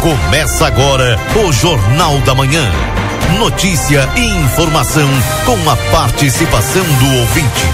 [0.00, 2.72] Começa agora o Jornal da Manhã.
[3.38, 5.06] Notícia e informação
[5.44, 7.66] com a participação do ouvinte.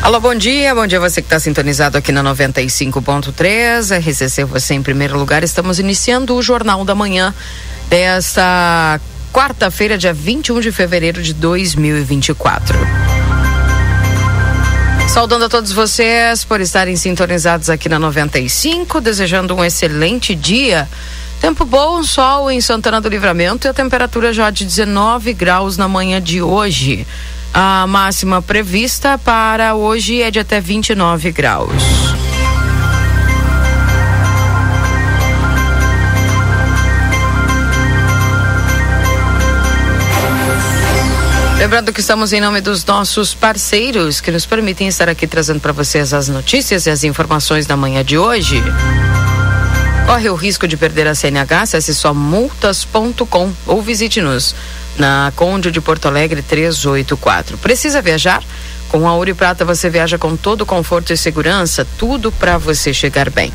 [0.00, 0.72] Alô, bom dia.
[0.76, 3.98] Bom dia você que está sintonizado aqui na 95.3.
[3.98, 5.42] RCC você em primeiro lugar.
[5.42, 7.34] Estamos iniciando o Jornal da Manhã
[7.90, 9.00] desta
[9.32, 13.05] quarta-feira, dia 21 de fevereiro de 2024.
[15.08, 20.88] Saudando a todos vocês por estarem sintonizados aqui na 95, desejando um excelente dia.
[21.40, 25.88] Tempo bom, sol em Santana do Livramento e a temperatura já de 19 graus na
[25.88, 27.06] manhã de hoje.
[27.54, 32.15] A máxima prevista para hoje é de até 29 graus.
[41.58, 45.72] Lembrando que estamos em nome dos nossos parceiros que nos permitem estar aqui trazendo para
[45.72, 48.62] vocês as notícias e as informações da manhã de hoje.
[50.06, 54.54] Corre o risco de perder a CNH, acesse só multas.com ou visite-nos
[54.98, 57.56] na Conde de Porto Alegre 384.
[57.56, 58.44] Precisa viajar?
[58.90, 62.92] Com a Ouro e Prata você viaja com todo conforto e segurança, tudo para você
[62.92, 63.50] chegar bem.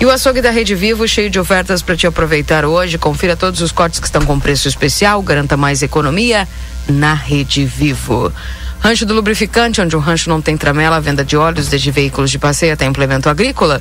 [0.00, 2.98] E o açougue da Rede Vivo, cheio de ofertas para te aproveitar hoje.
[2.98, 6.48] Confira todos os cortes que estão com preço especial, garanta mais economia
[6.88, 8.32] na Rede Vivo.
[8.80, 12.38] Rancho do Lubrificante, onde o rancho não tem tramela, venda de óleos, desde veículos de
[12.38, 13.80] passeio até implemento agrícola.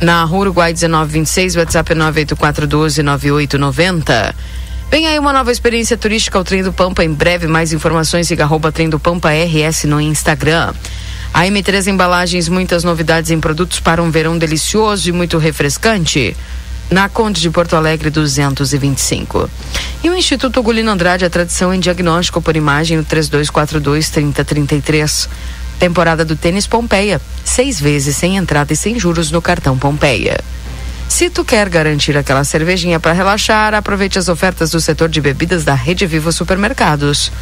[0.00, 4.34] Na Rua Uruguai 1926, WhatsApp 984129890.
[4.90, 7.02] Vem aí uma nova experiência turística ao Trem do Pampa.
[7.02, 10.74] Em breve, mais informações, siga arroba Trem do Pampa RS no Instagram.
[11.34, 16.36] A M3 Embalagens, muitas novidades em produtos para um verão delicioso e muito refrescante.
[16.88, 19.50] Na Conde de Porto Alegre 225.
[20.04, 25.28] E o Instituto Gulino Andrade, a tradição em diagnóstico por imagem no 3242 3033.
[25.80, 27.20] Temporada do tênis Pompeia.
[27.44, 30.38] Seis vezes sem entrada e sem juros no cartão Pompeia.
[31.08, 35.64] Se tu quer garantir aquela cervejinha para relaxar, aproveite as ofertas do setor de bebidas
[35.64, 37.32] da Rede Vivo Supermercados.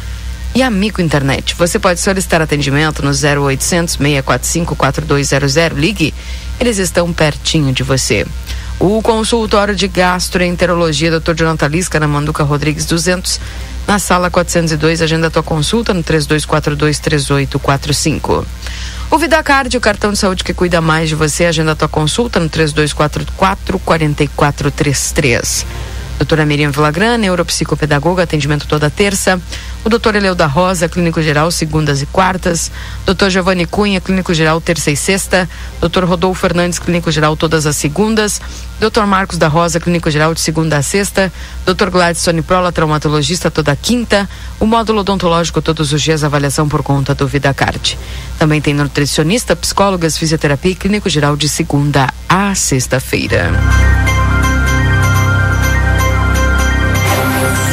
[0.55, 5.55] E Amigo Internet, você pode solicitar atendimento no 0800 645 4200.
[5.75, 6.13] Ligue,
[6.59, 8.23] eles estão pertinho de você.
[8.79, 11.33] O consultório de gastroenterologia Dr.
[11.33, 13.39] Jonathan Lisca na Manduca Rodrigues 200,
[13.87, 18.45] na sala 402, agenda tua consulta no 3242 3845.
[19.09, 22.47] O Vidacard, o cartão de saúde que cuida mais de você, agenda tua consulta no
[22.47, 25.65] 3244 4433.
[26.17, 29.41] Doutora Miriam Villagrana, neuropsicopedagoga, atendimento toda terça.
[29.83, 32.71] O doutor Eleu da Rosa, clínico geral, segundas e quartas.
[33.05, 35.49] Doutor Giovanni Cunha, clínico geral, terça e sexta.
[35.81, 38.39] Doutor Rodolfo Fernandes, clínico geral, todas as segundas.
[38.79, 41.31] Doutor Marcos da Rosa, clínico geral, de segunda a sexta.
[41.65, 44.29] Doutor Gladstone Prola, traumatologista, toda quinta.
[44.59, 47.97] O módulo odontológico, todos os dias, avaliação por conta do VidaCard.
[48.39, 53.51] Também tem nutricionista, psicólogas, fisioterapia e clínico geral, de segunda a sexta-feira.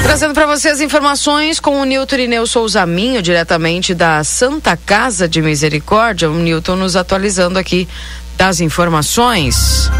[0.03, 5.29] Trazendo para você as informações com o Nilton Ineu Souza Minho, diretamente da Santa Casa
[5.29, 6.31] de Misericórdia.
[6.31, 7.89] O Nilton nos atualizando aqui
[8.37, 9.91] das informações.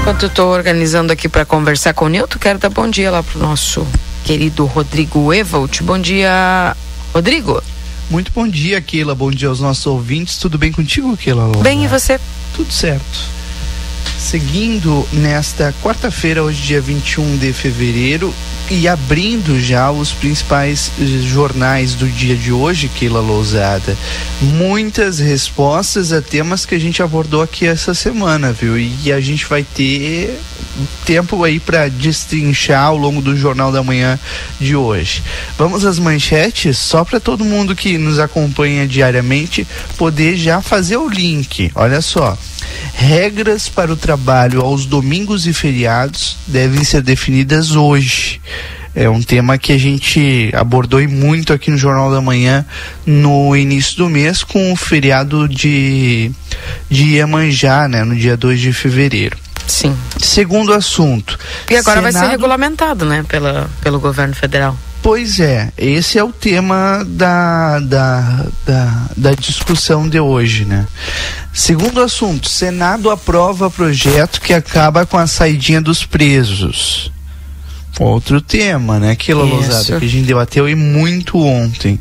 [0.00, 3.22] Enquanto eu estou organizando aqui para conversar com o Nilton, quero dar bom dia lá
[3.22, 3.86] pro nosso
[4.24, 5.82] querido Rodrigo Evalt.
[5.82, 6.76] Bom dia,
[7.14, 7.62] Rodrigo.
[8.10, 9.14] Muito bom dia, Keila.
[9.14, 10.36] Bom dia aos nossos ouvintes.
[10.36, 11.52] Tudo bem contigo, Keila?
[11.62, 12.18] Bem, e você?
[12.56, 13.39] Tudo certo.
[14.20, 18.32] Seguindo nesta quarta-feira, hoje dia 21 de fevereiro,
[18.70, 20.92] e abrindo já os principais
[21.22, 23.96] jornais do dia de hoje, Keila Lousada.
[24.42, 28.78] Muitas respostas a temas que a gente abordou aqui essa semana, viu?
[28.78, 30.38] E a gente vai ter
[31.04, 34.18] tempo aí para destrinchar ao longo do Jornal da Manhã
[34.60, 35.22] de hoje.
[35.58, 41.08] Vamos às manchetes, só para todo mundo que nos acompanha diariamente poder já fazer o
[41.08, 41.70] link.
[41.74, 42.36] Olha só.
[42.94, 48.40] Regras para o trabalho aos domingos e feriados devem ser definidas hoje.
[48.94, 52.66] É um tema que a gente abordou muito aqui no Jornal da Manhã
[53.06, 56.30] no início do mês com o feriado de,
[56.90, 59.36] de Iemanjá, né, no dia 2 de fevereiro.
[59.70, 59.96] Sim.
[60.18, 61.38] Segundo assunto.
[61.70, 62.12] E agora Senado...
[62.12, 64.76] vai ser regulamentado, né, pela, pelo governo federal.
[65.02, 70.86] Pois é, esse é o tema da, da, da, da, discussão de hoje, né?
[71.54, 77.10] Segundo assunto, Senado aprova projeto que acaba com a saidinha dos presos.
[77.98, 79.12] Outro tema, né?
[79.12, 81.98] Aquilo, Lousada, que a gente debateu e muito ontem.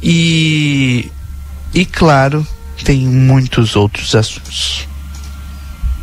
[0.00, 1.10] E,
[1.74, 2.46] e claro,
[2.84, 4.86] tem muitos outros assuntos.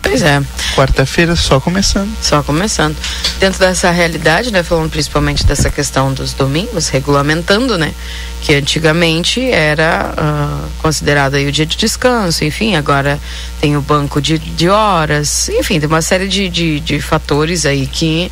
[0.09, 0.41] Pois é.
[0.75, 2.11] Quarta-feira só começando.
[2.19, 2.97] Só começando.
[3.39, 7.93] Dentro dessa realidade, né, falando principalmente dessa questão dos domingos, regulamentando, né,
[8.41, 13.19] que antigamente era uh, considerado aí o dia de descanso, enfim, agora
[13.61, 17.85] tem o banco de, de horas, enfim, tem uma série de, de, de fatores aí
[17.85, 18.31] que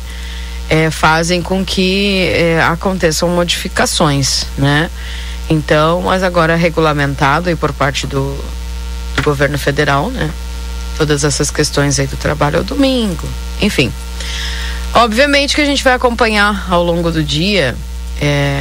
[0.68, 4.90] é, fazem com que é, aconteçam modificações, né?
[5.48, 8.36] Então, mas agora regulamentado aí por parte do,
[9.14, 10.28] do governo federal, né?
[10.98, 13.26] Todas essas questões aí do trabalho ao domingo,
[13.60, 13.90] enfim.
[14.92, 17.74] Obviamente que a gente vai acompanhar ao longo do dia
[18.20, 18.60] é,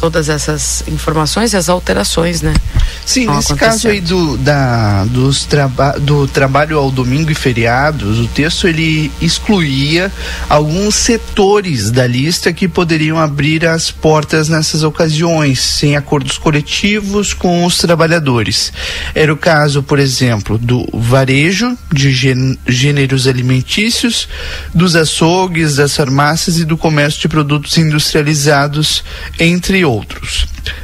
[0.00, 2.54] todas essas informações e as alterações, né?
[3.04, 8.26] Sim, nesse caso aí do, da, dos traba do trabalho ao domingo e feriados, o
[8.28, 10.10] texto ele excluía
[10.48, 17.64] alguns setores da lista que poderiam abrir as portas nessas ocasiões, sem acordos coletivos com
[17.66, 18.72] os trabalhadores.
[19.14, 22.10] Era o caso, por exemplo, do varejo de
[22.66, 24.28] gêneros alimentícios,
[24.74, 29.04] dos açougues, das farmácias e do comércio de produtos industrializados,
[29.38, 29.89] entre outros.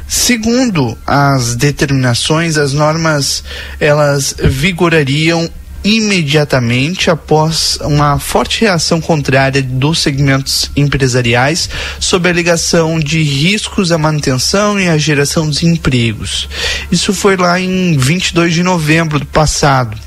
[0.07, 3.43] Segundo as determinações, as normas
[3.79, 5.49] elas vigorariam
[5.83, 11.69] imediatamente após uma forte reação contrária dos segmentos empresariais
[11.99, 16.49] sob a alegação de riscos à manutenção e à geração de empregos.
[16.91, 19.97] Isso foi lá em 22 de novembro do passado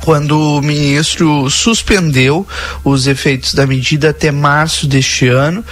[0.00, 2.46] quando o ministro suspendeu
[2.82, 5.62] os efeitos da medida até março deste ano,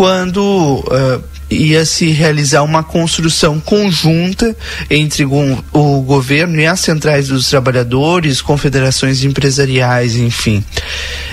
[0.00, 0.40] quando
[0.78, 4.56] uh, ia se realizar uma construção conjunta
[4.88, 10.64] entre o governo e as centrais dos trabalhadores, confederações empresariais, enfim.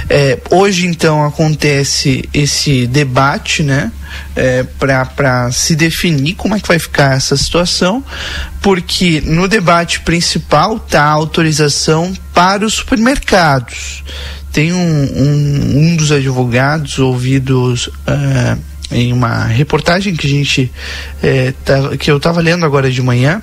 [0.09, 3.89] É, hoje, então, acontece esse debate, né?
[4.35, 8.03] É, para se definir como é que vai ficar essa situação,
[8.61, 14.03] porque no debate principal está a autorização para os supermercados.
[14.57, 17.85] Tem um, um, um dos advogados ouvidos.
[17.85, 18.59] Uh,
[18.89, 20.71] em uma reportagem que a gente
[21.21, 23.41] é, tá, que eu estava lendo agora de manhã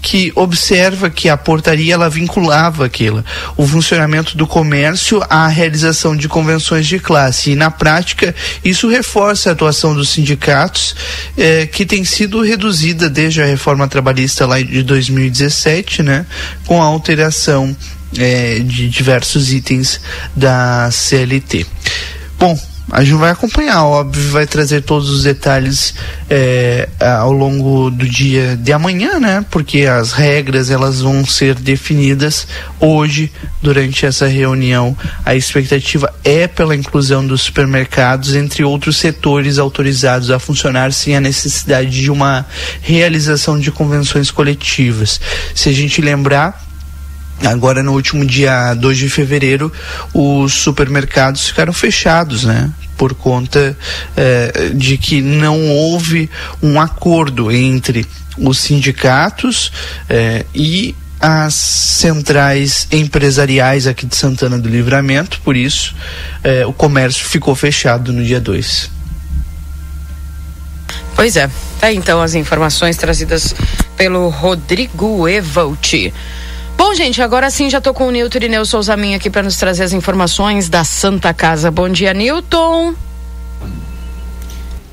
[0.00, 3.22] que observa que a portaria ela vinculava aquilo
[3.58, 8.34] o funcionamento do comércio à realização de convenções de classe e na prática
[8.64, 10.96] isso reforça a atuação dos sindicatos
[11.36, 16.24] é, que tem sido reduzida desde a reforma trabalhista lá de 2017 né
[16.64, 17.76] com a alteração
[18.18, 20.00] é, de diversos itens
[20.34, 21.66] da CLT
[22.38, 22.58] bom
[22.90, 25.92] a gente vai acompanhar, óbvio, vai trazer todos os detalhes
[26.30, 29.44] é, ao longo do dia de amanhã, né?
[29.50, 32.46] Porque as regras elas vão ser definidas
[32.78, 34.96] hoje durante essa reunião.
[35.24, 41.20] A expectativa é pela inclusão dos supermercados entre outros setores autorizados a funcionar sem a
[41.20, 42.46] necessidade de uma
[42.80, 45.20] realização de convenções coletivas.
[45.56, 46.65] Se a gente lembrar
[47.44, 49.70] Agora, no último dia 2 de fevereiro,
[50.12, 52.70] os supermercados ficaram fechados, né?
[52.96, 53.76] Por conta
[54.16, 56.30] eh, de que não houve
[56.62, 58.06] um acordo entre
[58.38, 59.70] os sindicatos
[60.08, 65.94] eh, e as centrais empresariais aqui de Santana do Livramento, por isso
[66.42, 68.90] eh, o comércio ficou fechado no dia 2.
[71.14, 71.50] Pois é,
[71.80, 73.54] tá então as informações trazidas
[73.96, 76.12] pelo Rodrigo Evalti.
[76.86, 79.56] Bom, gente, agora sim já tô com o Nilton Irineu Souza Minha aqui para nos
[79.56, 81.68] trazer as informações da Santa Casa.
[81.68, 82.94] Bom dia, Nilton.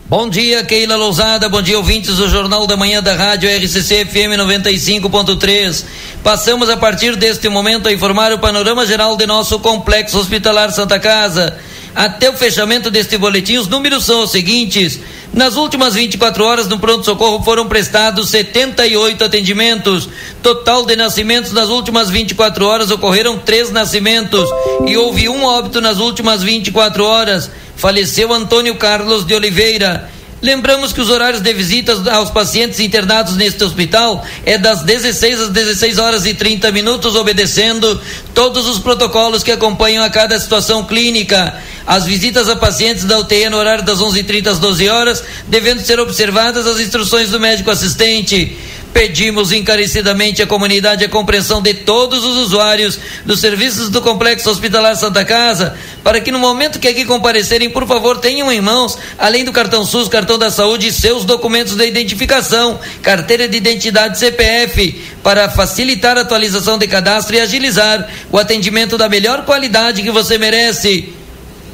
[0.09, 1.47] Bom dia, Keila Lousada.
[1.47, 5.85] Bom dia, ouvintes do Jornal da Manhã da Rádio RCC FM 95.3.
[6.23, 10.99] Passamos a partir deste momento a informar o panorama geral de nosso complexo hospitalar Santa
[10.99, 11.59] Casa.
[11.95, 14.99] Até o fechamento deste boletim, os números são os seguintes.
[15.31, 20.09] Nas últimas 24 horas, no pronto-socorro foram prestados 78 atendimentos.
[20.41, 24.49] Total de nascimentos nas últimas 24 horas ocorreram três nascimentos
[24.87, 27.49] e houve um óbito nas últimas 24 horas.
[27.75, 30.09] Faleceu Antônio Carlos de Oliveira.
[30.43, 35.49] Lembramos que os horários de visitas aos pacientes internados neste hospital é das 16 às
[35.49, 38.01] 16 horas e 30 minutos, obedecendo
[38.33, 41.55] todos os protocolos que acompanham a cada situação clínica.
[41.85, 45.99] As visitas a pacientes da UTI no horário das 11h30 às 12 horas, devendo ser
[45.99, 48.57] observadas as instruções do médico assistente.
[48.93, 54.95] Pedimos encarecidamente à comunidade a compreensão de todos os usuários dos serviços do Complexo Hospitalar
[54.95, 59.43] Santa Casa, para que no momento que aqui comparecerem, por favor, tenham em mãos, além
[59.43, 65.49] do cartão SUS, cartão da saúde, seus documentos de identificação, carteira de identidade CPF, para
[65.49, 71.22] facilitar a atualização de cadastro e agilizar o atendimento da melhor qualidade que você merece.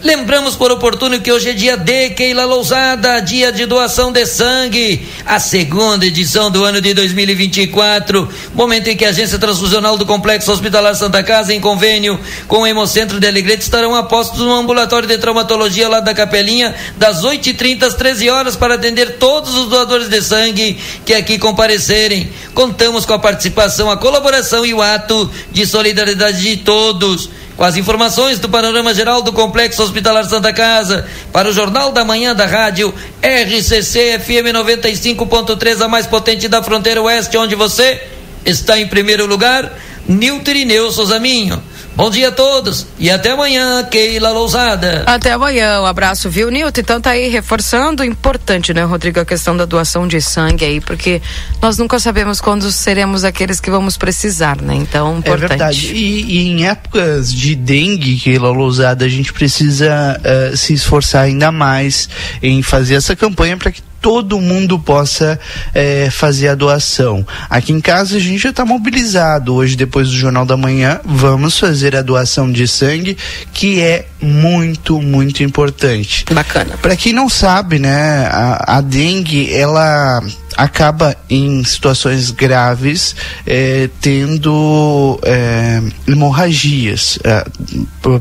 [0.02, 5.06] Lembramos por oportuno que hoje é dia D, Keila Lousada, dia de doação de sangue,
[5.26, 10.54] a segunda edição do ano de 2024, momento em que a Agência Transfusional do Complexo
[10.54, 15.18] Hospitalar Santa Casa, em convênio com o Hemocentro de Alegrete, estarão apostos no ambulatório de
[15.18, 20.22] traumatologia lá da Capelinha, das 8h30 às 13 horas, para atender todos os doadores de
[20.22, 22.30] sangue que aqui comparecerem.
[22.54, 27.30] Contamos com a participação, a colaboração e o ato de solidariedade de todos
[27.60, 32.06] com as informações do panorama geral do Complexo Hospitalar Santa Casa, para o Jornal da
[32.06, 38.02] Manhã da Rádio RCC FM 95.3, a mais potente da fronteira oeste, onde você
[38.46, 41.62] está em primeiro lugar, Nilton Irineu Souzaminho.
[42.00, 45.04] Bom dia a todos e até amanhã, Keila Lousada.
[45.06, 46.80] Até amanhã, um abraço, viu, Nilton?
[46.80, 51.22] Então tá aí reforçando, importante, né, Rodrigo, a questão da doação de sangue aí, porque
[51.62, 54.76] nós nunca sabemos quando seremos aqueles que vamos precisar, né?
[54.76, 55.44] Então, importante.
[55.44, 55.94] É verdade.
[55.94, 61.52] E, e em épocas de dengue, Keila Lousada, a gente precisa uh, se esforçar ainda
[61.52, 62.08] mais
[62.42, 65.40] em fazer essa campanha para que todo mundo possa
[65.74, 67.26] é, fazer a doação.
[67.50, 69.54] Aqui em casa a gente já está mobilizado.
[69.54, 73.18] Hoje, depois do Jornal da Manhã, vamos fazer a doação de sangue,
[73.54, 76.26] que é muito, muito importante.
[76.32, 76.78] Bacana.
[76.82, 80.22] Para quem não sabe, né, a, a dengue, ela
[80.58, 83.16] acaba em situações graves
[83.46, 87.46] eh, tendo eh, hemorragias, eh,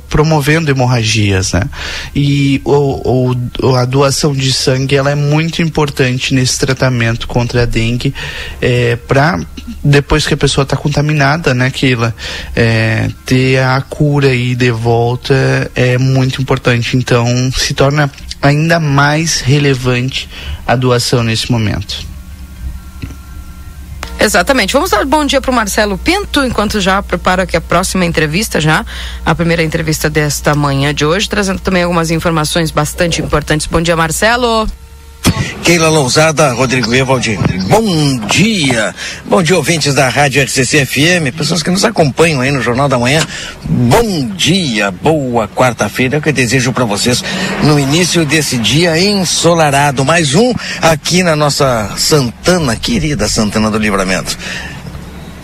[0.08, 1.62] promovendo hemorragias, né?
[2.14, 3.32] E o,
[3.62, 8.14] o, a doação de sangue ela é muito importante nesse tratamento contra a dengue
[9.06, 9.40] para
[9.82, 12.14] depois que a pessoa está contaminada, né, Keila,
[13.24, 16.96] ter a cura aí de volta é muito importante.
[16.96, 18.10] Então se torna
[18.42, 20.28] ainda mais relevante
[20.66, 22.06] a doação nesse momento.
[24.20, 24.72] Exatamente.
[24.72, 28.60] Vamos dar bom dia para o Marcelo Pinto, enquanto já preparo aqui a próxima entrevista,
[28.60, 28.84] já
[29.24, 33.66] a primeira entrevista desta manhã de hoje, trazendo também algumas informações bastante importantes.
[33.66, 34.66] Bom dia, Marcelo.
[35.68, 37.38] Keila Lousada, Rodrigo Evaldi.
[37.68, 38.94] Bom dia.
[39.26, 42.98] Bom dia, ouvintes da Rádio RCC FM, pessoas que nos acompanham aí no Jornal da
[42.98, 43.20] Manhã.
[43.64, 46.16] Bom dia, boa quarta-feira.
[46.16, 47.22] É o que eu desejo para vocês
[47.62, 50.04] no início desse dia ensolarado.
[50.06, 54.38] Mais um aqui na nossa Santana, querida Santana do Livramento.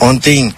[0.01, 0.55] Ontem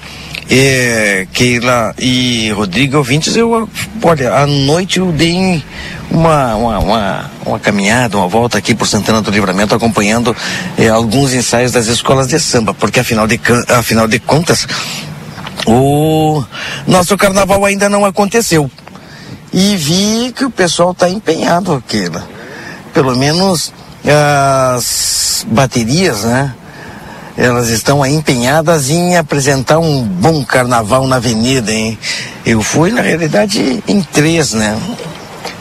[0.50, 3.68] é, Keila e Rodrigo ouvintes, eu,
[4.02, 5.62] olha, à noite eu dei
[6.10, 10.34] uma, uma, uma, uma, caminhada, uma volta aqui por Santana do Livramento, acompanhando
[10.78, 14.66] eh, alguns ensaios das escolas de samba, porque afinal de, afinal de contas,
[15.66, 16.44] o
[16.86, 18.70] nosso carnaval ainda não aconteceu.
[19.52, 22.22] E vi que o pessoal está empenhado aqui, né?
[22.92, 23.72] pelo menos
[24.04, 26.54] as baterias, né?
[27.36, 31.98] Elas estão empenhadas em apresentar um bom carnaval na avenida, hein?
[32.46, 34.80] Eu fui, na realidade, em três, né?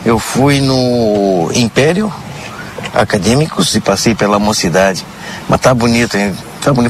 [0.06, 2.14] Eu fui no Império
[2.94, 5.06] Acadêmicos e passei pela Mocidade.
[5.50, 6.34] Mas tá bonito, hein?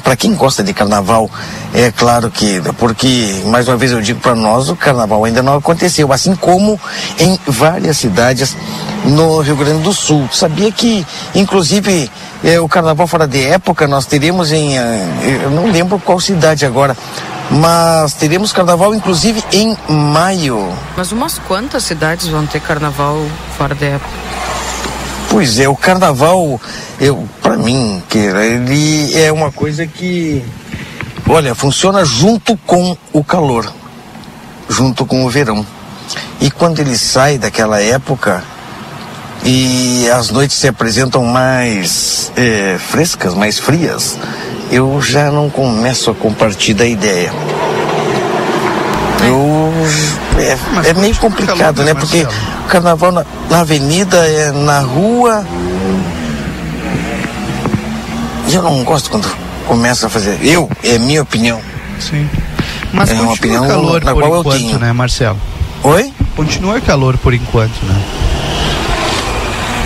[0.01, 1.29] Para quem gosta de carnaval,
[1.73, 5.55] é claro que, porque, mais uma vez eu digo para nós, o carnaval ainda não
[5.55, 6.79] aconteceu, assim como
[7.19, 8.55] em várias cidades
[9.05, 10.29] no Rio Grande do Sul.
[10.31, 12.09] Sabia que, inclusive,
[12.43, 14.77] é, o carnaval fora de época nós teríamos em.
[14.77, 16.95] Eh, eu não lembro qual cidade agora,
[17.49, 20.71] mas teremos carnaval inclusive em maio.
[20.95, 23.17] Mas umas quantas cidades vão ter carnaval
[23.57, 24.09] fora de época?
[25.35, 26.61] Pois é, o carnaval,
[26.97, 30.41] eu, para mim, que ele é uma coisa que,
[31.27, 33.69] olha, funciona junto com o calor,
[34.69, 35.67] junto com o verão.
[36.39, 38.41] E quando ele sai daquela época
[39.43, 44.17] e as noites se apresentam mais é, frescas, mais frias,
[44.71, 47.33] eu já não começo a compartilhar a ideia.
[49.27, 49.73] Eu,
[50.39, 51.93] é, é meio complicado, né?
[51.93, 55.45] Porque o carnaval na, na, avenida, é na rua.
[58.47, 59.29] E eu não gosto quando
[59.67, 60.39] começa a fazer.
[60.43, 61.59] Eu, é minha opinião.
[61.99, 62.29] Sim.
[62.91, 64.79] Mas é uma opinião calor na por qual enquanto, eu tenho.
[64.79, 65.37] né, Marcelo?
[65.83, 66.13] Oi?
[66.35, 68.01] Continua calor por enquanto, né?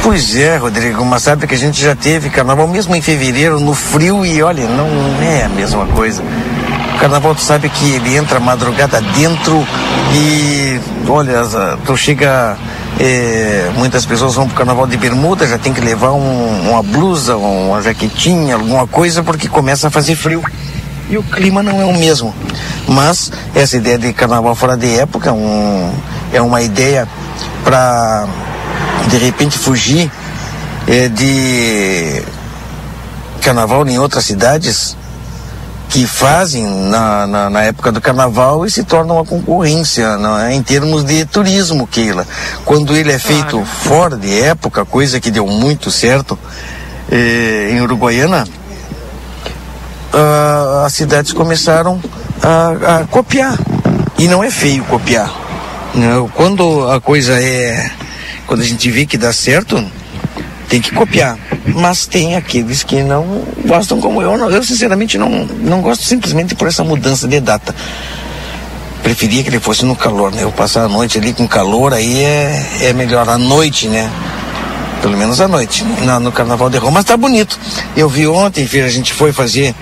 [0.01, 3.74] Pois é, Rodrigo, mas sabe que a gente já teve carnaval mesmo em fevereiro, no
[3.74, 4.88] frio, e olha, não
[5.22, 6.24] é a mesma coisa.
[7.00, 9.65] O carnaval, tu sabe que ele entra madrugada dentro
[10.13, 10.77] e,
[11.08, 11.44] olha,
[11.86, 12.58] tu chega.
[13.00, 17.38] É, muitas pessoas vão pro carnaval de bermuda, já tem que levar um, uma blusa,
[17.38, 20.44] uma jaquetinha, alguma coisa, porque começa a fazer frio.
[21.10, 22.36] E o clima não é o mesmo.
[22.86, 25.94] Mas essa ideia de carnaval fora de época um,
[26.34, 27.08] é uma ideia
[27.63, 28.27] para
[29.08, 30.12] de repente fugir
[30.86, 32.22] é, de
[33.41, 34.98] carnaval em outras cidades
[35.89, 40.05] que fazem na, na, na, época do carnaval e se tornam uma concorrência
[40.48, 40.53] é?
[40.53, 42.27] em termos de turismo, Keila.
[42.63, 43.65] Quando ele é feito claro.
[43.65, 46.38] fora de época, coisa que deu muito certo
[47.12, 48.48] eh, em Uruguaiana,
[50.13, 52.00] uh, as cidades começaram
[52.41, 53.58] a, a, copiar.
[54.17, 55.34] E não é feio copiar.
[55.96, 57.89] Não, quando a coisa é.
[58.46, 59.84] Quando a gente vê que dá certo,
[60.69, 61.38] tem que copiar.
[61.65, 64.33] Mas tem aqueles que não gostam como eu.
[64.49, 67.75] Eu, sinceramente, não, não gosto simplesmente por essa mudança de data.
[69.01, 70.43] Preferia que ele fosse no calor, né?
[70.43, 73.27] Eu passar a noite ali com calor, aí é, é melhor.
[73.27, 74.09] À noite, né?
[75.01, 76.93] Pelo menos à noite, no, no Carnaval de Roma.
[76.95, 77.57] Mas tá bonito.
[77.95, 79.73] Eu vi ontem, filho, a gente foi fazer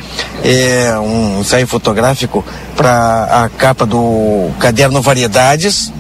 [0.44, 5.92] é, um ensaio fotográfico para a capa do caderno Variedades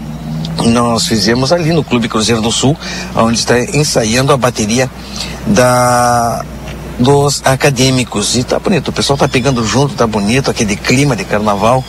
[0.65, 2.75] nós fizemos ali no Clube Cruzeiro do Sul,
[3.15, 4.89] onde está ensaiando a bateria
[5.45, 6.43] da
[6.99, 8.35] dos acadêmicos.
[8.35, 11.83] E tá bonito, o pessoal tá pegando junto, tá bonito, aquele clima de carnaval.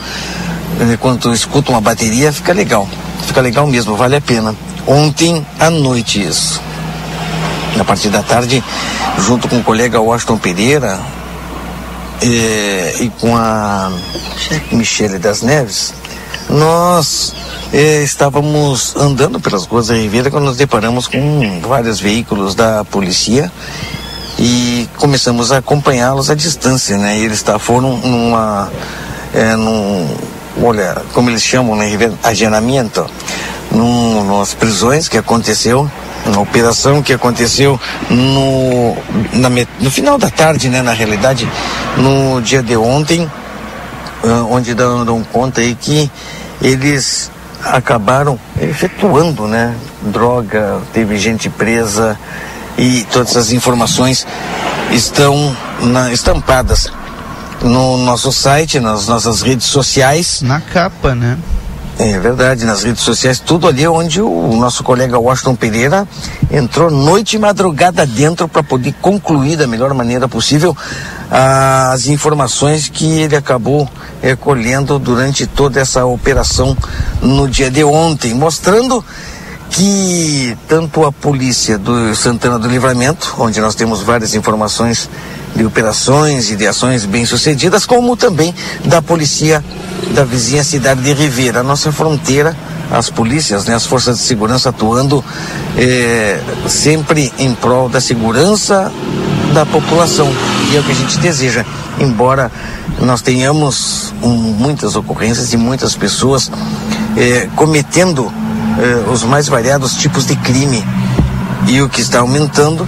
[0.81, 2.89] Eh, quando escuta uma bateria, fica legal.
[3.27, 4.55] Fica legal mesmo, vale a pena.
[4.87, 6.61] Ontem à noite isso.
[7.77, 8.63] Na partir da tarde,
[9.19, 10.99] junto com o colega Washington Pereira
[12.23, 13.91] e, eh, e com a
[14.73, 15.93] Michele das Neves,
[16.51, 17.35] nós
[17.73, 23.51] eh, estávamos andando pelas ruas da Ribeira quando nos deparamos com vários veículos da polícia
[24.39, 27.19] e começamos a acompanhá-los à distância, né?
[27.19, 28.71] E eles tá, foram numa,
[29.35, 30.09] é, num,
[30.63, 33.05] olha, como eles chamam na Ribeira, agenamento,
[33.71, 35.91] num, nas prisões que aconteceu,
[36.25, 37.79] uma operação que aconteceu
[38.09, 38.97] no,
[39.33, 39.51] na,
[39.81, 40.83] no final da tarde, né?
[40.83, 41.49] Na realidade,
[41.97, 43.29] no dia de ontem,
[44.51, 46.11] onde dão, dão conta aí que
[46.61, 47.31] eles
[47.65, 49.75] acabaram efetuando, né?
[50.03, 52.19] Droga, teve gente presa
[52.77, 54.27] e todas as informações
[54.93, 56.93] estão na, estampadas
[57.63, 60.43] no nosso site, nas nossas redes sociais.
[60.43, 61.37] Na capa, né?
[61.99, 66.07] É verdade, nas redes sociais, tudo ali onde o nosso colega Washington Pereira
[66.49, 70.77] entrou noite e madrugada dentro para poder concluir da melhor maneira possível
[71.31, 73.89] as informações que ele acabou
[74.23, 76.77] é, colhendo durante toda essa operação
[77.21, 79.05] no dia de ontem, mostrando
[79.71, 85.09] que tanto a polícia do Santana do Livramento, onde nós temos várias informações
[85.55, 88.55] de operações e de ações bem-sucedidas, como também
[88.85, 89.63] da polícia
[90.15, 92.57] da vizinha cidade de Ribeira, a nossa fronteira,
[92.91, 95.23] as polícias, né, as forças de segurança atuando
[95.77, 98.91] eh, sempre em prol da segurança
[99.59, 100.29] da população.
[100.71, 101.65] E é o que a gente deseja.
[101.99, 102.51] Embora
[103.01, 106.51] nós tenhamos um, muitas ocorrências e muitas pessoas
[107.17, 108.33] eh, cometendo
[108.79, 110.85] eh, os mais variados tipos de crime.
[111.67, 112.87] E o que está aumentando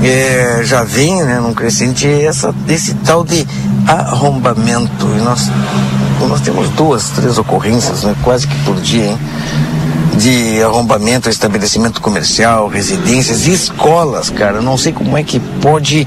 [0.00, 3.44] é, já vem né, num crescente essa, esse tal de
[3.88, 5.06] arrombamento.
[5.18, 5.50] E nós,
[6.20, 9.18] nós temos duas, três ocorrências, né, quase que por dia, hein,
[10.16, 14.60] de arrombamento, estabelecimento comercial, residências e escolas, cara.
[14.60, 16.06] Não sei como é que pode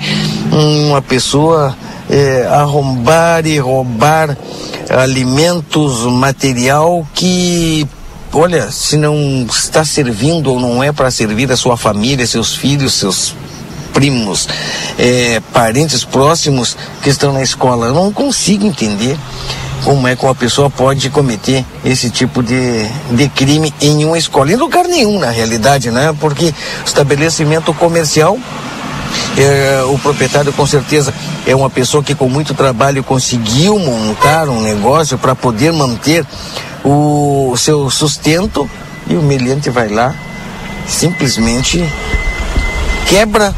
[0.52, 1.76] uma pessoa
[2.10, 4.36] é, arrombar e roubar
[4.89, 7.88] alimentos, material que
[8.34, 12.93] olha, se não está servindo ou não é para servir a sua família, seus filhos,
[12.93, 13.36] seus
[13.93, 14.48] primos,
[14.98, 17.88] é, parentes próximos que estão na escola.
[17.88, 19.17] Eu não consigo entender
[19.84, 24.52] como é que uma pessoa pode cometer esse tipo de, de crime em uma escola.
[24.52, 26.15] Em lugar nenhum, na realidade, né?
[26.20, 26.54] Porque
[26.86, 28.38] estabelecimento comercial
[29.38, 31.13] é, o proprietário com certeza
[31.48, 36.26] é uma pessoa que com muito trabalho conseguiu montar um negócio para poder manter
[36.84, 38.70] o seu sustento
[39.08, 40.13] e o meliante vai lá
[40.89, 41.84] simplesmente
[43.08, 43.54] quebra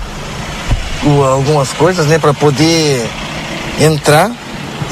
[1.31, 3.03] algumas coisas, né, para poder
[3.79, 4.29] entrar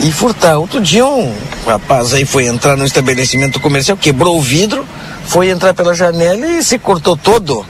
[0.02, 0.58] e furtar.
[0.58, 1.34] Outro dia um
[1.66, 4.86] rapaz aí foi entrar no estabelecimento comercial, quebrou o vidro,
[5.26, 7.66] foi entrar pela janela e se cortou todo.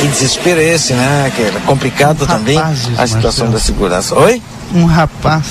[0.00, 1.32] Que desespero é esse, né?
[1.34, 3.52] Que é complicado um também rapazes, a situação Marcelo.
[3.52, 4.14] da segurança.
[4.14, 4.42] Oi?
[4.74, 5.46] Um rapaz.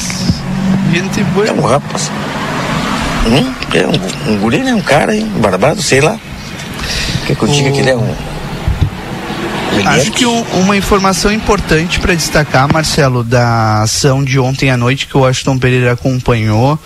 [0.94, 1.48] Gente boa.
[1.48, 2.12] É um rapaz.
[3.28, 3.54] Hum?
[3.74, 4.74] É um, um guri, né?
[4.74, 5.32] Um cara, hein?
[5.38, 6.20] Barbado, sei lá.
[7.26, 8.16] Quer que eu diga que ele é um
[9.84, 15.08] Acho que um, uma informação importante para destacar, Marcelo, da ação de ontem à noite
[15.08, 16.80] que o Washington Pereira acompanhou,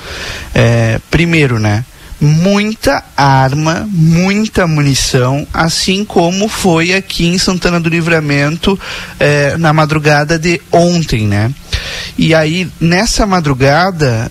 [0.54, 1.86] é, primeiro, né?
[2.22, 8.78] muita arma, muita munição, assim como foi aqui em Santana do Livramento
[9.20, 11.50] eh, na madrugada de ontem, né?
[12.18, 14.30] E aí, nessa madrugada,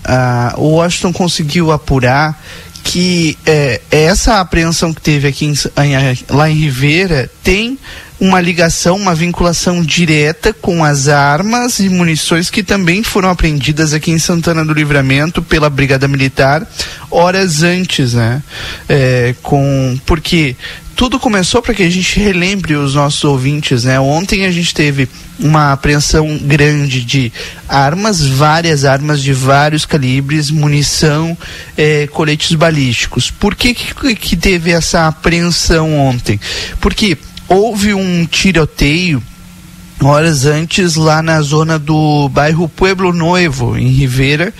[0.59, 2.39] o Washington conseguiu apurar
[2.85, 7.79] que é, essa apreensão que teve aqui em, em, lá em Ribeira tem
[8.21, 14.11] uma ligação, uma vinculação direta com as armas e munições que também foram apreendidas aqui
[14.11, 16.67] em Santana do Livramento pela Brigada Militar
[17.11, 18.43] horas antes, né?
[18.89, 20.57] É, com porque
[20.99, 24.01] tudo começou para que a gente relembre os nossos ouvintes, né?
[24.01, 27.33] Ontem a gente teve uma apreensão grande de
[27.69, 31.39] armas, várias armas de vários calibres, munição,
[31.77, 33.31] eh, coletes balísticos.
[33.31, 36.41] Por que, que, que teve essa apreensão ontem?
[36.81, 37.17] Porque
[37.49, 39.23] houve um tiroteio
[40.05, 44.55] horas antes lá na zona do bairro Pueblo Noivo, em Rivera.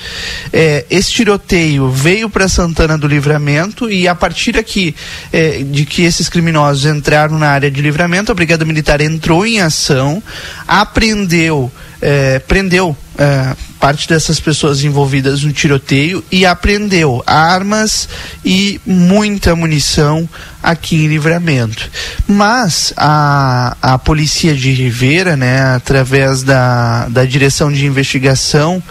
[0.53, 4.95] É, esse tiroteio veio para Santana do Livramento e a partir aqui
[5.33, 9.61] é, de que esses criminosos entraram na área de livramento, a Brigada Militar entrou em
[9.61, 10.23] ação,
[10.67, 11.71] apreendeu,
[12.01, 18.09] é, prendeu é, parte dessas pessoas envolvidas no tiroteio e apreendeu armas
[18.45, 20.29] e muita munição
[20.63, 21.89] aqui em Livramento.
[22.27, 28.83] Mas a, a Polícia de Rivera, né, através da, da Direção de Investigação,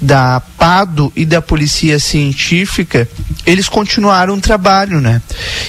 [0.00, 3.08] da PADO e da Polícia Científica,
[3.44, 5.20] eles continuaram o trabalho, né?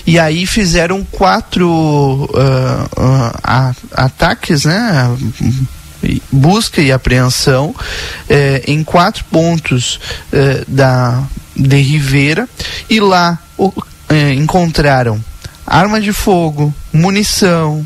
[0.06, 5.18] E aí fizeram quatro uh, uh, ataques, né?
[6.32, 7.76] Busca e apreensão
[8.30, 10.00] eh, em quatro pontos
[10.32, 11.24] eh, da
[11.56, 12.48] de Ribeira
[12.90, 13.74] e lá o,
[14.10, 15.20] eh, encontraram
[15.66, 17.86] arma de fogo, munição,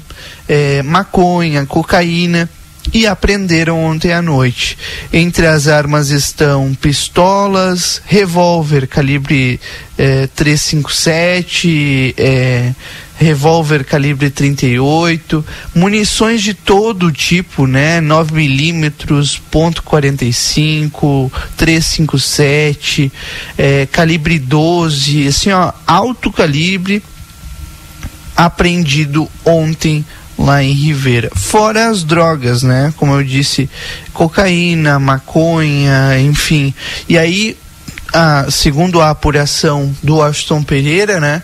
[0.83, 2.47] maconha, cocaína
[2.93, 4.77] e apreenderam ontem à noite.
[5.11, 9.59] Entre as armas estão pistolas, revólver calibre
[9.97, 12.73] eh, 357, eh,
[13.17, 18.01] revólver calibre 38, munições de todo tipo, né?
[18.01, 23.11] 9 milímetros, ponto .45, 357,
[23.57, 27.03] eh, calibre 12, assim ó, alto calibre
[28.35, 30.03] apreendido ontem
[30.41, 31.29] lá em Ribeira.
[31.35, 32.93] Fora as drogas, né?
[32.97, 33.69] Como eu disse,
[34.13, 36.73] cocaína, maconha, enfim.
[37.07, 37.57] E aí,
[38.13, 41.41] a, segundo a apuração do Washington Pereira, né?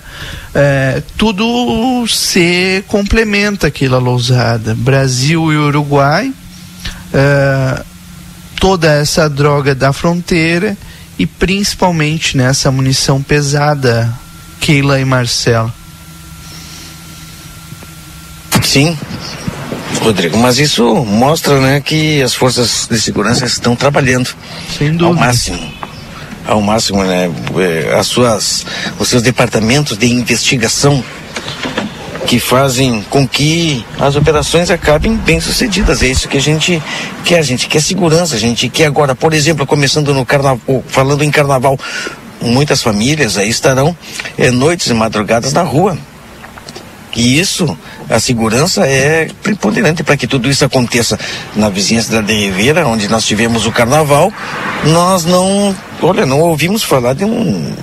[0.53, 4.75] É, tudo se complementa aquela lousada.
[4.75, 6.33] Brasil e Uruguai,
[7.13, 7.83] é,
[8.59, 10.75] toda essa droga da fronteira
[11.17, 14.11] e principalmente nessa né, munição pesada,
[14.59, 15.73] Keila e Marcelo.
[18.77, 18.95] Sim,
[20.03, 24.29] Rodrigo, mas isso mostra né, que as forças de segurança estão trabalhando
[25.01, 25.73] ao máximo.
[26.45, 27.27] Ao máximo, né?
[27.57, 28.67] É, as suas,
[28.99, 31.03] os seus departamentos de investigação
[32.27, 36.03] que fazem com que as operações acabem bem sucedidas.
[36.03, 36.79] É isso que a gente
[37.25, 37.39] quer.
[37.39, 38.35] A gente quer segurança.
[38.35, 41.79] A gente quer agora, por exemplo, começando no carnaval, falando em carnaval,
[42.39, 43.97] muitas famílias aí estarão
[44.37, 45.97] é, noites e madrugadas na rua.
[47.15, 47.77] E isso
[48.09, 51.19] a segurança é preponderante para que tudo isso aconteça.
[51.55, 52.51] Na vizinhança da de
[52.85, 54.31] onde nós tivemos o carnaval,
[54.85, 57.73] nós não, olha, não ouvimos falar de um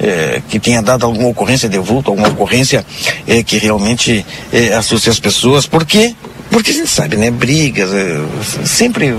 [0.00, 2.84] é, que tenha dado alguma ocorrência de vulto, alguma ocorrência
[3.26, 6.14] é, que realmente é, assuste as pessoas, porque
[6.50, 7.30] porque a gente sabe, né?
[7.30, 8.18] Brigas, é,
[8.64, 9.14] sempre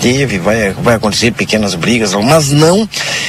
[0.00, 2.88] teve, vai, vai acontecer pequenas brigas, mas não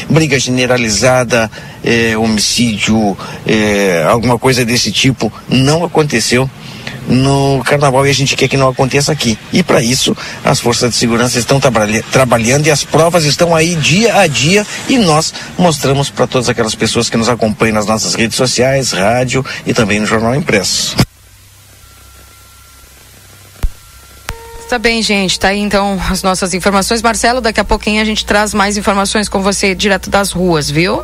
[0.10, 1.50] briga generalizada,
[1.84, 6.50] é, homicídio, é, alguma coisa desse tipo, não aconteceu
[7.08, 9.38] no carnaval e a gente quer que não aconteça aqui.
[9.54, 13.76] E para isso, as forças de segurança estão trabalha trabalhando e as provas estão aí
[13.76, 18.16] dia a dia e nós mostramos para todas aquelas pessoas que nos acompanham nas nossas
[18.16, 20.96] redes sociais, rádio e também no jornal impresso.
[24.70, 25.40] Tá bem, gente.
[25.40, 27.02] Tá aí então as nossas informações.
[27.02, 31.04] Marcelo, daqui a pouquinho a gente traz mais informações com você direto das ruas, viu?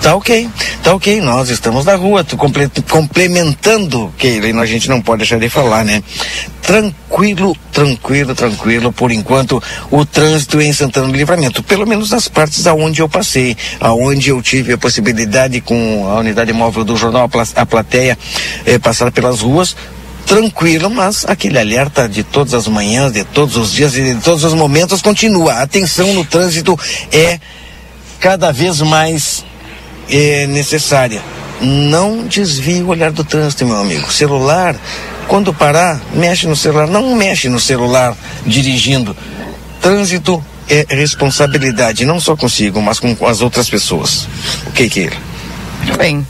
[0.00, 0.48] Tá ok,
[0.82, 1.20] tá ok.
[1.20, 6.02] Nós estamos na rua, tu complementando, Keila, a gente não pode deixar de falar, né?
[6.62, 12.66] Tranquilo, tranquilo, tranquilo, por enquanto, o trânsito em Santana do Livramento, pelo menos nas partes
[12.66, 17.66] aonde eu passei, aonde eu tive a possibilidade com a unidade móvel do jornal A
[17.66, 18.16] Plateia
[18.64, 19.76] eh, passar pelas ruas,
[20.28, 24.44] tranquilo, mas aquele alerta de todas as manhãs, de todos os dias e de todos
[24.44, 25.54] os momentos continua.
[25.54, 26.78] A atenção no trânsito
[27.10, 27.40] é
[28.20, 29.42] cada vez mais
[30.08, 31.22] é, necessária.
[31.60, 34.12] Não desvie o olhar do trânsito, meu amigo.
[34.12, 34.76] Celular,
[35.26, 36.86] quando parar, mexe no celular.
[36.86, 38.14] Não mexe no celular
[38.46, 39.16] dirigindo.
[39.80, 44.28] Trânsito é responsabilidade, não só consigo, mas com as outras pessoas.
[44.66, 45.96] O que que é?
[45.96, 46.26] Bem.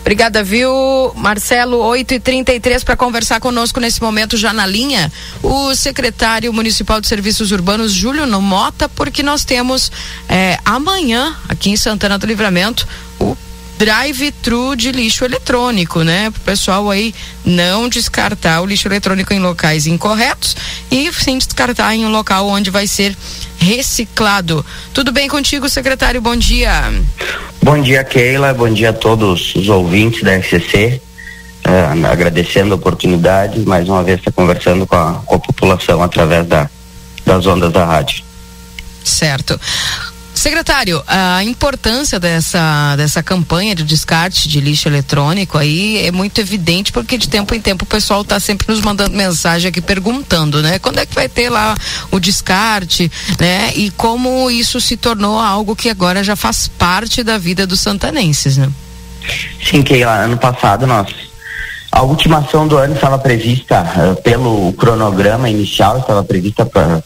[0.00, 0.70] Obrigada, viu,
[1.14, 1.78] Marcelo?
[1.78, 7.06] 8 e 33 para conversar conosco nesse momento já na linha, o secretário municipal de
[7.06, 9.90] serviços urbanos, Júlio Mota, porque nós temos
[10.28, 12.86] é, amanhã, aqui em Santana do Livramento,
[13.20, 13.36] o
[13.78, 16.30] drive-thru de lixo eletrônico, né?
[16.30, 20.56] Para o pessoal aí não descartar o lixo eletrônico em locais incorretos
[20.90, 23.16] e sim descartar em um local onde vai ser
[23.58, 24.64] reciclado.
[24.92, 26.20] Tudo bem contigo, secretário?
[26.20, 26.92] Bom dia.
[27.62, 28.52] Bom dia, Keila.
[28.52, 31.00] Bom dia a todos os ouvintes da FCC.
[31.64, 36.02] Uh, agradecendo a oportunidade, mais uma vez, estar tá conversando com a, com a população
[36.02, 36.68] através da,
[37.24, 38.24] das ondas da rádio.
[39.04, 39.58] Certo.
[40.42, 46.90] Secretário, a importância dessa, dessa campanha de descarte de lixo eletrônico aí é muito evidente
[46.90, 50.80] porque de tempo em tempo o pessoal está sempre nos mandando mensagem aqui perguntando, né?
[50.80, 51.76] Quando é que vai ter lá
[52.10, 53.70] o descarte, né?
[53.76, 58.56] E como isso se tornou algo que agora já faz parte da vida dos santanenses,
[58.56, 58.68] né?
[59.64, 61.06] Sim, Keila, ano passado nós
[61.92, 67.00] a última ação do ano estava prevista uh, pelo cronograma inicial, estava prevista para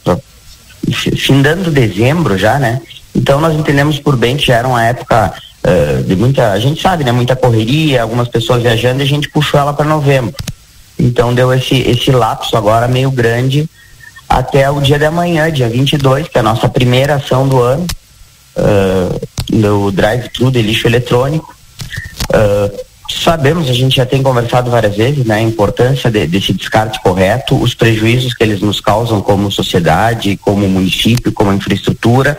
[1.18, 2.81] findando dezembro já, né?
[3.16, 5.33] Então nós entendemos por bem que já era uma época
[5.64, 9.31] uh, de muita, a gente sabe, né, muita correria, algumas pessoas viajando e a gente
[9.31, 10.35] puxou ela para novembro.
[10.98, 13.68] Então deu esse esse lapso agora meio grande
[14.29, 17.87] até o dia de amanhã, dia 22, que é a nossa primeira ação do ano,
[18.57, 21.55] uh, do drive-thru de lixo eletrônico.
[22.29, 27.00] Uh, sabemos, a gente já tem conversado várias vezes, né, a importância de, desse descarte
[27.00, 32.37] correto, os prejuízos que eles nos causam como sociedade, como município, como infraestrutura,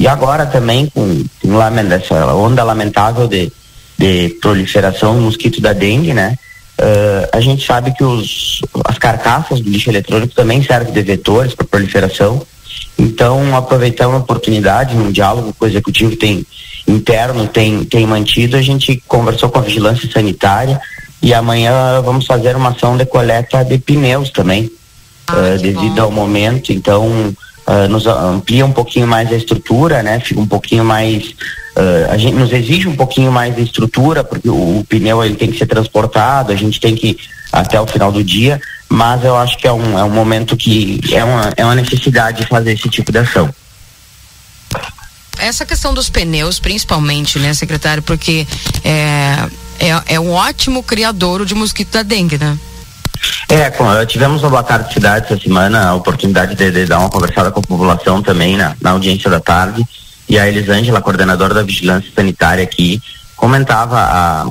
[0.00, 3.52] e agora também com, com essa onda lamentável de,
[3.98, 6.36] de proliferação do mosquito da dengue, né?
[6.80, 11.54] Uh, a gente sabe que os, as carcaças do lixo eletrônico também servem de vetores
[11.54, 12.40] para proliferação.
[12.98, 16.46] Então, aproveitando a oportunidade, um diálogo que o executivo tem
[16.88, 20.80] interno tem, tem mantido, a gente conversou com a vigilância sanitária
[21.20, 24.70] e amanhã vamos fazer uma ação de coleta de pneus também,
[25.26, 26.02] ah, uh, devido bom.
[26.04, 26.72] ao momento.
[26.72, 27.34] Então,
[27.70, 30.18] uh, nos amplia um pouquinho mais a estrutura, né?
[30.20, 31.28] Fica um pouquinho mais
[31.76, 35.36] uh, a gente nos exige um pouquinho mais de estrutura porque o, o, pneu ele
[35.36, 37.16] tem que ser transportado, a gente tem que
[37.52, 41.00] até o final do dia, mas eu acho que é um, é um momento que
[41.12, 43.48] é uma, é uma necessidade de fazer esse tipo de ação
[45.40, 48.46] essa questão dos pneus, principalmente, né, secretário, porque
[48.84, 52.58] é, é, é um ótimo criador de mosquito da dengue, né?
[53.48, 57.50] É, tivemos no Bacar de Cidade essa semana a oportunidade de, de, dar uma conversada
[57.50, 59.84] com a população também na, na audiência da tarde.
[60.28, 63.02] E a Elisângela, coordenadora da Vigilância Sanitária aqui,
[63.36, 64.48] comentava a,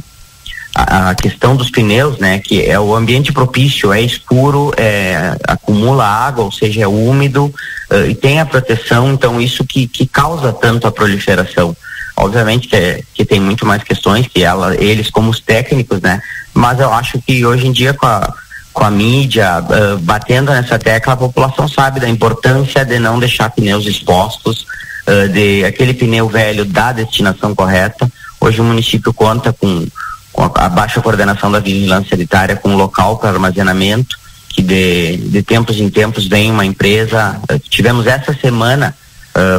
[0.75, 2.39] a, a, questão dos pneus, né?
[2.39, 7.45] Que é o ambiente propício, é escuro, é, acumula água, ou seja, é úmido
[7.91, 11.75] uh, e tem a proteção, então isso que, que causa tanto a proliferação.
[12.17, 16.21] Obviamente que, é, que tem muito mais questões que ela, eles como os técnicos, né?
[16.53, 18.33] Mas eu acho que hoje em dia com a
[18.79, 23.49] com a mídia, uh, batendo nessa tecla, a população sabe da importância de não deixar
[23.49, 24.65] pneus expostos,
[25.05, 28.09] uh, de aquele pneu velho da destinação correta.
[28.39, 29.85] Hoje o município conta com,
[30.31, 35.77] com a, baixa coordenação da vigilância sanitária, com local para armazenamento, que de, de tempos
[35.77, 37.37] em tempos vem uma empresa.
[37.51, 38.95] Uh, tivemos essa semana,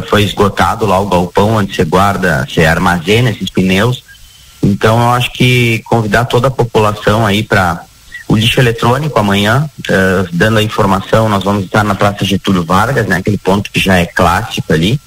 [0.09, 4.03] foi esgotado lá o galpão onde você guarda, você armazena esses pneus.
[4.63, 7.83] Então eu acho que convidar toda a população aí para
[8.31, 13.09] o lixo eletrônico amanhã, uh, dando a informação, nós vamos estar na Praça Getúlio Vargas,
[13.09, 15.01] né, aquele ponto que já é clássico ali,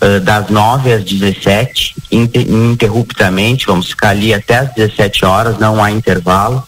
[0.00, 5.82] uh, das 9 às 17, inter, ininterruptamente, vamos ficar ali até às 17 horas, não
[5.82, 6.62] há intervalo.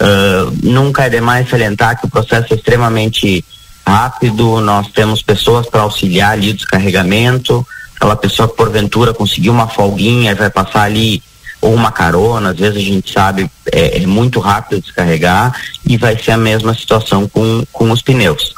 [0.00, 3.44] Uh, nunca é demais salientar que o processo é extremamente
[3.86, 9.68] rápido, nós temos pessoas para auxiliar ali o descarregamento, aquela pessoa que porventura conseguiu uma
[9.68, 11.22] folguinha vai passar ali
[11.64, 16.16] ou uma carona, às vezes a gente sabe é, é muito rápido descarregar e vai
[16.16, 18.54] ser a mesma situação com, com os pneus.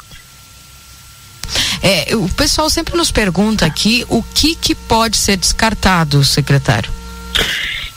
[1.81, 6.91] É, o pessoal sempre nos pergunta aqui o que, que pode ser descartado, secretário.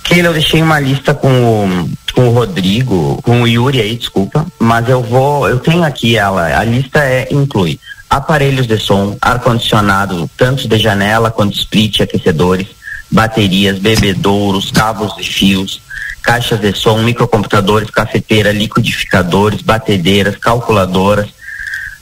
[0.04, 4.46] Keila, eu deixei uma lista com o, com o Rodrigo, com o Yuri aí, desculpa,
[4.60, 10.30] mas eu vou, eu tenho aqui ela, a lista é, inclui aparelhos de som, ar-condicionado,
[10.36, 12.68] tanto de janela quanto split, aquecedores,
[13.10, 15.82] baterias, bebedouros, cabos de fios,
[16.22, 21.28] caixas de som, microcomputadores, cafeteira, liquidificadores, batedeiras, calculadoras.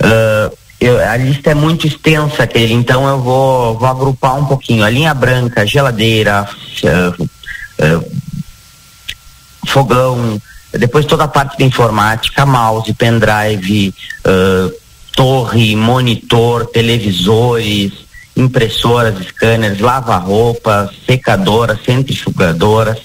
[0.00, 4.84] Uh, eu, a lista é muito extensa, aquele, então eu vou, vou agrupar um pouquinho.
[4.84, 6.48] A linha branca, geladeira,
[6.84, 8.12] uh, uh,
[9.66, 10.40] fogão,
[10.72, 13.94] depois toda a parte de informática, mouse, pendrive,
[15.12, 18.07] torre, monitor, televisores,
[18.38, 22.98] impressoras, scanners, lava-roupas, secadoras, centrifugadoras,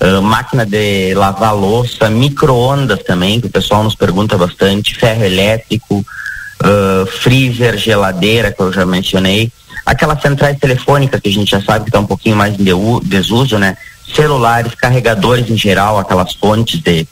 [0.00, 5.98] uh, máquina de lavar louça, micro-ondas também, que o pessoal nos pergunta bastante, ferro elétrico,
[5.98, 9.50] uh, freezer, geladeira, que eu já mencionei,
[9.84, 12.64] aquelas centrais telefônicas que a gente já sabe que está um pouquinho mais em
[13.04, 13.76] desuso, né?
[14.14, 17.08] Celulares, carregadores em geral, aquelas fontes de,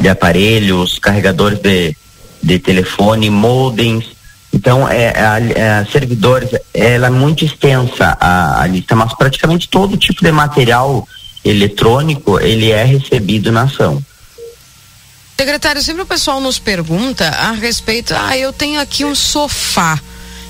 [0.00, 1.94] de aparelhos, carregadores de,
[2.42, 4.17] de telefone, modems.
[4.52, 9.96] Então, é, é, é, servidores, ela é muito extensa a, a lista, mas praticamente todo
[9.96, 11.06] tipo de material
[11.44, 14.02] eletrônico ele é recebido na ação.
[15.36, 20.00] Secretário, sempre o pessoal nos pergunta a respeito, ah, eu tenho aqui um sofá,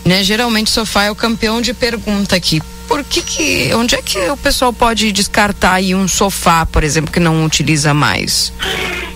[0.05, 0.23] né?
[0.23, 2.63] Geralmente sofá é o campeão de pergunta aqui.
[2.87, 7.13] Por que que, onde é que o pessoal pode descartar aí um sofá, por exemplo,
[7.13, 8.51] que não utiliza mais?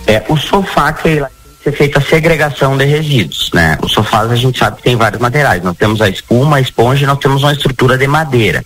[0.07, 1.25] É, o sofá que
[1.62, 3.79] ser feita a segregação de resíduos, né?
[3.83, 5.62] Os sofás a gente sabe que tem vários materiais.
[5.62, 8.64] Nós temos a espuma, a esponja e nós temos uma estrutura de madeira,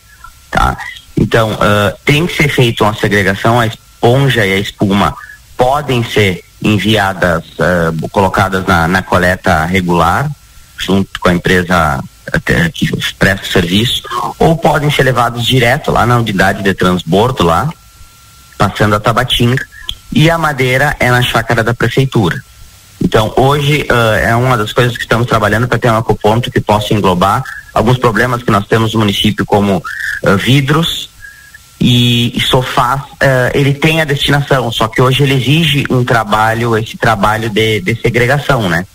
[0.50, 0.76] tá?
[1.16, 5.14] Então, uh, tem que ser feita uma segregação, a esponja e a espuma
[5.56, 10.30] podem ser enviadas, uh, colocadas na, na, coleta regular,
[10.78, 14.02] junto com a empresa até, que presta o serviço,
[14.38, 17.68] ou podem ser levados direto lá na unidade de transbordo lá,
[18.58, 19.66] passando a Tabatinga,
[20.12, 22.42] e a madeira é na chácara da prefeitura.
[23.02, 26.60] Então, hoje uh, é uma das coisas que estamos trabalhando para ter um ecoponto que
[26.60, 31.10] possa englobar alguns problemas que nós temos no município, como uh, vidros,
[31.78, 36.76] e, e sofás, uh, ele tem a destinação, só que hoje ele exige um trabalho,
[36.76, 38.86] esse trabalho de, de segregação, né?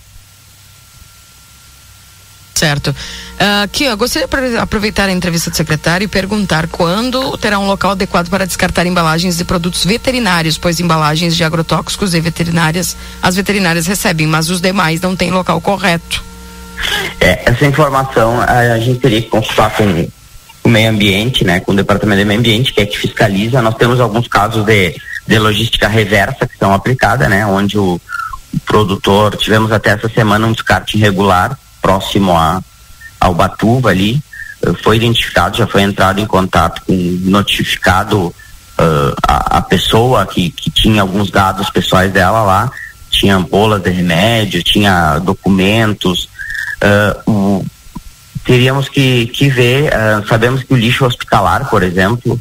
[2.61, 2.89] Certo.
[2.91, 8.29] Uh, gostaria de aproveitar a entrevista do secretário e perguntar quando terá um local adequado
[8.29, 14.27] para descartar embalagens de produtos veterinários, pois embalagens de agrotóxicos e veterinárias, as veterinárias recebem,
[14.27, 16.23] mas os demais não têm local correto.
[17.19, 20.07] É, essa informação a, a gente teria que consultar com
[20.63, 23.59] o meio ambiente, né, com o departamento de meio ambiente, que é que fiscaliza.
[23.59, 24.95] Nós temos alguns casos de,
[25.25, 27.99] de logística reversa que são aplicadas, né, onde o,
[28.53, 32.61] o produtor, tivemos até essa semana um descarte irregular próximo a,
[33.19, 34.21] ao Batuva ali,
[34.65, 40.49] uh, foi identificado, já foi entrado em contato com notificado uh, a, a, pessoa que,
[40.49, 42.71] que tinha alguns dados pessoais dela lá,
[43.09, 46.29] tinha ampolas de remédio, tinha documentos,
[46.83, 47.65] uh, o
[48.43, 52.39] teríamos que, que ver, uh, sabemos que o lixo hospitalar, por exemplo,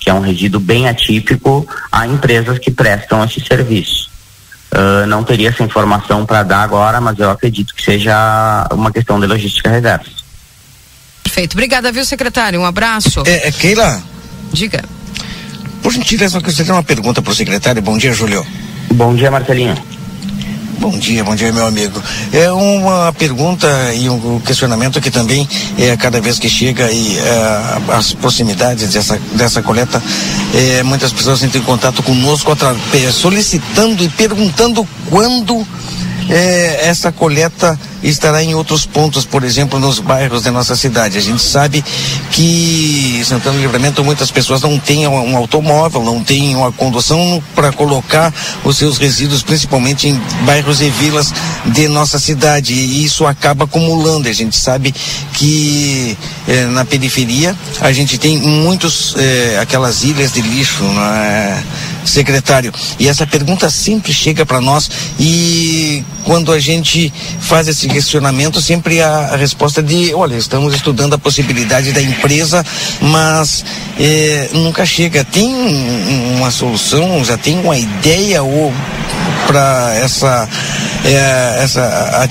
[0.00, 4.09] que é um resíduo bem atípico, há empresas que prestam esse serviço.
[4.72, 9.18] Uh, não teria essa informação para dar agora, mas eu acredito que seja uma questão
[9.18, 10.10] de logística reversa.
[11.24, 11.54] Perfeito.
[11.54, 12.60] Obrigada, viu, secretário?
[12.60, 13.22] Um abraço.
[13.26, 14.00] É, é Keila?
[14.52, 14.84] Diga.
[15.82, 17.82] Por gentileza, eu de uma pergunta para o secretário.
[17.82, 18.46] Bom dia, Júlio.
[18.92, 19.76] Bom dia, Marcelinho.
[20.80, 22.02] Bom dia, bom dia, meu amigo.
[22.32, 27.94] É uma pergunta e um questionamento que também é cada vez que chega e é,
[27.94, 30.02] as proximidades dessa, dessa coleta,
[30.54, 32.56] é, muitas pessoas entram em contato conosco
[32.94, 35.66] é, solicitando e perguntando quando
[36.30, 41.18] é, essa coleta estará em outros pontos, por exemplo, nos bairros da nossa cidade.
[41.18, 41.84] A gente sabe
[42.30, 47.72] que Santana do Livramento muitas pessoas não têm um automóvel, não têm uma condução para
[47.72, 48.32] colocar
[48.64, 51.32] os seus resíduos, principalmente em bairros e vilas
[51.66, 52.72] de nossa cidade.
[52.72, 54.28] E isso acaba acumulando.
[54.28, 54.94] A gente sabe
[55.34, 56.16] que
[56.48, 61.64] eh, na periferia a gente tem muitos eh, aquelas ilhas de lixo, né,
[62.04, 62.72] secretário.
[62.98, 69.00] E essa pergunta sempre chega para nós e quando a gente faz esse questionamento, sempre
[69.00, 72.64] a, a, resposta de, olha, estamos estudando a possibilidade da empresa,
[73.00, 73.64] mas
[73.98, 75.24] eh, nunca chega.
[75.24, 75.52] Tem
[76.36, 78.72] uma solução, já tem uma ideia ou
[79.46, 80.48] para essa
[81.04, 82.28] é, essa,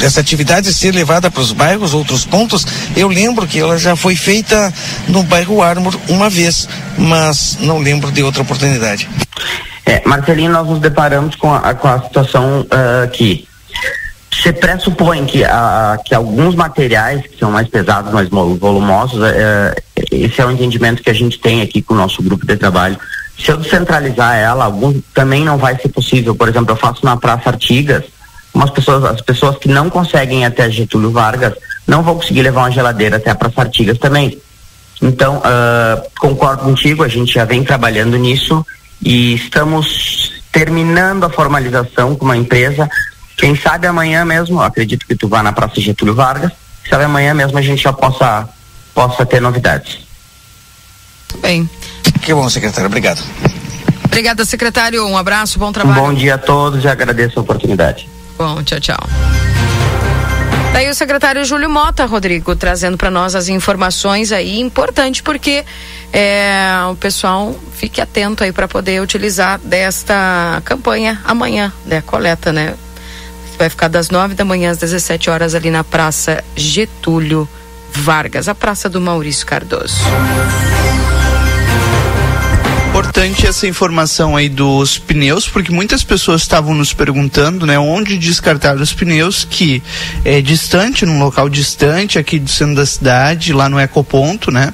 [0.00, 4.14] essa atividade ser levada para os bairros, outros pontos, eu lembro que ela já foi
[4.14, 4.72] feita
[5.08, 9.08] no bairro Ármor uma vez, mas não lembro de outra oportunidade.
[9.86, 13.46] É, Marcelinho, nós nos deparamos com a, com a situação uh, que
[14.42, 20.40] você pressupõe que, uh, que alguns materiais que são mais pesados, mais volumosos, uh, esse
[20.40, 22.98] é o entendimento que a gente tem aqui com o nosso grupo de trabalho.
[23.38, 26.34] Se eu descentralizar ela, algum, também não vai ser possível.
[26.34, 28.04] Por exemplo, eu faço na Praça Artigas,
[28.52, 31.54] umas pessoas, as pessoas que não conseguem ir até Getúlio Vargas
[31.86, 34.38] não vão conseguir levar uma geladeira até a Praça Artigas também.
[35.02, 38.64] Então, uh, concordo contigo, a gente já vem trabalhando nisso
[39.02, 42.88] e estamos terminando a formalização com uma empresa.
[43.36, 46.52] Quem sabe amanhã mesmo, acredito que tu vá na Praça Getúlio Vargas,
[46.88, 48.48] sabe amanhã mesmo a gente já possa,
[48.94, 49.98] possa ter novidades.
[51.40, 51.68] Bem.
[52.22, 52.86] Que bom, secretário.
[52.86, 53.20] Obrigado.
[54.04, 55.04] Obrigada, secretário.
[55.06, 56.00] Um abraço, bom trabalho.
[56.00, 58.08] Um bom dia a todos e agradeço a oportunidade.
[58.38, 59.08] Bom, tchau, tchau.
[60.72, 65.64] Daí o secretário Júlio Mota, Rodrigo, trazendo para nós as informações aí, importante porque
[66.12, 72.00] é, o pessoal fique atento aí para poder utilizar desta campanha amanhã, né?
[72.00, 72.74] Coleta, né?
[73.58, 77.48] Vai ficar das nove da manhã às 17 horas ali na Praça Getúlio
[77.92, 80.02] Vargas, a Praça do Maurício Cardoso
[82.94, 88.76] importante essa informação aí dos pneus, porque muitas pessoas estavam nos perguntando, né, onde descartar
[88.76, 89.82] os pneus, que
[90.24, 94.72] é distante, num local distante aqui do centro da cidade, lá no Ecoponto, né?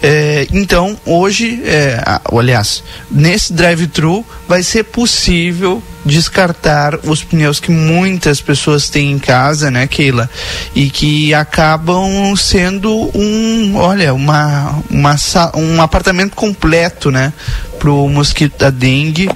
[0.00, 2.00] É, então, hoje, é,
[2.32, 9.70] aliás, nesse drive-thru vai ser possível descartar os pneus que muitas pessoas têm em casa,
[9.70, 10.30] né, Keila?
[10.74, 15.16] E que acabam sendo um, olha, uma, uma
[15.54, 17.32] um apartamento completo, né,
[17.78, 19.28] pro mosquito da dengue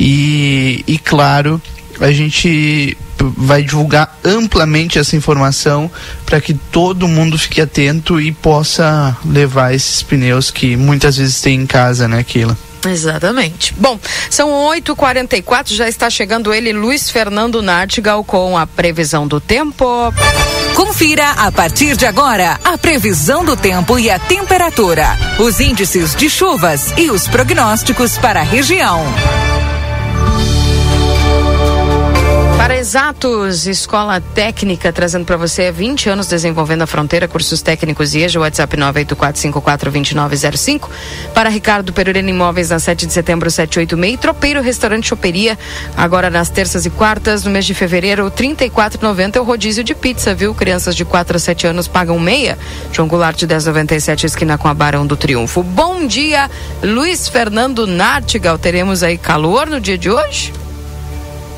[0.00, 1.60] e, e claro,
[2.00, 2.96] a gente
[3.36, 5.90] vai divulgar amplamente essa informação
[6.26, 11.60] para que todo mundo fique atento e possa levar esses pneus que muitas vezes tem
[11.60, 12.56] em casa, né, Keila?
[12.88, 13.74] Exatamente.
[13.74, 13.98] Bom,
[14.30, 20.12] são 8h44, já está chegando ele, Luiz Fernando Nartigal, com a previsão do tempo.
[20.74, 25.06] Confira a partir de agora a previsão do tempo e a temperatura,
[25.38, 29.04] os índices de chuvas e os prognósticos para a região.
[32.64, 38.40] Para Exatos, Escola Técnica, trazendo para você 20 anos desenvolvendo a fronteira, cursos técnicos IEJA,
[38.40, 40.88] WhatsApp 984542905.
[41.34, 44.18] Para Ricardo Perurena Imóveis, na 7 de setembro, 786.
[44.18, 45.58] Tropeiro Restaurante Choperia,
[45.94, 49.94] agora nas terças e quartas, no mês de fevereiro, R$ 34,90 é o rodízio de
[49.94, 50.54] pizza, viu?
[50.54, 52.56] Crianças de 4 a 7 anos pagam meia.
[52.90, 55.62] João Goulart, 1097, esquina com a Barão do Triunfo.
[55.62, 56.50] Bom dia,
[56.82, 58.56] Luiz Fernando Nartigal.
[58.56, 60.63] Teremos aí calor no dia de hoje?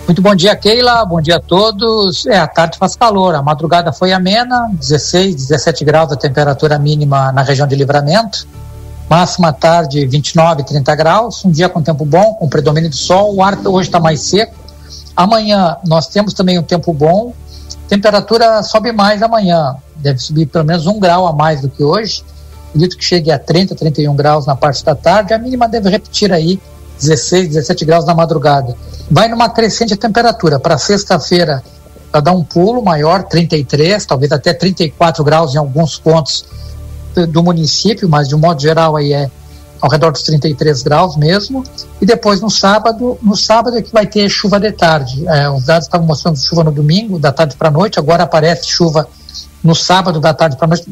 [0.06, 1.04] Muito bom dia, Keila.
[1.04, 2.26] Bom dia a todos.
[2.26, 3.34] É, a tarde faz calor.
[3.34, 8.46] A madrugada foi amena, 16, 17 graus a temperatura mínima na região de livramento.
[9.10, 11.44] Máxima tarde 29, 30 graus.
[11.44, 13.34] Um dia com tempo bom, com predomínio do sol.
[13.34, 14.54] O ar hoje está mais seco.
[15.16, 17.34] Amanhã nós temos também um tempo bom.
[17.88, 19.74] Temperatura sobe mais amanhã.
[19.96, 22.22] Deve subir pelo menos um grau a mais do que hoje.
[22.68, 25.34] Acredito que chegue a 30, 31 graus na parte da tarde.
[25.34, 26.60] A mínima deve repetir aí
[26.98, 28.74] 16, 17 graus na madrugada
[29.10, 30.58] vai numa crescente a temperatura.
[30.58, 31.62] Para sexta-feira,
[32.12, 36.44] vai dar um pulo maior, 33, talvez até 34 graus em alguns pontos
[37.28, 39.30] do município, mas de um modo geral aí é
[39.80, 41.64] ao redor dos 33 graus mesmo.
[42.00, 45.26] E depois no sábado, no sábado é que vai ter chuva de tarde.
[45.28, 49.06] É, os dados estavam mostrando chuva no domingo, da tarde para noite, agora aparece chuva
[49.66, 50.86] no sábado da tarde para noite,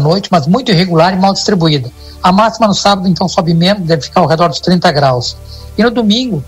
[0.00, 1.90] noite, mas muito irregular e mal distribuída.
[2.22, 5.36] A máxima no sábado então sobe menos, deve ficar ao redor dos 30 graus.
[5.76, 6.44] E no domingo,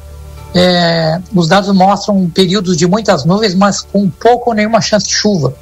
[0.54, 5.14] é, os dados mostram períodos de muitas nuvens, mas com pouco ou nenhuma chance de
[5.14, 5.54] chuva.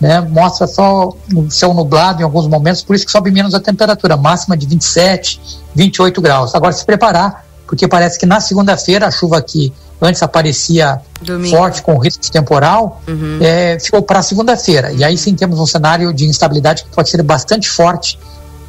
[0.00, 0.20] Né?
[0.20, 4.16] Mostra só o céu nublado em alguns momentos, por isso que sobe menos a temperatura,
[4.16, 5.40] máxima de 27,
[5.74, 6.54] 28 graus.
[6.54, 9.72] Agora se preparar, porque parece que na segunda-feira a chuva que
[10.02, 11.56] antes aparecia Domingo.
[11.56, 13.38] forte com risco de temporal, uhum.
[13.40, 14.92] é, ficou para segunda-feira.
[14.92, 18.18] E aí sim temos um cenário de instabilidade que pode ser bastante forte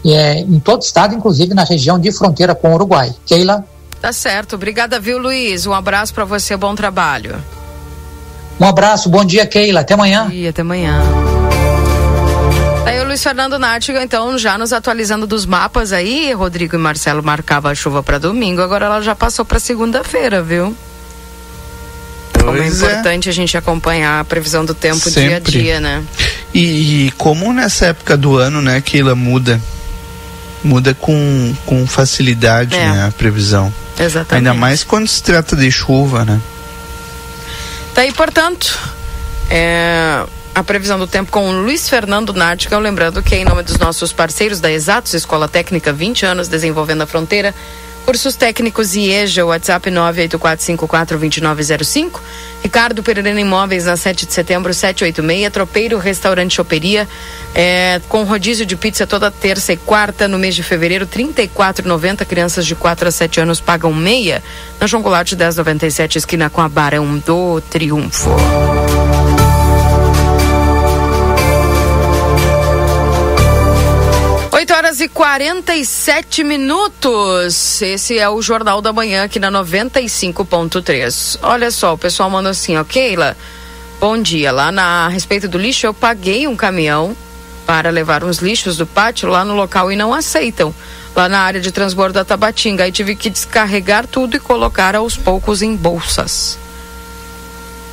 [0.06, 3.14] é, em todo o estado, inclusive na região de fronteira com o Uruguai.
[3.26, 3.66] Keila?
[4.00, 4.56] Tá certo.
[4.56, 5.66] Obrigada, viu, Luiz?
[5.66, 7.42] Um abraço para você, bom trabalho.
[8.60, 9.80] Um abraço, bom dia, Keila.
[9.80, 10.30] Até amanhã.
[10.32, 11.02] E até amanhã.
[12.86, 17.24] Aí o Luiz Fernando Nártiga, então, já nos atualizando dos mapas aí, Rodrigo e Marcelo
[17.24, 20.76] marcava a chuva para domingo, agora ela já passou para segunda-feira, viu?
[22.46, 23.32] Como é importante é.
[23.32, 25.22] a gente acompanhar a previsão do tempo Sempre.
[25.22, 26.04] dia a dia, né?
[26.54, 29.60] E, e, como nessa época do ano, né, Keila, muda.
[30.64, 32.90] Muda com, com facilidade, é.
[32.90, 33.74] né, a previsão.
[34.00, 34.36] Exatamente.
[34.48, 36.40] Ainda mais quando se trata de chuva, né?
[37.94, 38.80] Tá aí, portanto,
[39.50, 40.24] é,
[40.56, 44.14] a previsão do tempo com o Luiz Fernando Nática, lembrando que em nome dos nossos
[44.14, 47.54] parceiros da Exatos Escola Técnica, 20 anos desenvolvendo a fronteira,
[48.06, 52.20] Cursos técnicos IEJA, WhatsApp 984542905.
[52.62, 55.50] Ricardo Pereira Imóveis, na 7 de setembro, 786.
[55.52, 57.08] Tropeiro Restaurante Choperia,
[57.56, 60.28] é, com rodízio de pizza toda terça e quarta.
[60.28, 62.26] No mês de fevereiro, R$ 34,90.
[62.26, 64.44] Crianças de 4 a 7 anos pagam meia.
[64.80, 68.30] Na João Goulart, 1097, esquina com a Barão do Triunfo.
[74.64, 77.82] 8 horas e 47 minutos.
[77.82, 81.38] Esse é o Jornal da Manhã aqui na 95.3.
[81.42, 83.36] Olha só, o pessoal manda assim, ó, Keila.
[84.00, 84.54] Bom dia.
[84.54, 87.14] Lá na a respeito do lixo, eu paguei um caminhão
[87.66, 90.74] para levar uns lixos do pátio lá no local e não aceitam.
[91.14, 92.86] Lá na área de transbordo da Tabatinga.
[92.86, 96.58] Aí tive que descarregar tudo e colocar aos poucos em bolsas.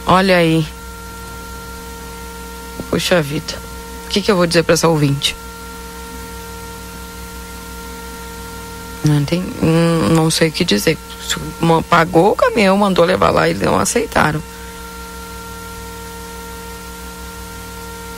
[0.07, 0.64] Olha aí.
[2.89, 3.55] Puxa vida.
[4.07, 5.39] O que, que eu vou dizer para essa ouvinte?
[9.05, 10.98] Não, tem, hum, não sei o que dizer.
[11.88, 14.42] Pagou o caminhão, mandou levar lá e eles não aceitaram.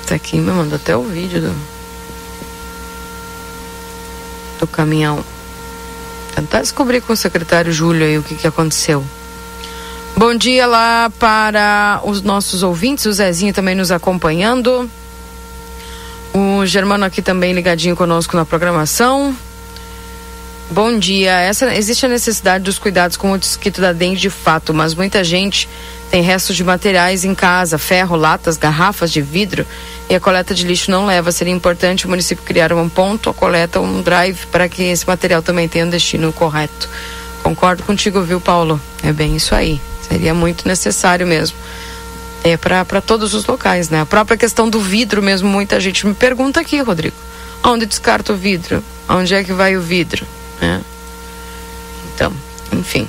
[0.07, 1.55] Tá aqui, me mandou até o vídeo do,
[4.61, 5.25] do caminhão.
[6.35, 9.05] Tentar descobrir com o secretário Júlio aí o que, que aconteceu.
[10.17, 14.91] Bom dia lá para os nossos ouvintes, o Zezinho também nos acompanhando.
[16.35, 19.37] O Germano aqui também ligadinho conosco na programação.
[20.71, 21.33] Bom dia.
[21.33, 25.23] Essa, existe a necessidade dos cuidados com o mosquito da dengue de fato, mas muita
[25.23, 25.69] gente
[26.11, 29.67] tem restos de materiais em casa, ferro, latas, garrafas de vidro
[30.09, 31.33] e a coleta de lixo não leva.
[31.33, 35.43] Seria importante o município criar um ponto, a coleta, um drive para que esse material
[35.43, 36.89] também tenha um destino correto.
[37.43, 38.81] Concordo contigo, viu, Paulo?
[39.03, 39.81] É bem isso aí.
[40.09, 41.57] Seria muito necessário mesmo.
[42.45, 44.01] É para todos os locais, né?
[44.01, 47.17] A própria questão do vidro mesmo, muita gente me pergunta aqui, Rodrigo.
[47.63, 48.83] Onde descarta o vidro?
[49.09, 50.27] Onde é que vai o vidro?
[50.63, 50.81] Né?
[52.15, 52.33] Então,
[52.73, 53.09] enfim.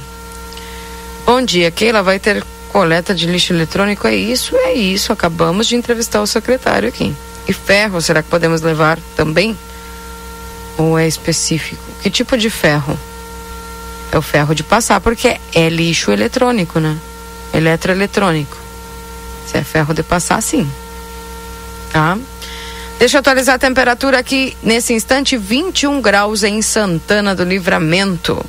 [1.26, 2.02] Bom dia, Keila.
[2.02, 4.08] Vai ter coleta de lixo eletrônico?
[4.08, 5.14] É isso, é isso.
[5.14, 7.16] Acabamos de entrevistar o secretário aqui.
[7.48, 9.56] E ferro, será que podemos levar também?
[10.78, 11.84] Ou é específico?
[12.02, 12.98] Que tipo de ferro?
[14.12, 16.98] É o ferro de passar, porque é lixo eletrônico, né?
[17.54, 18.58] Eletroeletrônico.
[19.46, 20.70] Se é ferro de passar, sim.
[21.92, 22.18] Tá?
[23.04, 28.42] Deixa eu atualizar a temperatura aqui nesse instante: 21 graus em Santana do Livramento.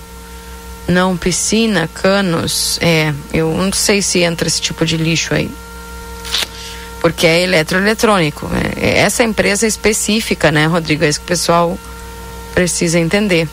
[0.87, 2.79] Não, piscina, canos.
[2.81, 5.51] É, eu não sei se entra esse tipo de lixo aí.
[7.01, 8.49] Porque é eletroeletrônico.
[8.81, 11.03] É, é essa empresa específica, né, Rodrigo?
[11.03, 11.77] É isso que o pessoal
[12.55, 13.49] precisa entender.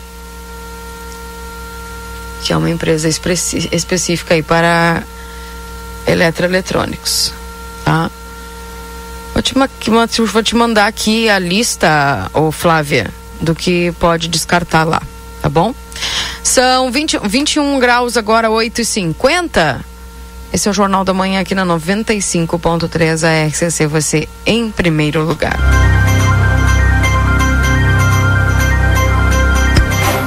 [2.44, 5.02] Que é uma empresa específica aí para
[6.06, 7.34] eletroeletrônicos.
[7.84, 8.08] Tá?
[9.32, 9.42] Vou
[10.06, 13.10] te, vou te mandar aqui a lista, ô Flávia,
[13.40, 15.02] do que pode descartar lá,
[15.40, 15.74] tá bom?
[16.42, 19.80] São 20, 21 graus agora, 8h50.
[20.52, 25.58] Esse é o Jornal da Manhã aqui na 95.3 a RCC, você em primeiro lugar.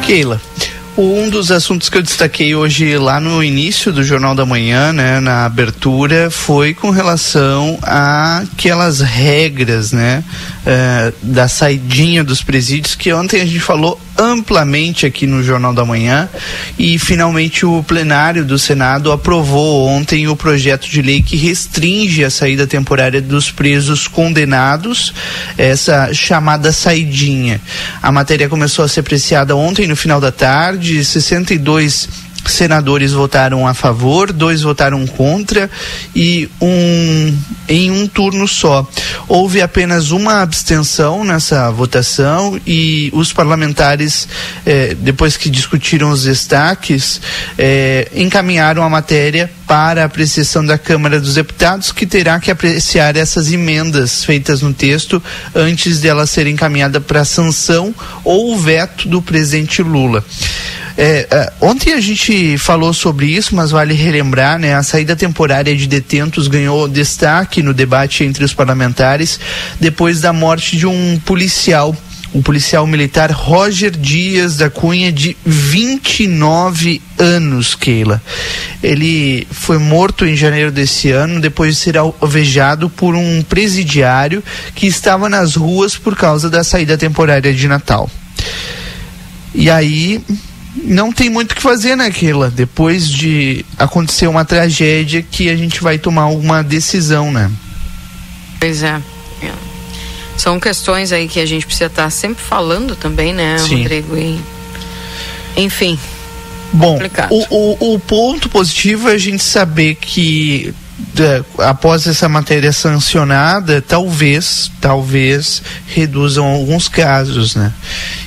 [0.06, 0.42] Keila,
[0.98, 5.20] um dos assuntos que eu destaquei hoje lá no início do Jornal da Manhã, né,
[5.20, 10.24] na abertura, foi com relação àquelas regras, né,
[10.62, 15.86] uh, da saidinha dos presídios que ontem a gente falou amplamente aqui no Jornal da
[15.86, 16.30] Manhã
[16.78, 22.30] e finalmente o plenário do Senado aprovou ontem o projeto de lei que restringe a
[22.30, 25.14] saída temporária dos presos condenados,
[25.58, 27.62] essa chamada saidinha.
[28.02, 33.74] A matéria começou a ser apreciada ontem no final da tarde, 62 senadores votaram a
[33.74, 35.70] favor, dois votaram contra
[36.16, 37.38] e um
[37.68, 38.88] em um turno só.
[39.28, 44.28] Houve apenas uma abstenção nessa votação e os parlamentares,
[44.66, 47.20] eh, depois que discutiram os destaques,
[47.58, 53.16] eh, encaminharam a matéria para a apreciação da Câmara dos Deputados, que terá que apreciar
[53.16, 55.22] essas emendas feitas no texto
[55.56, 57.94] antes dela ser encaminhada para sanção
[58.24, 60.24] ou veto do presidente Lula.
[60.98, 64.74] É, é, ontem a gente falou sobre isso, mas vale relembrar, né?
[64.74, 69.40] A saída temporária de detentos ganhou destaque no debate entre os parlamentares
[69.80, 71.96] depois da morte de um policial
[72.36, 78.22] o policial militar Roger Dias da Cunha, de 29 anos, Keila.
[78.84, 84.44] Ele foi morto em janeiro desse ano, depois de ser alvejado por um presidiário
[84.76, 88.10] que estava nas ruas por causa da saída temporária de Natal.
[89.54, 90.22] E aí,
[90.86, 92.50] não tem muito o que fazer, né, Keila?
[92.50, 97.52] Depois de acontecer uma tragédia que a gente vai tomar uma decisão, né?
[98.60, 99.02] Pois é.
[100.38, 103.78] São questões aí que a gente precisa estar sempre falando também, né, Sim.
[103.78, 104.18] Rodrigo?
[104.18, 104.40] E...
[105.56, 105.98] Enfim.
[106.74, 110.74] Bom, o, o, o ponto positivo é a gente saber que
[111.60, 117.74] após essa matéria sancionada, talvez, talvez reduzam alguns casos, né?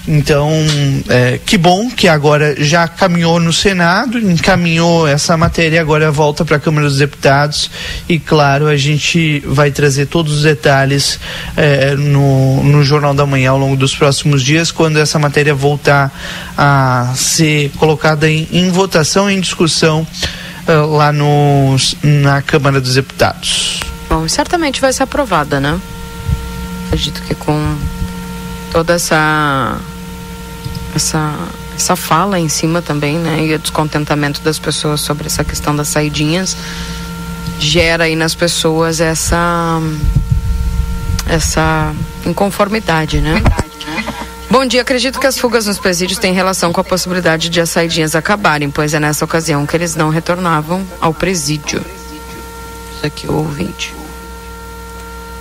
[0.06, 0.50] Então,
[1.08, 6.56] é, que bom que agora já caminhou no Senado, encaminhou essa matéria, agora volta para
[6.56, 7.70] a Câmara dos Deputados
[8.08, 11.20] e, claro, a gente vai trazer todos os detalhes
[11.56, 16.10] é, no, no Jornal da Manhã ao longo dos próximos dias, quando essa matéria voltar
[16.56, 20.06] a ser colocada em, em votação, em discussão
[20.68, 23.80] uh, lá no, na Câmara dos Deputados.
[24.08, 25.78] Bom, certamente vai ser aprovada, né?
[26.86, 27.76] Acredito que com
[28.72, 29.78] toda essa
[30.94, 31.34] essa
[31.76, 33.44] essa fala em cima também, né?
[33.44, 36.56] E o descontentamento das pessoas sobre essa questão das saidinhas
[37.58, 39.80] gera aí nas pessoas essa
[41.28, 41.92] essa
[42.24, 43.42] inconformidade, né?
[44.51, 47.68] Bom dia, acredito que as fugas nos presídios têm relação com a possibilidade de as
[47.68, 51.84] saidinhas acabarem, pois é nessa ocasião que eles não retornavam ao presídio.
[52.94, 53.94] Isso aqui é o ouvinte.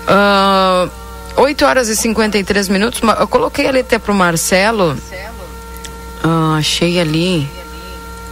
[0.07, 0.91] Uh,
[1.37, 3.01] 8 horas e 53 minutos.
[3.17, 4.97] Eu coloquei ali até pro Marcelo.
[6.23, 7.49] Uh, achei ali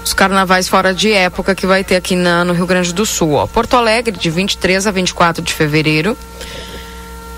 [0.03, 3.34] os carnavais fora de época que vai ter aqui na, no Rio Grande do Sul.
[3.34, 3.47] Ó.
[3.47, 6.17] Porto Alegre, de 23 a 24 de fevereiro.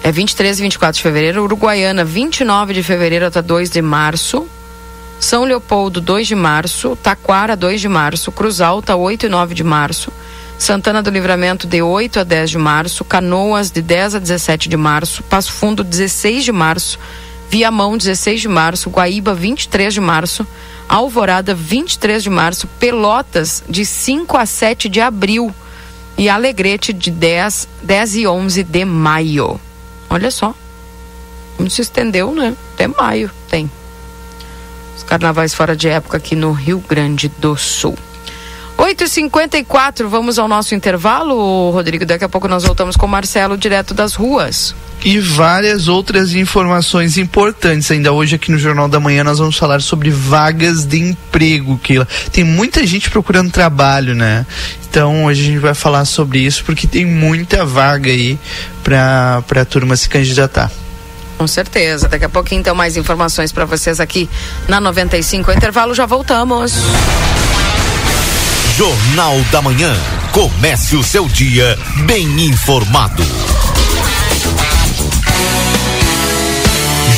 [0.08, 1.44] É 23 e 24 de fevereiro.
[1.44, 4.48] Uruguaiana, 29 de fevereiro até 2 de março.
[5.20, 6.96] São Leopoldo, 2 de março.
[6.96, 8.32] Taquara, 2 de março.
[8.32, 10.10] Cruz Alta, 8 e 9 de março.
[10.58, 13.04] Santana do Livramento, de 8 a 10 de março.
[13.04, 15.24] Canoas, de 10 a 17 de março.
[15.24, 16.98] Passo Fundo, 16 de março.
[17.50, 18.90] Viamão, 16 de março.
[18.90, 20.48] Guaíba, 23 de março.
[20.88, 25.54] Alvorada, 23 de março, Pelotas, de 5 a 7 de abril
[26.18, 29.67] e Alegrete, de 10, 10 e 11 de maio.
[30.10, 30.54] Olha só.
[31.56, 32.56] Como se estendeu, né?
[32.74, 33.70] Até maio tem.
[34.96, 37.98] Os carnavais fora de época aqui no Rio Grande do Sul.
[38.78, 42.06] 8h54, vamos ao nosso intervalo, Rodrigo.
[42.06, 47.18] Daqui a pouco nós voltamos com o Marcelo, direto das ruas e várias outras informações
[47.18, 47.90] importantes.
[47.92, 52.08] Ainda hoje aqui no Jornal da Manhã nós vamos falar sobre vagas de emprego, Keila.
[52.32, 54.46] Tem muita gente procurando trabalho, né?
[54.90, 58.38] Então hoje a gente vai falar sobre isso porque tem muita vaga aí
[58.84, 60.72] para a turma se candidatar.
[61.38, 62.08] Com certeza.
[62.08, 64.28] Daqui a pouquinho então mais informações para vocês aqui
[64.68, 65.52] na 95.
[65.52, 66.74] O intervalo já voltamos.
[68.78, 69.92] Jornal da Manhã.
[70.32, 71.76] Comece o seu dia
[72.06, 73.24] bem informado.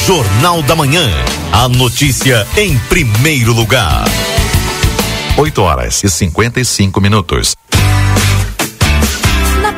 [0.07, 1.05] Jornal da Manhã.
[1.51, 4.05] A notícia em primeiro lugar.
[5.36, 7.59] 8 horas e 55 minutos.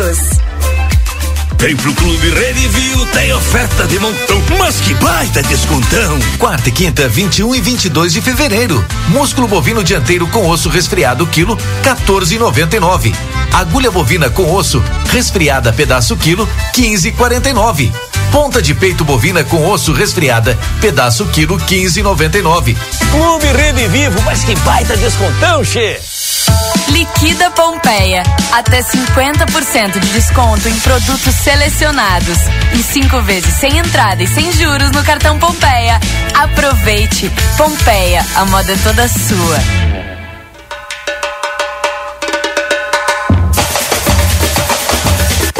[0.00, 0.40] Unidos.
[1.58, 6.18] Vem pro Clube Redivio, tem oferta de montão, mas que baita descontão!
[6.38, 8.82] Quarta e quinta, 21 e 22 de fevereiro.
[9.08, 13.14] Músculo bovino dianteiro com osso resfriado, quilo, 14,99.
[13.52, 17.92] Agulha bovina com osso, resfriada, pedaço quilo, 15,49.
[18.32, 22.74] Ponta de peito bovina com osso resfriada, pedaço quilo, 15,99.
[23.10, 26.00] Clube Redivivo, mas que baita descontão, che!
[26.88, 28.22] Liquida Pompeia.
[28.52, 32.38] Até 50% de desconto em produtos selecionados.
[32.74, 35.98] E cinco vezes sem entrada e sem juros no cartão Pompeia.
[36.34, 37.30] Aproveite.
[37.56, 40.09] Pompeia, a moda é toda sua.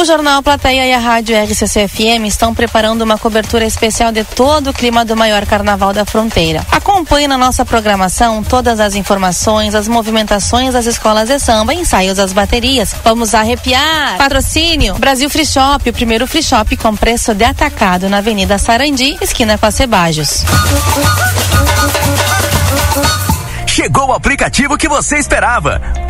[0.00, 4.72] O Jornal Plateia e a Rádio RCC-FM estão preparando uma cobertura especial de todo o
[4.72, 6.66] clima do maior carnaval da fronteira.
[6.72, 12.32] Acompanhe na nossa programação todas as informações, as movimentações das escolas de samba, ensaios das
[12.32, 12.94] baterias.
[13.04, 14.16] Vamos arrepiar!
[14.16, 19.18] Patrocínio Brasil Free Shop, o primeiro free shop com preço de atacado na Avenida Sarandi,
[19.20, 20.46] esquina com a Cebajos.
[23.66, 26.09] Chegou o aplicativo que você esperava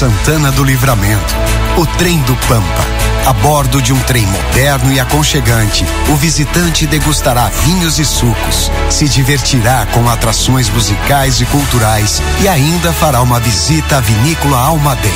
[0.00, 1.34] Santana do Livramento.
[1.76, 2.86] O Trem do Pampa.
[3.26, 9.06] A bordo de um trem moderno e aconchegante, o visitante degustará vinhos e sucos, se
[9.06, 15.14] divertirá com atrações musicais e culturais e ainda fará uma visita à vinícola Almadeira.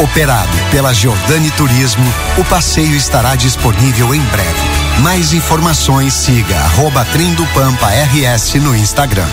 [0.00, 4.98] Operado pela Giordani Turismo, o passeio estará disponível em breve.
[4.98, 7.06] Mais informações siga arroba
[7.54, 9.28] Pampa RS no Instagram.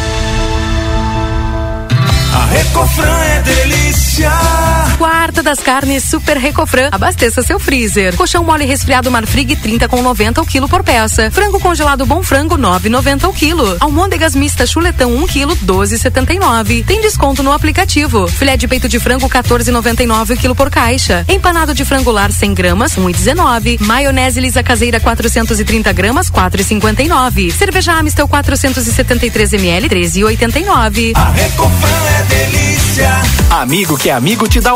[2.36, 4.61] A Recofran é delícia.
[5.02, 6.90] Quarta das carnes Super Recofran.
[6.92, 8.16] Abasteça seu freezer.
[8.16, 11.32] Colchão mole resfriado Marfrig 30 com 90 o quilo por peça.
[11.32, 13.78] Frango congelado Bom Frango 9,90 o quilo.
[13.80, 16.86] Almôndegas mista chuletão 1 quilo 12,79.
[16.86, 18.28] Tem desconto no aplicativo.
[18.28, 21.26] Filé de peito de frango 14,99 o quilo por caixa.
[21.28, 23.82] Empanado de frango lar 100 gramas 1,19.
[23.82, 27.52] Maionese lisa caseira 430 gramas 4,59.
[27.52, 31.14] Cerveja Amistel 473 ml 13,89.
[31.16, 33.22] A Recofran é delícia.
[33.50, 34.76] Amigo que é amigo te dá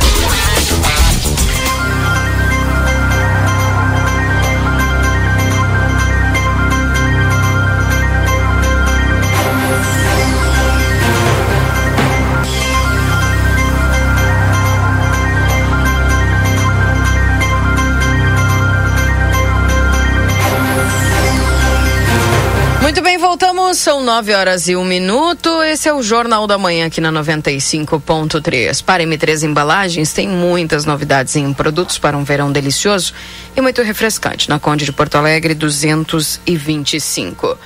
[23.73, 25.63] São nove horas e um minuto.
[25.63, 28.83] Esse é o Jornal da Manhã aqui na 95.3.
[28.83, 33.13] Para M3 Embalagens, tem muitas novidades em produtos para um verão delicioso
[33.55, 34.49] e muito refrescante.
[34.49, 37.57] Na Conde de Porto Alegre, 225.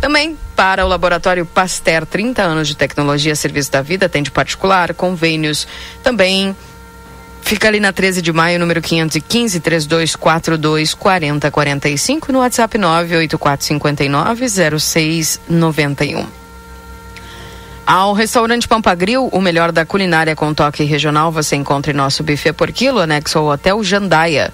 [0.00, 4.94] Também para o Laboratório Pasteur, 30 anos de tecnologia, serviço da vida, tem de particular,
[4.94, 5.68] convênios.
[6.02, 6.56] Também
[7.42, 16.26] Fica ali na 13 de maio, número 515 3242 4045 no WhatsApp 98459 0691.
[17.86, 22.52] Ao restaurante Pampagril, o melhor da culinária com toque regional, você encontra em nosso buffet
[22.52, 24.52] por quilo, anexo ao Hotel Jandaia,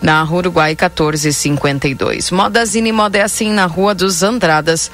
[0.00, 2.30] na Rua Uruguai 1452.
[2.30, 4.90] Modazine Moda é assim na Rua dos Andradas,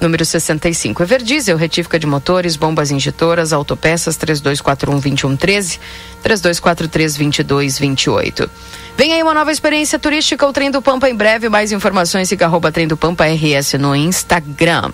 [0.00, 1.02] número 65.
[1.02, 5.78] Everdiesel, retífica de motores, bombas injetoras, autopeças 3241-2113,
[6.24, 8.48] 3243-2228.
[8.96, 11.48] Vem aí uma nova experiência turística, o Trem do Pampa em breve.
[11.48, 14.92] Mais informações, siga arroba Trem do Pampa RS no Instagram.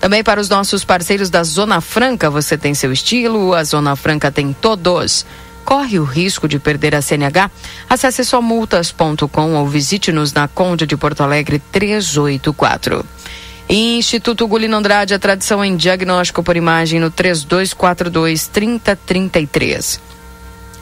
[0.00, 4.30] Também para os nossos parceiros da Zona Franca, você tem seu estilo, a Zona Franca
[4.30, 5.26] tem todos.
[5.64, 7.50] Corre o risco de perder a CNH?
[7.88, 13.04] Acesse somultas.com ou visite-nos na Conde de Porto Alegre 384.
[13.72, 20.00] Instituto Gulino Andrade, a tradição em diagnóstico por imagem no 3242 3033.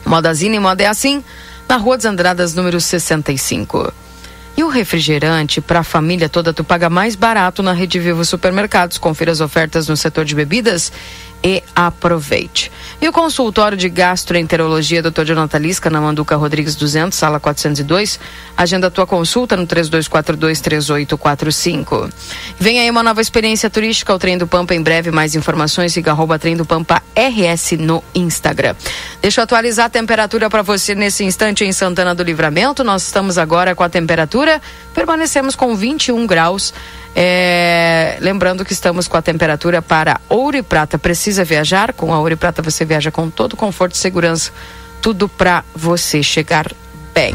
[0.03, 1.23] Modazine Moda é assim,
[1.67, 3.93] na Rua dos Andradas, número 65.
[4.57, 8.97] E o refrigerante para a família toda tu paga mais barato na Rede Vivo Supermercados.
[8.97, 10.91] Confira as ofertas no setor de bebidas
[11.43, 12.71] e aproveite.
[13.01, 15.23] E o consultório de gastroenterologia Dr.
[15.23, 18.19] Jonathan Lisca, na Manduca Rodrigues 200, sala 402.
[18.57, 22.11] Agenda a tua consulta no 32423845.
[22.59, 24.75] Vem aí uma nova experiência turística, o Trem do Pampa.
[24.75, 28.75] Em breve, mais informações, siga arroba Trem do Pampa RS no Instagram.
[29.21, 32.83] Deixa eu atualizar a temperatura para você nesse instante em Santana do Livramento.
[32.83, 34.61] Nós estamos agora com a temperatura,
[34.93, 36.73] permanecemos com 21 graus.
[37.15, 40.97] É, lembrando que estamos com a temperatura para ouro e prata.
[40.97, 41.93] Precisa viajar?
[41.93, 44.51] Com a ouro e prata você viaja com todo conforto e segurança.
[45.01, 46.71] Tudo para você chegar
[47.13, 47.33] bem.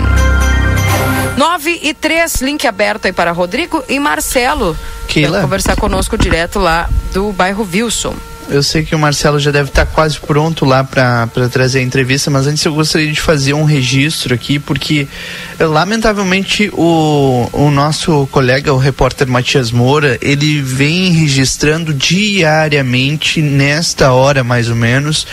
[1.37, 4.77] 9 e 3, link aberto aí para Rodrigo e Marcelo.
[5.31, 8.15] Vai conversar conosco direto lá do bairro Wilson.
[8.49, 12.31] Eu sei que o Marcelo já deve estar quase pronto lá para trazer a entrevista,
[12.31, 15.09] mas antes eu gostaria de fazer um registro aqui, porque
[15.59, 24.13] eh, lamentavelmente o, o nosso colega, o repórter Matias Moura, ele vem registrando diariamente, nesta
[24.13, 25.27] hora mais ou menos,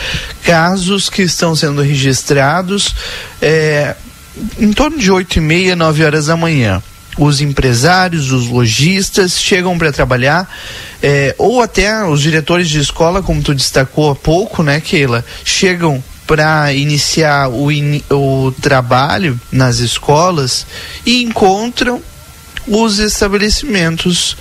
[0.44, 2.96] casos que estão sendo registrados
[3.42, 3.96] eh,
[4.58, 6.82] em torno de 8 e meia, 9 horas da manhã
[7.18, 10.50] os empresários, os lojistas chegam para trabalhar,
[11.04, 16.04] é, ou até os diretores de escola, como tu destacou há pouco, né, Keila, chegam
[16.26, 20.66] para iniciar o, in, o trabalho nas escolas
[21.06, 22.02] e encontram
[22.68, 24.38] os estabelecimentos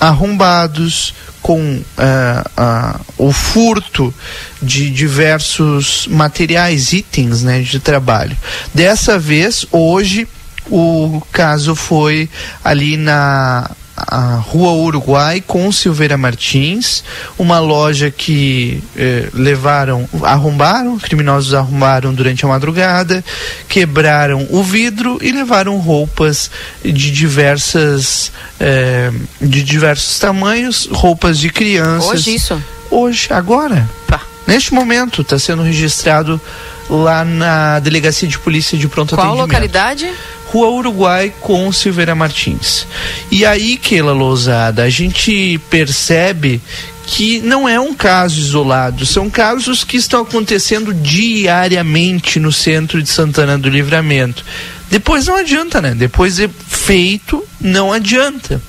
[0.00, 4.12] arrombados com uh, uh, o furto
[4.60, 8.36] de diversos materiais, itens né, de trabalho.
[8.74, 10.26] Dessa vez, hoje,
[10.70, 12.28] o caso foi
[12.64, 17.02] ali na a Rua Uruguai com Silveira Martins,
[17.38, 23.24] uma loja que eh, levaram, arrombaram, criminosos arrombaram durante a madrugada,
[23.68, 26.50] quebraram o vidro e levaram roupas
[26.84, 29.10] de diversas, eh,
[29.40, 32.10] de diversos tamanhos, roupas de crianças.
[32.10, 32.62] Hoje isso?
[32.90, 33.88] Hoje, agora.
[34.06, 34.20] Tá.
[34.46, 36.40] Neste momento, está sendo registrado
[36.88, 39.46] lá na Delegacia de Polícia de Pronto Qual Atendimento.
[39.46, 40.12] localidade?
[40.46, 42.86] Rua Uruguai com Silveira Martins.
[43.30, 46.60] E aí, Keila Lousada, a gente percebe
[47.06, 53.08] que não é um caso isolado, são casos que estão acontecendo diariamente no centro de
[53.08, 54.44] Santana do Livramento.
[54.90, 55.94] Depois não adianta, né?
[55.94, 58.60] Depois é feito, não adianta.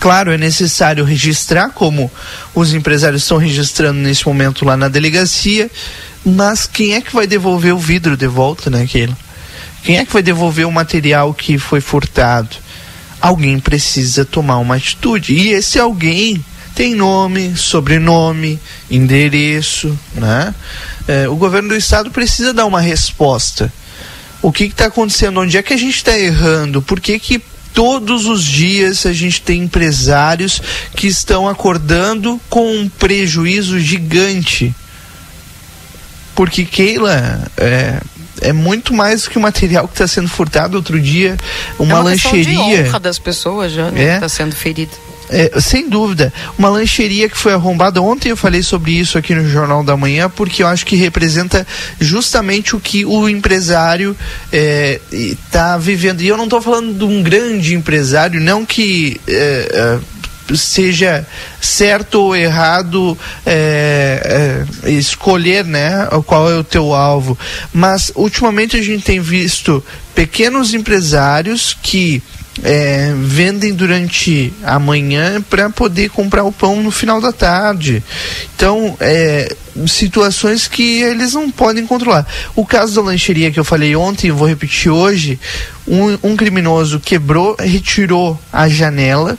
[0.00, 2.10] Claro, é necessário registrar, como
[2.54, 5.70] os empresários estão registrando nesse momento lá na delegacia,
[6.24, 9.16] mas quem é que vai devolver o vidro de volta, né, Keila?
[9.82, 12.56] Quem é que vai devolver o material que foi furtado?
[13.20, 15.34] Alguém precisa tomar uma atitude.
[15.34, 16.42] E esse alguém
[16.74, 18.58] tem nome, sobrenome,
[18.90, 20.54] endereço, né?
[21.06, 23.72] É, o governo do estado precisa dar uma resposta.
[24.40, 25.40] O que está acontecendo?
[25.40, 26.80] Onde é que a gente está errando?
[26.80, 27.42] Por que, que
[27.74, 30.60] todos os dias a gente tem empresários
[30.96, 34.74] que estão acordando com um prejuízo gigante?
[36.34, 38.00] Porque, Keila, é,
[38.42, 41.36] é muito mais do que o material que está sendo furtado outro dia,
[41.78, 42.44] uma, é uma lancheria.
[42.44, 44.04] De honra das pessoas já, né?
[44.04, 44.14] É.
[44.14, 44.92] Está sendo ferida.
[45.32, 46.30] É, sem dúvida.
[46.58, 48.02] Uma lancheria que foi arrombada.
[48.02, 51.66] Ontem eu falei sobre isso aqui no Jornal da Manhã, porque eu acho que representa
[51.98, 54.14] justamente o que o empresário
[55.10, 56.20] está vivendo.
[56.20, 59.18] E eu não estou falando de um grande empresário, não que.
[59.26, 60.11] É, é,
[60.56, 61.26] seja
[61.60, 67.38] certo ou errado é, é, escolher né qual é o teu alvo
[67.72, 69.84] mas ultimamente a gente tem visto
[70.14, 72.22] pequenos empresários que
[72.62, 78.02] é, vendem durante a manhã para poder comprar o pão no final da tarde.
[78.54, 79.54] Então, é,
[79.86, 82.26] situações que eles não podem controlar.
[82.54, 85.40] O caso da lancheria que eu falei ontem, vou repetir hoje:
[85.86, 89.38] um, um criminoso quebrou, retirou a janela.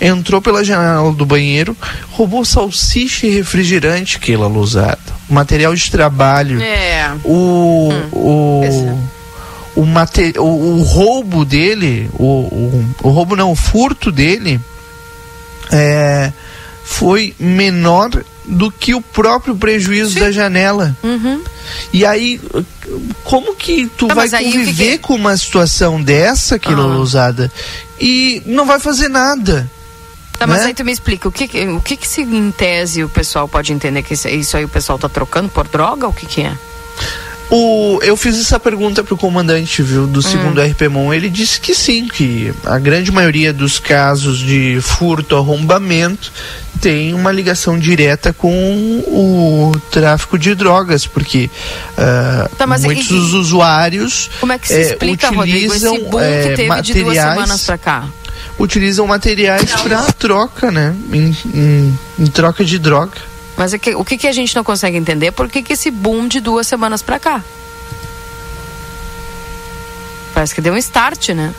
[0.00, 1.76] Entrou pela janela do banheiro,
[2.12, 4.98] roubou salsicha e refrigerante, Keila Lousada.
[5.28, 6.60] Material de trabalho.
[6.62, 7.10] É.
[7.24, 7.90] O.
[8.12, 9.08] o
[9.76, 14.60] o, mate, o, o, roubo dele, o, o, o, roubo não, o furto dele
[15.70, 16.32] é,
[16.84, 18.10] foi menor
[18.44, 20.20] do que o próprio prejuízo Sim.
[20.20, 20.96] da janela.
[21.02, 21.40] Uhum.
[21.92, 22.40] E aí,
[23.22, 26.56] como que tu Tá, vai mas aí o que conviver que- com uma situação dessa,
[26.56, 27.50] aquilo Ah.
[28.00, 29.70] e não vai fazer nada?
[30.38, 30.66] Tá, mas né?
[30.66, 33.72] aí tu me explica, o que, o que que se em tese o pessoal pode
[33.72, 36.06] entender que isso, aí o pessoal tá trocando por droga?
[36.06, 36.52] O que que é?
[37.50, 40.06] O, eu fiz essa pergunta pro comandante, viu, Hum.
[40.06, 41.14] do segundo RPMON.
[41.14, 46.30] Ele disse que sim, que a grande maioria dos casos de furto, arrombamento,
[46.80, 48.52] tem uma ligação direta com
[49.06, 51.50] o tráfico de drogas, porque
[51.96, 56.20] ah, Tá, muitos dos usuários Como é que se eh, explica, Rodrigo, esse utilizam boom
[56.20, 58.08] eh, que teve de duas materiais semanas pra cá?
[58.58, 60.94] Utilizam materiais para troca, né?
[61.12, 63.16] Em, em- em troca de droga.
[63.56, 65.32] Mas é que, o que, a gente não consegue entender?
[65.32, 67.42] Por que, que esse boom de duas semanas pra cá?
[70.32, 71.52] Parece que deu um start, né?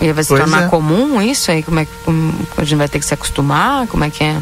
[0.00, 0.68] E vai se Pois tornar é.
[0.68, 1.62] comum isso aí?
[1.62, 3.86] Como é que como a gente vai ter que se acostumar?
[3.86, 4.40] Como é que é?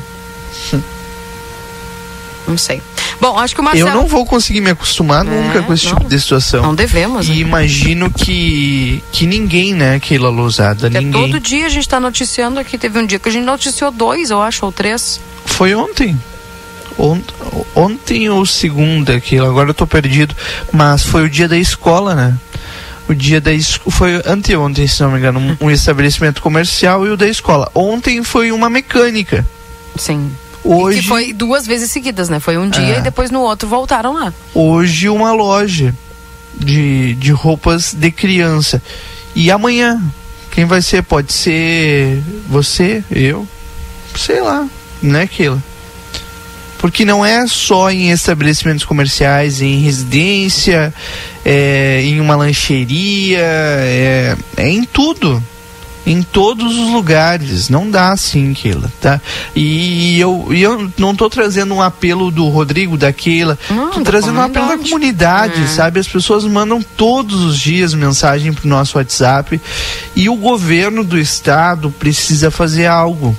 [2.46, 2.80] Não sei.
[3.20, 3.88] Bom, acho que o Marcelo.
[3.90, 6.62] Eu não vou conseguir me acostumar nunca com esse tipo de situação.
[6.62, 7.28] Não devemos.
[7.28, 11.30] E imagino que, que ninguém, né, Keila Lousada, Porque ninguém.
[11.30, 12.78] todo dia a gente tá noticiando aqui.
[12.78, 15.20] Teve um dia que a gente noticiou dois, eu acho, ou três.
[15.44, 16.18] Foi ontem.
[16.98, 17.24] Ont,
[17.74, 20.34] ontem ou segunda, que agora eu tô perdido.
[20.72, 22.34] Mas foi o dia da escola, né?
[23.06, 23.90] O dia da escola.
[23.94, 27.70] Foi anteontem, se não me engano, um, um estabelecimento comercial e o da escola.
[27.74, 29.46] Ontem foi uma mecânica.
[29.96, 30.30] Sim.
[30.62, 32.38] Hoje, Que foi duas vezes seguidas, né?
[32.40, 32.98] Foi um dia É.
[32.98, 34.32] e depois no outro voltaram lá.
[34.54, 35.94] hoje uma loja
[36.54, 38.82] de, de roupas de criança.
[39.34, 40.02] E amanhã,
[40.50, 41.02] quem vai ser?
[41.02, 43.46] Pode ser você, eu,
[44.16, 44.66] sei lá,
[45.00, 45.62] né, Keila?
[46.78, 50.92] Porque não é só em estabelecimentos comerciais, em residência,
[51.44, 55.42] é, em uma lancheria, é, é em tudo.
[56.11, 57.68] Em todos os lugares.
[57.68, 59.20] Não dá assim, Keila, tá?
[59.54, 63.56] E eu, e eu não tô trazendo um apelo do Rodrigo, da Keila.
[63.92, 66.00] tô da trazendo um apelo da comunidade, sabe?
[66.00, 69.61] As pessoas mandam todos os dias mensagem pro nosso WhatsApp.
[70.16, 73.36] E o governo do estado precisa fazer algo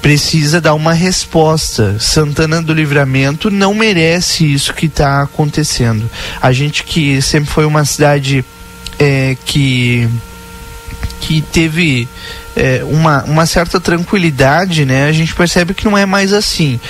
[0.00, 1.98] precisa dar uma resposta.
[1.98, 6.08] Santana do Livramento não merece isso que está acontecendo.
[6.40, 8.44] A gente que sempre foi uma cidade
[9.00, 10.08] é, que
[11.28, 12.08] que teve
[12.56, 15.06] é, uma, uma certa tranquilidade, né?
[15.06, 16.80] A gente percebe que não é mais assim.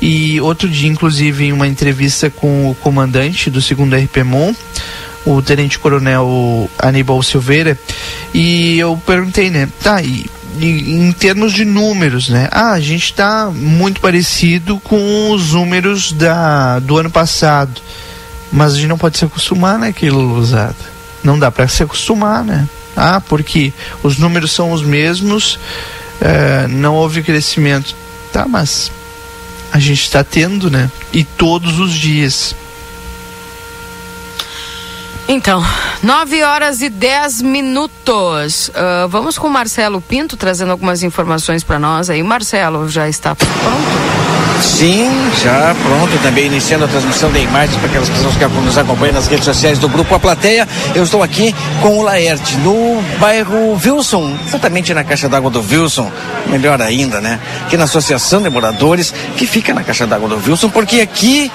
[0.00, 4.54] E outro dia, inclusive, em uma entrevista com o comandante do segundo RPMON,
[5.26, 7.76] o Tenente Coronel Aníbal Silveira,
[8.32, 9.68] e eu perguntei, né?
[9.82, 12.48] Tá, em termos de números, né?
[12.52, 17.82] Ah, a gente está muito parecido com os números da, do ano passado.
[18.52, 19.92] Mas a gente não pode se acostumar, né,
[20.36, 20.76] usado.
[21.24, 22.68] Não dá para se acostumar, né?
[22.98, 23.72] Ah, porque
[24.02, 25.58] os números são os mesmos,
[26.20, 27.94] eh, não houve crescimento.
[28.32, 28.90] Tá, mas
[29.70, 30.90] a gente está tendo, né?
[31.12, 32.56] E todos os dias.
[35.30, 35.62] Então,
[36.02, 38.70] 9 horas e 10 minutos.
[38.74, 42.22] Ah, vamos com o Marcelo Pinto trazendo algumas informações para nós aí.
[42.22, 44.18] Marcelo, já está pronto?
[44.62, 45.08] Sim,
[45.42, 49.28] já pronto, também iniciando a transmissão de imagens para aquelas pessoas que nos acompanham nas
[49.28, 50.66] redes sociais do Grupo A Plateia.
[50.94, 56.10] Eu estou aqui com o Laerte, no bairro Wilson, exatamente na caixa d'água do Wilson,
[56.46, 57.38] melhor ainda, né?
[57.66, 61.52] Aqui na Associação de Moradores, que fica na caixa d'água do Wilson, porque aqui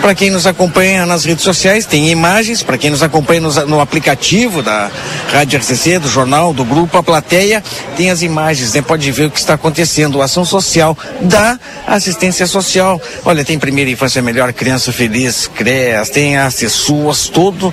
[0.00, 2.62] para quem nos acompanha nas redes sociais, tem imagens.
[2.62, 4.90] Para quem nos acompanha no, no aplicativo da
[5.32, 7.62] Rádio RCC, do jornal, do grupo A Plateia,
[7.96, 8.82] tem as imagens, né?
[8.82, 10.22] Pode ver o que está acontecendo.
[10.22, 13.00] Ação social da assistência social.
[13.24, 17.72] Olha, tem primeira infância melhor, criança feliz, CREAS, tem as CESUAS, todo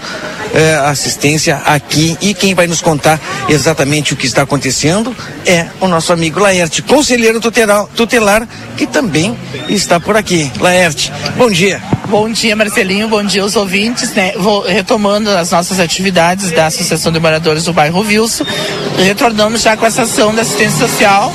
[0.53, 2.17] é, assistência aqui.
[2.21, 3.19] E quem vai nos contar
[3.49, 5.15] exatamente o que está acontecendo
[5.45, 8.47] é o nosso amigo Laerte, conselheiro tutelar, tutelar
[8.77, 9.37] que também
[9.69, 10.51] está por aqui.
[10.59, 11.81] Laerte, bom dia.
[12.07, 13.07] Bom dia, Marcelinho.
[13.09, 14.11] Bom dia aos ouvintes.
[14.13, 14.31] Né?
[14.37, 18.45] Vou retomando as nossas atividades da Associação de Moradores do Bairro Wilson.
[18.97, 21.31] Retornamos já com essa ação da assistência social,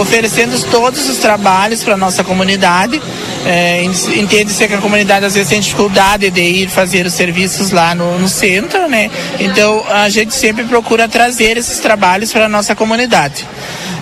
[0.00, 3.00] oferecendo todos os trabalhos para a nossa comunidade.
[3.44, 7.70] É, en- Entende-se que a comunidade às vezes tem dificuldade de ir fazer os serviços
[7.70, 9.10] lá no, no centro, né?
[9.38, 13.46] Então a gente sempre procura trazer esses trabalhos para a nossa comunidade.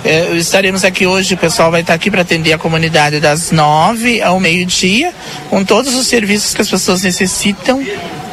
[0.05, 4.23] É, estaremos aqui hoje, o pessoal vai estar aqui para atender a comunidade das nove
[4.23, 5.13] ao meio-dia,
[5.51, 7.85] com todos os serviços que as pessoas necessitam.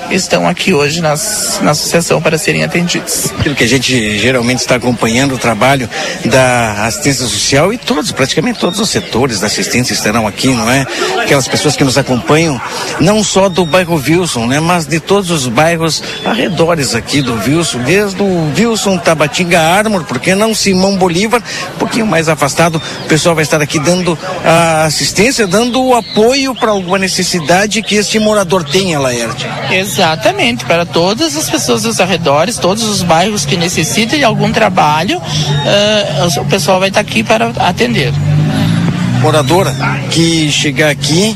[0.10, 3.32] Estão aqui hoje nas, na associação para serem atendidos.
[3.38, 5.90] Aquilo que a gente geralmente está acompanhando o trabalho
[6.26, 10.86] da assistência social e todos, praticamente todos os setores da assistência estarão aqui, não é?
[11.22, 12.60] Aquelas pessoas que nos acompanham,
[13.02, 14.60] não só do bairro Wilson, né?
[14.60, 20.34] Mas de todos os bairros arredores aqui do Wilson, desde o Wilson, Tabatinga, Armor, porque
[20.36, 21.42] não Simão Bolívar,
[21.76, 26.56] um pouquinho mais afastado, o pessoal vai estar aqui dando a assistência, dando o apoio
[26.56, 29.48] para alguma necessidade que este morador tenha, Laerte.
[29.98, 35.20] Exatamente, para todas as pessoas dos arredores, todos os bairros que necessitem de algum trabalho,
[35.20, 38.14] ah, o pessoal vai estar aqui para atender.
[39.22, 39.76] moradora
[40.12, 41.36] que chegar aqui,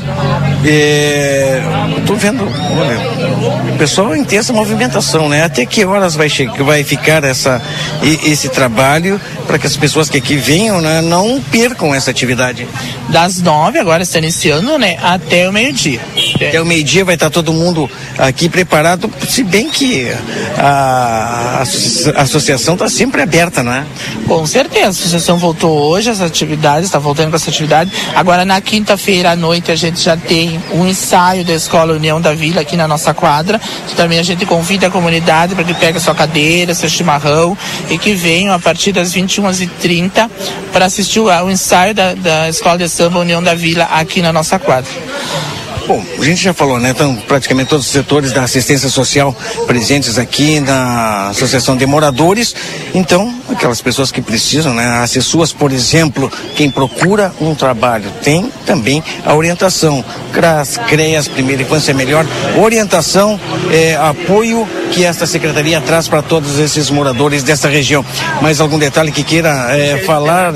[0.64, 1.60] é,
[1.96, 5.44] eu tô vendo, olha, o pessoal intensa movimentação, né?
[5.44, 7.60] Até que horas vai chegar, vai ficar essa,
[8.02, 12.66] esse trabalho para que as pessoas que aqui venham né, não percam essa atividade.
[13.08, 14.96] Das nove, agora está iniciando, né?
[15.02, 16.00] Até o meio-dia.
[16.36, 20.08] Até o meio-dia vai estar todo mundo aqui preparado, se bem que
[20.56, 21.64] a,
[22.16, 23.84] a associação está sempre aberta, não é?
[24.28, 27.90] Com certeza, a associação voltou hoje, as atividades, está voltando com essa atividade.
[28.14, 32.34] Agora na quinta-feira à noite a gente já tem um ensaio da Escola União da
[32.34, 33.60] Vila aqui na nossa quadra.
[33.96, 37.56] Também a gente convida a comunidade para que pegue sua cadeira, seu chimarrão
[37.90, 40.30] e que venham a partir das 21h30
[40.72, 44.32] para assistir o, o ensaio da, da Escola de Samba União da Vila aqui na
[44.32, 44.90] nossa quadra.
[45.92, 46.88] Bom, a gente já falou, né?
[46.88, 49.36] Então, praticamente todos os setores da assistência social
[49.66, 52.54] presentes aqui na Associação de Moradores.
[52.94, 55.02] Então, aquelas pessoas que precisam, né?
[55.02, 60.02] As pessoas, por exemplo, quem procura um trabalho tem também a orientação.
[60.32, 62.24] CRAS, CREAS, Primeira Infância Melhor,
[62.56, 63.38] orientação,
[63.70, 68.02] é, apoio que esta secretaria traz para todos esses moradores dessa região.
[68.40, 70.54] Mais algum detalhe que queira é, falar?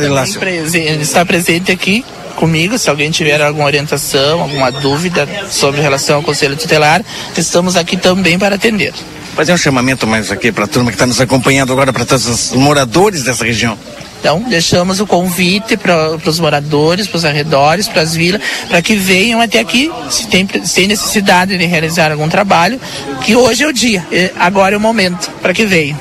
[0.99, 2.03] Está presente aqui
[2.37, 7.03] comigo, se alguém tiver alguma orientação, alguma dúvida sobre relação ao Conselho Tutelar,
[7.37, 8.93] estamos aqui também para atender.
[9.35, 12.27] Fazer um chamamento mais aqui para a turma que está nos acompanhando agora, para todos
[12.27, 13.77] os moradores dessa região.
[14.19, 18.97] Então, deixamos o convite para os moradores, para os arredores, para as vilas, para que
[18.97, 22.81] venham até aqui, se tem, se tem necessidade de realizar algum trabalho,
[23.23, 24.05] que hoje é o dia,
[24.39, 25.99] agora é o momento, para que venham.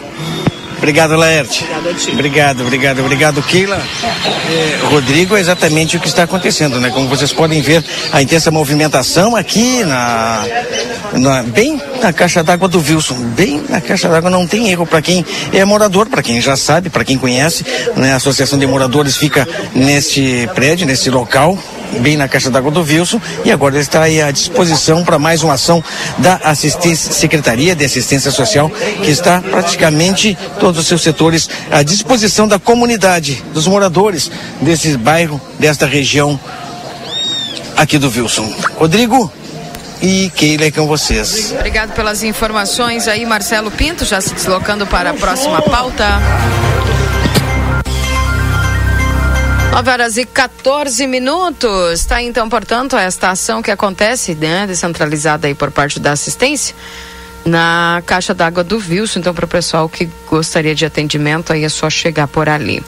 [0.77, 1.65] Obrigado, Laerte.
[2.11, 3.81] Obrigado, obrigado, obrigado, Keila.
[4.05, 6.89] É, Rodrigo, é exatamente o que está acontecendo, né?
[6.89, 10.45] Como vocês podem ver, a intensa movimentação aqui na,
[11.13, 15.01] na bem na caixa d'água do Wilson, bem na caixa d'água não tem erro para
[15.01, 17.65] quem é morador, para quem já sabe, para quem conhece,
[17.95, 18.13] né?
[18.13, 21.57] A Associação de Moradores fica neste prédio, nesse local,
[21.99, 25.43] bem na caixa d'água do Wilson e agora ele está aí à disposição para mais
[25.43, 25.83] uma ação
[26.17, 28.69] da assistência, Secretaria de Assistência Social,
[29.03, 34.31] que está praticamente todos os seus setores à disposição da comunidade, dos moradores
[34.61, 36.39] desse bairro, desta região
[37.75, 38.51] aqui do Wilson.
[38.77, 39.31] Rodrigo,
[40.01, 41.51] e Keila é com vocês.
[41.51, 46.05] Obrigado pelas informações aí, Marcelo Pinto, já se deslocando para a próxima pauta.
[49.75, 51.99] 9 horas e 14 minutos.
[51.99, 56.73] Está então, portanto, esta ação que acontece, né, descentralizada aí por parte da assistência
[57.43, 59.19] na caixa d'água do Wilson.
[59.19, 62.81] Então, para o pessoal que gostaria de atendimento, aí é só chegar por ali.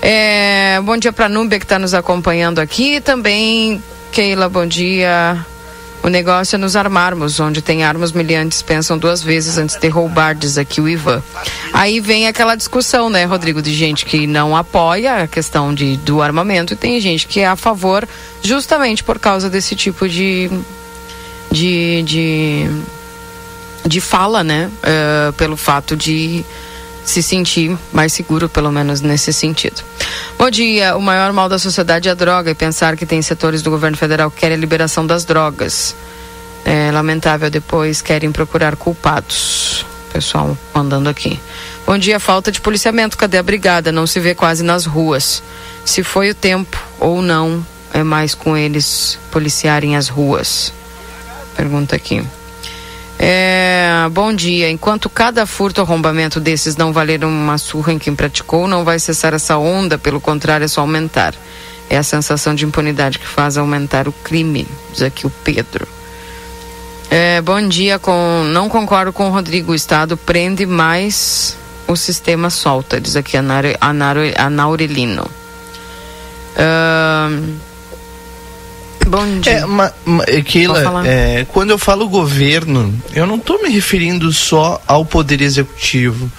[0.00, 3.00] É, bom dia para a Núbia que está nos acompanhando aqui.
[3.00, 5.44] Também, Keila, bom dia.
[6.04, 10.34] O negócio é nos armarmos, onde tem armas miliantes pensam duas vezes antes de roubar,
[10.34, 11.22] diz aqui o Ivan.
[11.72, 16.20] Aí vem aquela discussão, né, Rodrigo, de gente que não apoia a questão de, do
[16.20, 18.06] armamento e tem gente que é a favor
[18.42, 20.50] justamente por causa desse tipo de.
[21.50, 22.02] de.
[22.02, 22.70] de,
[23.86, 24.70] de fala, né?
[24.82, 26.44] Uh, pelo fato de
[27.04, 29.82] se sentir mais seguro, pelo menos nesse sentido.
[30.38, 30.96] Bom dia.
[30.96, 33.96] O maior mal da sociedade é a droga e pensar que tem setores do governo
[33.96, 35.94] federal que querem a liberação das drogas.
[36.64, 39.84] É lamentável, depois querem procurar culpados.
[40.12, 41.38] Pessoal mandando aqui.
[41.86, 42.18] Bom dia.
[42.18, 43.18] Falta de policiamento.
[43.18, 43.92] Cadê a brigada?
[43.92, 45.42] Não se vê quase nas ruas.
[45.84, 50.72] Se foi o tempo ou não, é mais com eles policiarem as ruas.
[51.56, 52.24] Pergunta aqui.
[53.18, 54.70] É, bom dia.
[54.70, 58.98] Enquanto cada furto ou arrombamento desses não valer uma surra em quem praticou, não vai
[58.98, 61.34] cessar essa onda, pelo contrário, é só aumentar.
[61.88, 65.86] É a sensação de impunidade que faz aumentar o crime, diz aqui o Pedro.
[67.10, 67.98] É, bom dia.
[67.98, 69.72] Com, não concordo com o Rodrigo.
[69.72, 71.56] O Estado prende mais
[71.86, 75.30] o sistema solta, diz aqui a, Naure, a, Naure, a Naurelino.
[76.56, 77.54] Uh,
[79.06, 79.52] Bom dia.
[79.52, 84.82] É, ma, ma, Keila, é, quando eu falo governo, eu não estou me referindo só
[84.86, 86.30] ao poder executivo.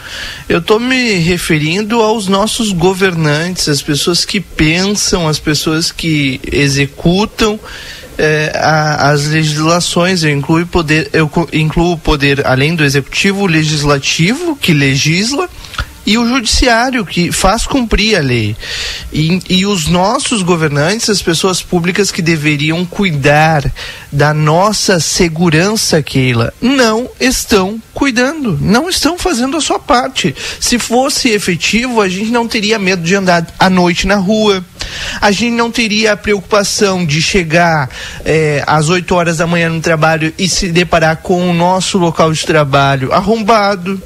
[0.49, 7.59] Eu estou me referindo aos nossos governantes, as pessoas que pensam, as pessoas que executam
[8.17, 10.23] é, a, as legislações.
[10.23, 15.49] Eu incluo poder, eu incluo o poder além do executivo, o legislativo que legisla
[16.05, 18.55] e o judiciário que faz cumprir a lei.
[19.11, 23.63] E, e os nossos governantes, as pessoas públicas que deveriam cuidar
[24.11, 30.35] da nossa segurança, Keila, não estão cuidando, não estão fazendo a sua parte.
[30.59, 34.63] Se fosse efetivo, a gente não teria medo de andar à noite na rua.
[35.19, 37.89] A gente não teria a preocupação de chegar
[38.23, 42.31] é, às 8 horas da manhã no trabalho e se deparar com o nosso local
[42.31, 44.01] de trabalho arrombado.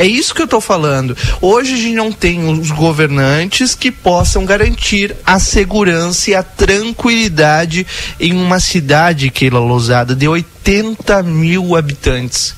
[0.00, 1.14] É isso que eu estou falando.
[1.42, 7.86] Hoje a gente não tem os governantes que possam garantir a segurança e a tranquilidade
[8.18, 12.54] em uma cidade, Keila Lousada, de 80 mil habitantes.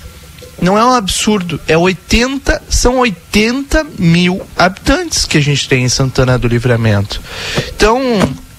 [0.61, 5.89] Não é um absurdo, é 80, são 80 mil habitantes que a gente tem em
[5.89, 7.21] Santana do Livramento.
[7.75, 8.01] Então,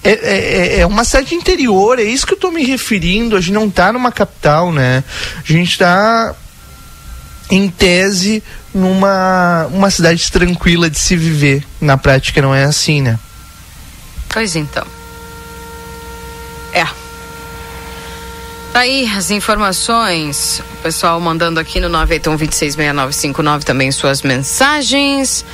[0.02, 3.34] é, é, é, uma cidade interior, é isso que eu estou me referindo.
[3.34, 5.02] A gente não está numa capital, né?
[5.38, 6.34] A gente está,
[7.50, 8.42] em tese,
[8.74, 11.64] numa uma cidade tranquila de se viver.
[11.80, 13.18] Na prática não é assim, né?
[14.28, 14.84] Pois então.
[16.72, 16.84] É.
[18.72, 20.60] Tá aí as informações.
[20.74, 25.44] O pessoal mandando aqui no 981 também suas mensagens.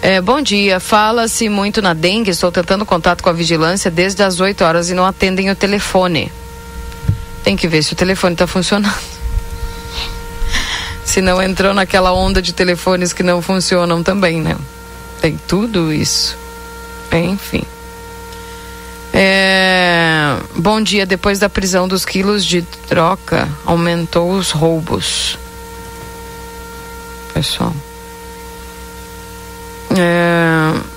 [0.00, 0.80] É, bom dia.
[0.80, 2.30] Fala-se muito na dengue.
[2.30, 6.32] Estou tentando contato com a vigilância desde as 8 horas e não atendem o telefone.
[7.44, 8.92] Tem que ver se o telefone está funcionando.
[11.04, 14.56] Se não entrou naquela onda de telefones que não funcionam também, né?
[15.20, 16.36] Tem tudo isso.
[17.12, 17.62] Enfim.
[19.12, 21.04] É, bom dia.
[21.04, 25.38] Depois da prisão dos quilos de troca, aumentou os roubos.
[27.34, 27.74] Pessoal.
[29.96, 30.92] É...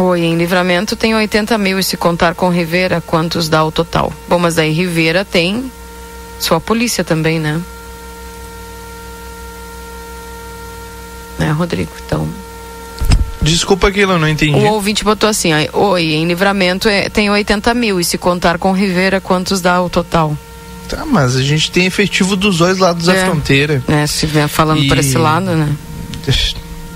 [0.00, 4.12] Oi, em livramento tem 80 mil e se contar com Rivera, quantos dá o total?
[4.28, 5.70] Bom, mas daí Rivera tem
[6.38, 7.60] sua polícia também, né?
[11.38, 12.28] É, Rodrigo, então
[13.42, 14.54] Desculpa aquilo, eu não entendi.
[14.54, 18.72] O ouvinte botou assim: Oi, em livramento é, tem 80 mil, e se contar com
[18.72, 20.36] Rivera, quantos dá o total?
[20.88, 23.14] Tá, mas a gente tem efetivo dos dois lados é.
[23.14, 23.82] da fronteira.
[23.88, 24.88] É, se vier falando e...
[24.88, 25.68] por esse lado, né?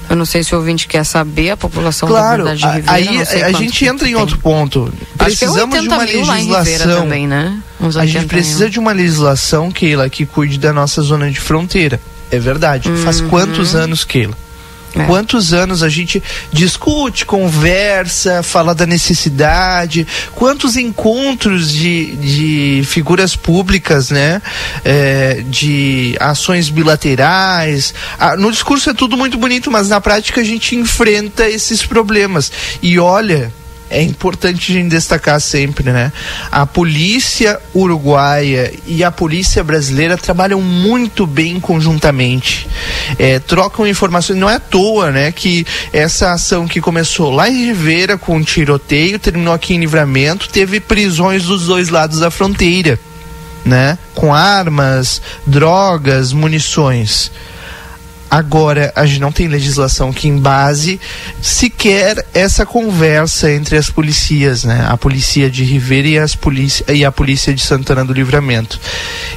[0.08, 2.84] Eu não sei se o ouvinte quer saber a população claro, da Rivera.
[2.86, 3.08] Aí
[3.42, 4.20] a gente entra em tem.
[4.20, 4.92] outro ponto.
[5.18, 7.00] Precisamos de uma legislação.
[7.02, 7.60] Também, né?
[7.96, 12.00] A gente precisa de uma legislação, Keila, que cuide da nossa zona de fronteira.
[12.30, 12.88] É verdade.
[12.88, 12.96] Uhum.
[12.98, 14.36] Faz quantos anos, Keila?
[14.94, 15.04] É.
[15.04, 24.10] Quantos anos a gente discute, conversa, fala da necessidade, quantos encontros de, de figuras públicas,
[24.10, 24.40] né?
[24.84, 27.92] É, de ações bilaterais.
[28.18, 32.50] Ah, no discurso é tudo muito bonito, mas na prática a gente enfrenta esses problemas.
[32.82, 33.52] E olha,
[33.88, 36.12] é importante a gente destacar sempre, né?
[36.50, 42.68] A polícia uruguaia e a polícia brasileira trabalham muito bem conjuntamente,
[43.18, 44.38] é, trocam informações.
[44.38, 45.30] Não é à toa, né?
[45.30, 50.48] Que essa ação que começou lá em Rivera com um tiroteio terminou aqui em Livramento,
[50.48, 52.98] teve prisões dos dois lados da fronteira,
[53.64, 53.96] né?
[54.14, 57.30] Com armas, drogas, munições.
[58.30, 61.00] Agora, a gente não tem legislação que embase
[61.40, 64.86] sequer essa conversa entre as polícias, né?
[64.88, 68.80] A polícia de Ribeira e, polícia, e a polícia de Santana do Livramento.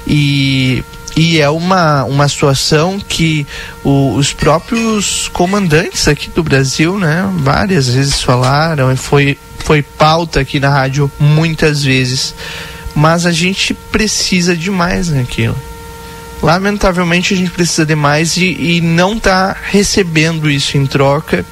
[0.08, 0.84] E
[1.16, 3.46] e é uma, uma situação que
[3.84, 10.40] o, os próprios comandantes aqui do Brasil, né, várias vezes falaram e foi, foi pauta
[10.40, 12.34] aqui na rádio muitas vezes.
[12.96, 15.58] Mas a gente precisa de mais naquilo.
[16.42, 21.46] Lamentavelmente a gente precisa de mais e, e não está recebendo isso em troca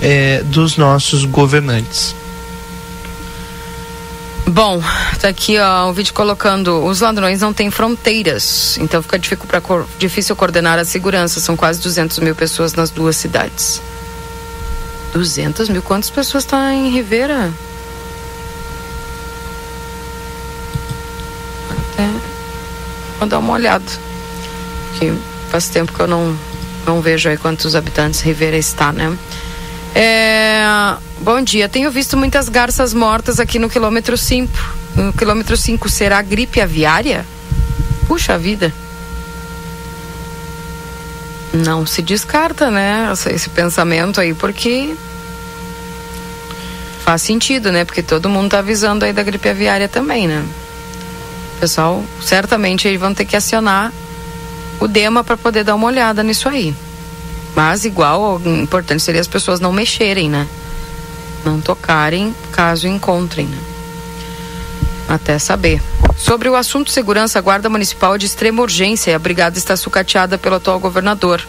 [0.00, 2.14] é, dos nossos governantes.
[4.46, 4.82] Bom,
[5.18, 9.62] tá aqui ó, o vídeo colocando os ladrões não têm fronteiras, então fica difícil, pra,
[9.98, 11.40] difícil coordenar a segurança.
[11.40, 13.80] São quase 200 mil pessoas nas duas cidades.
[15.14, 15.80] 200 mil?
[15.80, 17.50] Quantas pessoas estão tá em Rivera?
[21.70, 22.10] Até
[23.18, 23.84] vou dar uma olhada
[24.98, 25.12] que
[25.50, 26.36] faz tempo que eu não,
[26.86, 29.16] não vejo aí quantos habitantes Rivera está, né?
[29.94, 30.64] É,
[31.20, 34.50] bom dia, tenho visto muitas garças mortas aqui no quilômetro 5.
[34.96, 37.24] No quilômetro 5, será gripe aviária?
[38.08, 38.72] Puxa vida.
[41.52, 43.12] Não se descarta, né?
[43.32, 44.96] Esse pensamento aí, porque
[47.04, 47.84] faz sentido, né?
[47.84, 50.44] Porque todo mundo tá avisando aí da gripe aviária também, né?
[51.60, 53.92] Pessoal, certamente aí vão ter que acionar
[54.80, 56.74] o DEMA para poder dar uma olhada nisso aí.
[57.54, 60.46] Mas igual, importante seria as pessoas não mexerem, né?
[61.44, 63.58] Não tocarem caso encontrem, né?
[65.08, 65.80] Até saber.
[66.16, 70.38] Sobre o assunto segurança, a Guarda Municipal de extrema urgência e a brigada está sucateada
[70.38, 71.44] pelo atual governador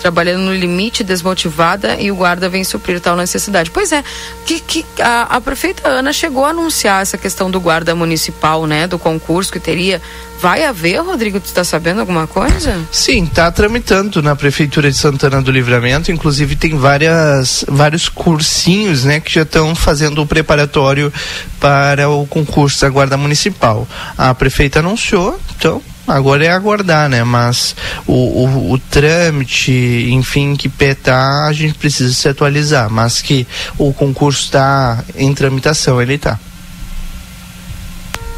[0.00, 3.70] trabalhando no limite, desmotivada e o guarda vem suprir tal necessidade.
[3.70, 4.02] Pois é,
[4.46, 8.86] que, que a, a, prefeita Ana chegou a anunciar essa questão do guarda municipal, né,
[8.86, 10.00] do concurso que teria.
[10.40, 11.40] Vai haver, Rodrigo?
[11.40, 12.80] Tu está sabendo alguma coisa?
[12.92, 16.12] Sim, está tramitando na prefeitura de Santana do Livramento.
[16.12, 21.12] Inclusive tem várias vários cursinhos, né, que já estão fazendo o preparatório
[21.58, 23.86] para o concurso da guarda municipal.
[24.16, 27.22] A prefeita anunciou, então Agora é aguardar, né?
[27.22, 27.76] Mas
[28.06, 32.90] o, o, o trâmite, enfim, que petar, a gente precisa se atualizar.
[32.90, 36.38] Mas que o concurso está em tramitação, ele está.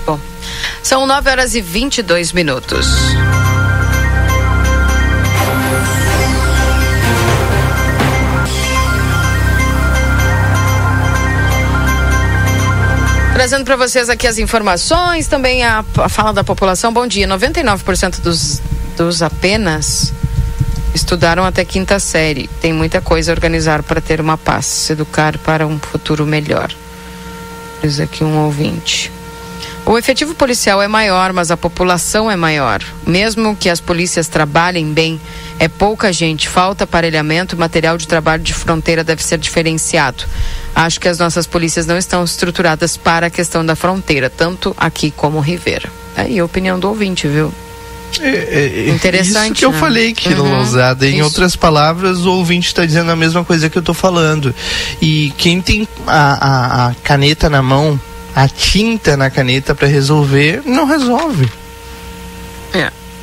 [0.05, 0.18] Bom,
[0.82, 2.86] são 9 horas e 22 minutos.
[13.41, 16.93] Trazendo para vocês aqui as informações, também a, a fala da população.
[16.93, 17.27] Bom dia.
[17.27, 18.61] 99% dos,
[18.99, 20.12] dos apenas
[20.95, 22.49] estudaram até quinta série.
[22.61, 26.71] Tem muita coisa a organizar para ter uma paz, se educar para um futuro melhor.
[27.83, 29.11] Diz aqui um ouvinte.
[29.87, 32.83] O efetivo policial é maior, mas a população é maior.
[33.07, 35.19] Mesmo que as polícias trabalhem bem,
[35.61, 40.24] é pouca gente, falta aparelhamento, material de trabalho de fronteira deve ser diferenciado.
[40.74, 45.11] Acho que as nossas polícias não estão estruturadas para a questão da fronteira, tanto aqui
[45.12, 45.89] como Rivera.
[46.16, 47.53] Aí a opinião do ouvinte, viu?
[48.20, 49.78] É, é, Interessante, Isso que eu né?
[49.78, 51.07] falei, que Uhum, Lousada.
[51.07, 51.24] Em isso.
[51.24, 54.53] outras palavras, o ouvinte está dizendo a mesma coisa que eu estou falando.
[55.01, 58.01] E quem tem a, a- a caneta na mão,
[58.35, 61.49] a tinta na caneta para resolver, não resolve.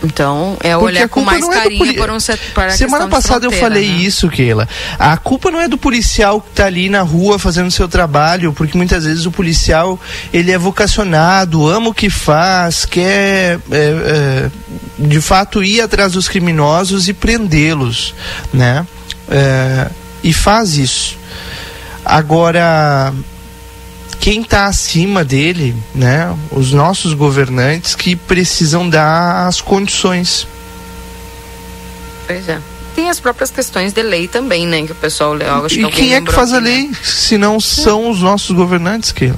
[0.04, 3.52] Então, é Porque olhar com mais é carinho por um set- para Semana passada eu
[3.52, 3.98] falei né?
[3.98, 4.68] isso, Keila.
[5.00, 8.78] A culpa não é do policial que está ali na rua fazendo seu trabalho, porque
[8.78, 10.00] muitas vezes o policial
[10.32, 14.52] ele é vocacionado, ama o que faz, quer é, é,
[15.00, 18.14] de fato ir atrás dos criminosos e prendê-los,
[18.54, 18.86] né?
[19.30, 19.90] É,
[20.24, 21.18] e faz isso.
[22.06, 23.14] Agora
[24.20, 26.36] quem está acima dele, né?
[26.52, 30.48] Os nossos governantes que precisam dar as condições.
[32.26, 32.60] Pois é.
[32.96, 34.84] Tem as próprias questões de lei também, né?
[34.86, 35.66] Que o pessoal leu.
[35.66, 36.72] Acho E quem é que faz a aqui, né?
[36.72, 36.92] lei?
[37.04, 39.32] Se não são os nossos governantes que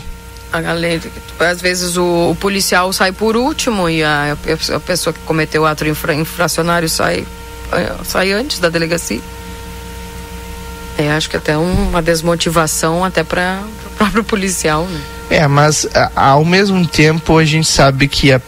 [0.51, 0.99] A lei,
[1.39, 4.35] às vezes o, o policial sai por último e a,
[4.75, 7.23] a pessoa que cometeu o ato infra- infracionário sai,
[7.73, 9.21] eh, sai antes da delegacia.
[10.97, 13.61] É, acho que até um- uma desmotivação até para
[13.99, 14.99] próprio policial, né?
[15.29, 18.41] É, mas ao mesmo tempo a gente sabe que a,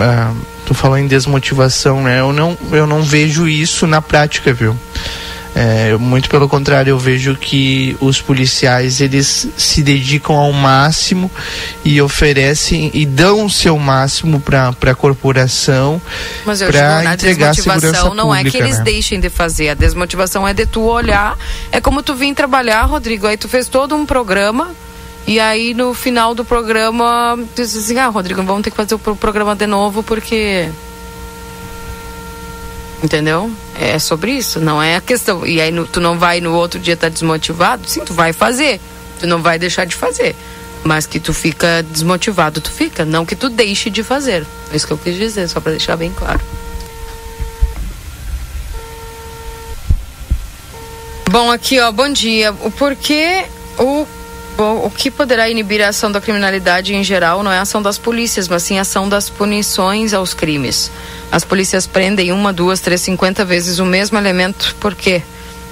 [0.00, 0.32] a
[0.66, 2.20] tu falou em desmotivação, né?
[2.20, 4.76] Eu não eu não vejo isso na prática, viu?
[5.54, 11.28] É, muito pelo contrário, eu vejo que os policiais eles se dedicam ao máximo
[11.84, 16.00] e oferecem e dão o seu máximo para a corporação
[16.44, 18.84] para a entregar a segurança desmotivação não é que pública, eles né?
[18.84, 19.70] deixem de fazer.
[19.70, 21.36] A desmotivação é de tu olhar.
[21.72, 23.26] É como tu vir trabalhar, Rodrigo.
[23.26, 24.70] Aí tu fez todo um programa.
[25.28, 28.98] E aí no final do programa, diz assim: Ah, Rodrigo, vamos ter que fazer o
[28.98, 30.70] pro- programa de novo porque.
[33.04, 33.50] Entendeu?
[33.78, 35.46] É sobre isso, não é a questão.
[35.46, 37.86] E aí no- tu não vai no outro dia tá desmotivado?
[37.86, 38.80] Sim, tu vai fazer.
[39.20, 40.34] Tu não vai deixar de fazer.
[40.82, 43.04] Mas que tu fica desmotivado, tu fica.
[43.04, 44.46] Não que tu deixe de fazer.
[44.72, 46.40] É isso que eu quis dizer, só para deixar bem claro.
[51.30, 52.52] Bom, aqui, ó, bom dia.
[52.62, 53.44] O porquê,
[53.78, 54.06] o,
[54.58, 57.80] bom, o que poderá inibir a ação da criminalidade em geral não é a ação
[57.80, 60.90] das polícias, mas sim a ação das punições aos crimes.
[61.30, 65.22] As polícias prendem uma, duas, três, cinquenta vezes o mesmo elemento, por quê?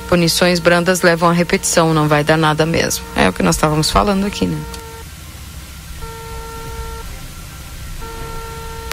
[0.08, 3.04] Punições brandas levam à repetição, não vai dar nada mesmo.
[3.16, 4.56] É o que nós estávamos falando aqui, né?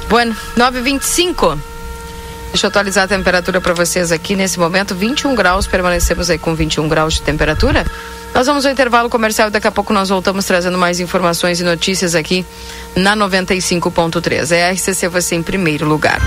[0.10, 1.60] Bueno, 9h25.
[2.48, 4.96] Deixa eu atualizar a temperatura para vocês aqui nesse momento.
[4.96, 7.86] 21 graus, permanecemos aí com 21 graus de temperatura.
[8.34, 11.64] Nós vamos ao intervalo comercial e daqui a pouco nós voltamos trazendo mais informações e
[11.64, 12.46] notícias aqui
[12.96, 14.52] na 95.3.
[14.52, 16.20] É a RCC você em primeiro lugar.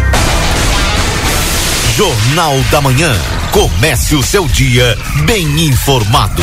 [1.97, 3.13] Jornal da Manhã.
[3.51, 6.43] Comece o seu dia bem informado.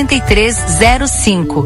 [0.07, 1.65] 8305.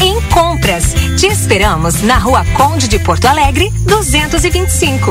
[0.00, 0.94] em compras.
[1.18, 5.10] Te esperamos na Rua Conde de Porto Alegre, 225.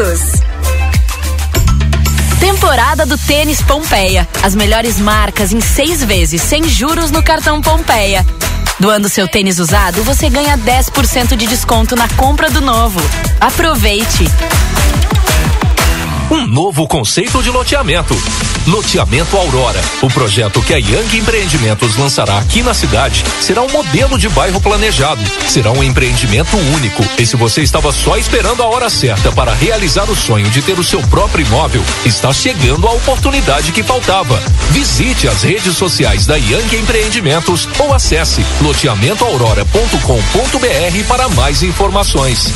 [0.00, 0.20] todos.
[2.40, 4.26] Temporada do Tênis Pompeia.
[4.42, 8.24] As melhores marcas em seis vezes, sem juros no cartão Pompeia.
[8.78, 12.98] Doando seu tênis usado, você ganha 10% de desconto na compra do novo.
[13.38, 14.24] Aproveite!
[16.30, 18.16] Um novo conceito de loteamento.
[18.64, 19.80] Loteamento Aurora.
[20.00, 24.60] O projeto que a Young Empreendimentos lançará aqui na cidade será um modelo de bairro
[24.60, 25.20] planejado.
[25.48, 27.04] Será um empreendimento único.
[27.18, 30.78] E se você estava só esperando a hora certa para realizar o sonho de ter
[30.78, 34.40] o seu próprio imóvel, está chegando a oportunidade que faltava.
[34.70, 42.52] Visite as redes sociais da Young Empreendimentos ou acesse loteamentoaurora.com.br para mais informações.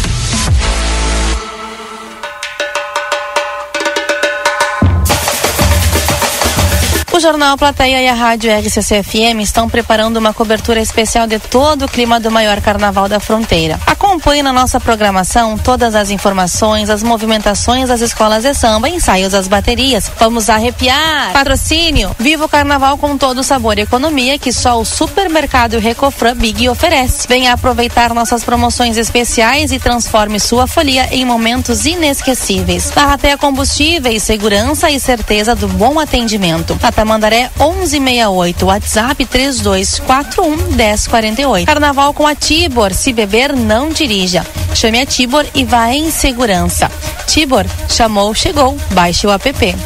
[7.24, 12.20] Jornal Plateia e a Rádio RCC-FM estão preparando uma cobertura especial de todo o clima
[12.20, 13.80] do maior carnaval da fronteira.
[13.86, 19.48] Acompanhe na nossa programação todas as informações, as movimentações das escolas de samba, ensaios das
[19.48, 20.12] baterias.
[20.18, 21.32] Vamos arrepiar!
[21.32, 22.14] Patrocínio!
[22.18, 26.68] Viva o carnaval com todo o sabor e economia que só o supermercado Recofran Big
[26.68, 27.26] oferece.
[27.26, 32.90] Venha aproveitar nossas promoções especiais e transforme sua folia em momentos inesquecíveis.
[32.94, 36.78] Barrateia Combustíveis, segurança e certeza do bom atendimento.
[36.82, 41.64] A Tamandaré 1168, WhatsApp 3241 1048.
[41.64, 44.44] Carnaval com a Tibor, se beber não dirija.
[44.74, 46.90] Chame a Tibor e vá em segurança.
[47.28, 48.76] Tibor, chamou, chegou.
[48.90, 49.76] Baixe o app.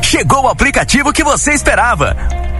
[0.00, 2.16] Chegou o aplicativo que você esperava.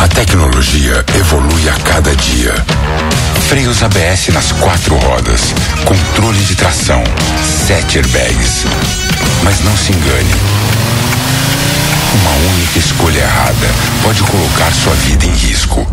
[0.00, 2.54] A tecnologia evolui a cada dia.
[3.50, 5.54] Freios ABS nas quatro rodas,
[5.84, 7.04] controle de tração,
[7.66, 8.64] sete airbags.
[9.42, 10.34] Mas não se engane.
[12.14, 13.68] Uma única escolha errada
[14.02, 15.86] pode colocar sua vida em risco.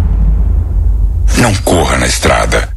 [1.40, 2.70] Não corra na estrada.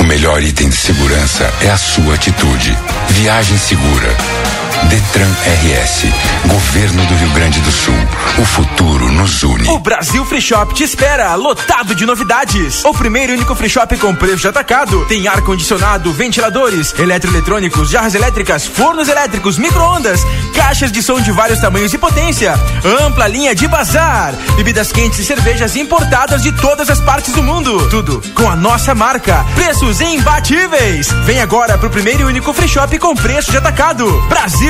[0.00, 2.76] O melhor item de segurança é a sua atitude.
[3.10, 4.16] Viagem segura.
[4.88, 6.06] Detran RS,
[6.46, 7.94] Governo do Rio Grande do Sul.
[8.38, 9.68] O futuro nos une.
[9.68, 12.84] O Brasil Free Shop te espera, lotado de novidades.
[12.84, 15.04] O primeiro e único free shop com preço de atacado.
[15.06, 20.22] Tem ar-condicionado, ventiladores, eletroeletrônicos, jarras elétricas, fornos elétricos, micro-ondas,
[20.54, 22.54] caixas de som de vários tamanhos e potência,
[23.04, 27.88] ampla linha de bazar, bebidas quentes e cervejas importadas de todas as partes do mundo.
[27.90, 29.44] Tudo com a nossa marca.
[29.54, 31.08] Preços imbatíveis.
[31.24, 34.06] Vem agora pro primeiro e único free shop com preço de atacado.
[34.28, 34.69] Brasil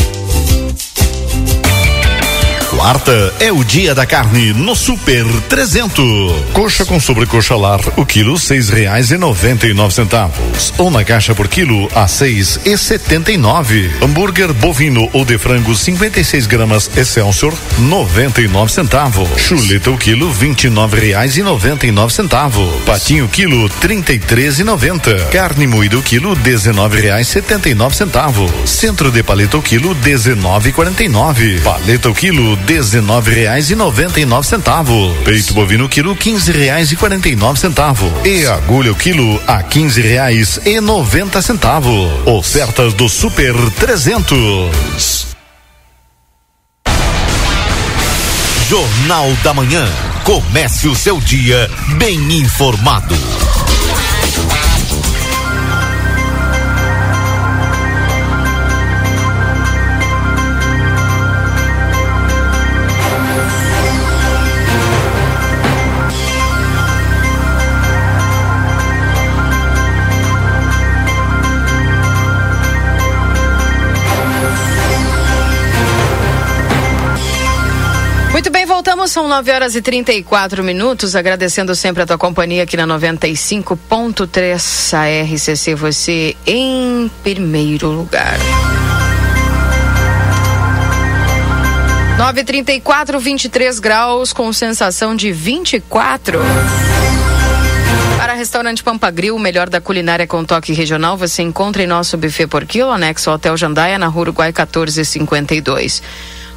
[2.71, 6.53] Quarta é o dia da carne no Super 300.
[6.53, 10.73] Coxa com sobrecoxa lar, o quilo seis reais e noventa e nove centavos.
[10.77, 13.91] Ou na caixa por quilo a seis e setenta e nove.
[14.01, 19.27] Hambúrguer bovino ou de frango 56 gramas Excelsior noventa e nove centavos.
[19.37, 22.81] Chuleta o quilo vinte e nove reais e noventa e nove centavos.
[22.85, 25.13] Patinho quilo trinta e três e noventa.
[25.25, 28.49] Carne moída o quilo dezenove reais setenta e nove centavos.
[28.65, 31.59] Centro de paleta o quilo dezenove e quarenta e nove.
[31.59, 35.17] Paleta o quilo dezenove reais e noventa e nove centavos.
[35.23, 38.11] Peito bovino quilo quinze reais e quarenta e nove centavos.
[38.25, 42.09] E agulha o quilo a quinze reais e noventa centavos.
[42.25, 45.27] Ofertas do Super 300.
[48.69, 49.85] Jornal da Manhã.
[50.23, 53.15] Comece o seu dia bem informado.
[79.11, 85.09] São 9 horas e 34 minutos, agradecendo sempre a tua companhia aqui na 95.3 a
[85.75, 88.37] você em primeiro lugar.
[92.17, 96.39] 934, 23 graus, com sensação de 24.
[98.17, 102.17] Para restaurante Pampa Grill, o melhor da culinária com toque regional, você encontra em nosso
[102.17, 106.01] buffet por quilo, anexo ao Hotel Jandaia, na rua Uruguai 1452.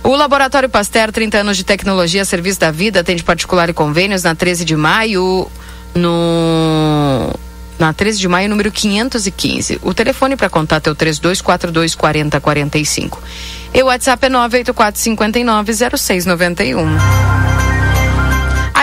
[0.05, 4.35] O Laboratório Pasteur, 30 anos de tecnologia, serviço da vida, atende particular e convênios na
[4.35, 5.51] 13 de maio,
[5.95, 7.33] no
[7.79, 9.81] na 13 de maio, número 515.
[9.83, 13.23] O telefone para contato é o 3242 4045.
[13.73, 17.64] E o WhatsApp é 984 59 0691.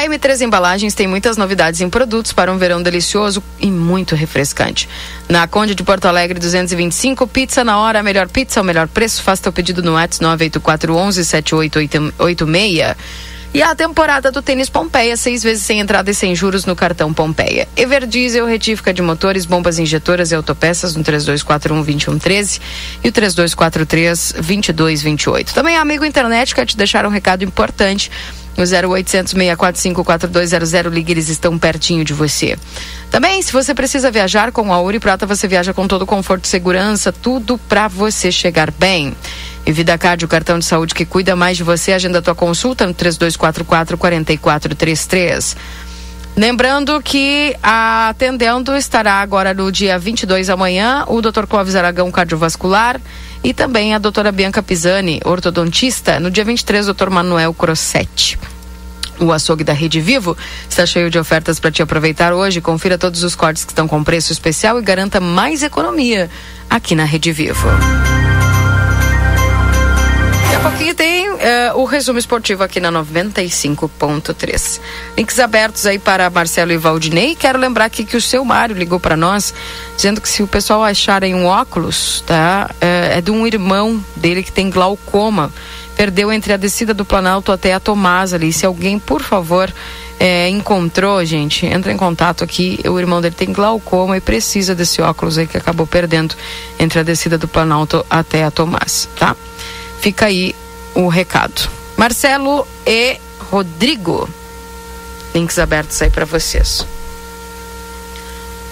[0.02, 4.90] A M3 Embalagens tem muitas novidades em produtos para um verão delicioso e muito refrescante.
[5.30, 9.22] Na Conde de Porto Alegre 225, pizza na hora, a melhor pizza, o melhor preço.
[9.22, 12.96] Faça teu pedido no WhatsApp 98411 7886.
[13.54, 17.14] E a temporada do tênis Pompeia, seis vezes sem entrada e sem juros no cartão
[17.14, 17.68] Pompeia.
[17.76, 22.62] Everdiesel, retífica de motores, bombas injetoras e autopeças no 3241-2113
[23.04, 25.52] e o 3243-2228.
[25.52, 28.10] Também, amigo internet, quer te deixar um recado importante.
[28.58, 32.58] No 0800 645 4200, ligue, eles estão pertinho de você.
[33.10, 36.48] Também, se você precisa viajar com a e Prata, você viaja com todo conforto e
[36.48, 39.16] segurança, tudo para você chegar bem.
[39.66, 42.86] E Vida Card, o cartão de saúde que cuida mais de você, agenda tua consulta
[42.86, 45.56] no 3244 4433.
[46.36, 51.46] Lembrando que atendendo estará agora no dia 22 amanhã o Dr.
[51.46, 53.02] Clóvis Aragão, cardiovascular,
[53.44, 57.10] e também a doutora Bianca Pisani, ortodontista, no dia 23, o Dr.
[57.10, 58.38] Manuel Crossetti.
[59.20, 60.36] O açougue da Rede Vivo
[60.68, 62.60] está cheio de ofertas para te aproveitar hoje.
[62.60, 66.30] Confira todos os cortes que estão com preço especial e garanta mais economia
[66.70, 67.68] aqui na Rede Vivo.
[70.62, 71.38] Daqui a pouquinho tem uh,
[71.78, 74.80] o resumo esportivo aqui na 95.3.
[75.18, 77.34] Links abertos aí para Marcelo e Valdinei.
[77.34, 79.56] Quero lembrar aqui que o seu Mário ligou para nós,
[79.96, 82.70] dizendo que se o pessoal acharem um óculos, tá?
[82.76, 85.52] Uh, é de um irmão dele que tem glaucoma.
[85.96, 88.54] Perdeu entre a descida do Planalto até a Tomás ali.
[88.54, 89.74] Se alguém, por favor,
[90.20, 92.80] é, encontrou, gente, entra em contato aqui.
[92.88, 96.36] O irmão dele tem glaucoma e precisa desse óculos aí que acabou perdendo
[96.78, 99.36] entre a descida do Planalto até a Tomás, tá?
[100.02, 100.56] Fica aí
[100.96, 101.70] o recado.
[101.96, 103.20] Marcelo e
[103.52, 104.28] Rodrigo.
[105.36, 106.84] Links abertos aí para vocês.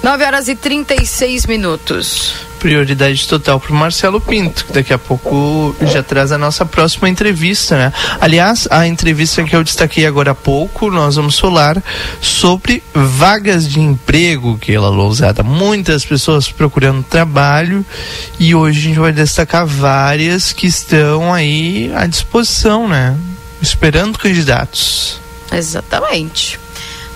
[0.02, 2.34] 9 horas e 36 minutos.
[2.58, 7.78] Prioridade total para Marcelo Pinto, que daqui a pouco já traz a nossa próxima entrevista,
[7.78, 7.94] né?
[8.20, 11.82] Aliás, a entrevista que eu destaquei agora há pouco, nós vamos falar
[12.22, 15.44] sobre vagas de emprego, que ela lousada.
[15.44, 17.86] Muitas pessoas procurando trabalho
[18.40, 23.18] e hoje a gente vai destacar várias que estão aí à disposição, né?
[23.62, 25.20] Esperando candidatos.
[25.52, 26.60] Exatamente.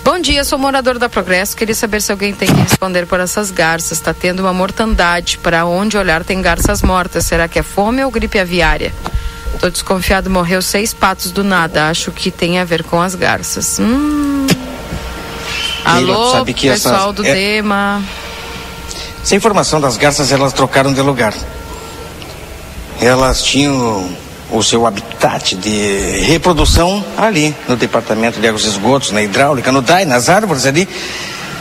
[0.04, 1.56] Bom dia, sou morador da Progresso.
[1.56, 3.92] Queria saber se alguém tem que responder por essas garças.
[3.98, 5.38] Está tendo uma mortandade.
[5.38, 7.24] Para onde olhar tem garças mortas.
[7.24, 8.92] Será que é fome ou gripe aviária?
[9.58, 11.88] Tô desconfiado, morreu seis patos do nada.
[11.88, 13.78] Acho que tem a ver com as garças.
[13.80, 14.46] Hum.
[15.84, 18.02] Alô, pessoal essas- do é- tema.
[19.22, 21.32] Essa informação das garças, elas trocaram de lugar.
[23.00, 24.14] Elas tinham
[24.54, 29.82] o seu habitat de reprodução ali, no departamento de águas e esgotos, na hidráulica, no
[29.82, 30.88] DAI, nas árvores ali,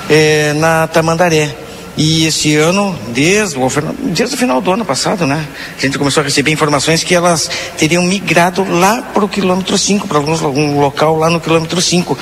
[0.10, 1.63] eh, na Tamandaré.
[1.96, 5.48] E esse ano, desde o, desde o final do ano passado, né?
[5.78, 7.48] A gente começou a receber informações que elas
[7.78, 12.18] teriam migrado lá para o quilômetro 5, para alguns um local lá no quilômetro 5.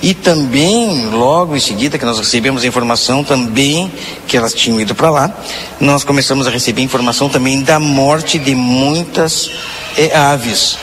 [0.00, 3.90] E também, logo em seguida que nós recebemos a informação também
[4.28, 5.34] que elas tinham ido para lá,
[5.80, 9.50] nós começamos a receber informação também da morte de muitas
[9.98, 10.78] eh, aves.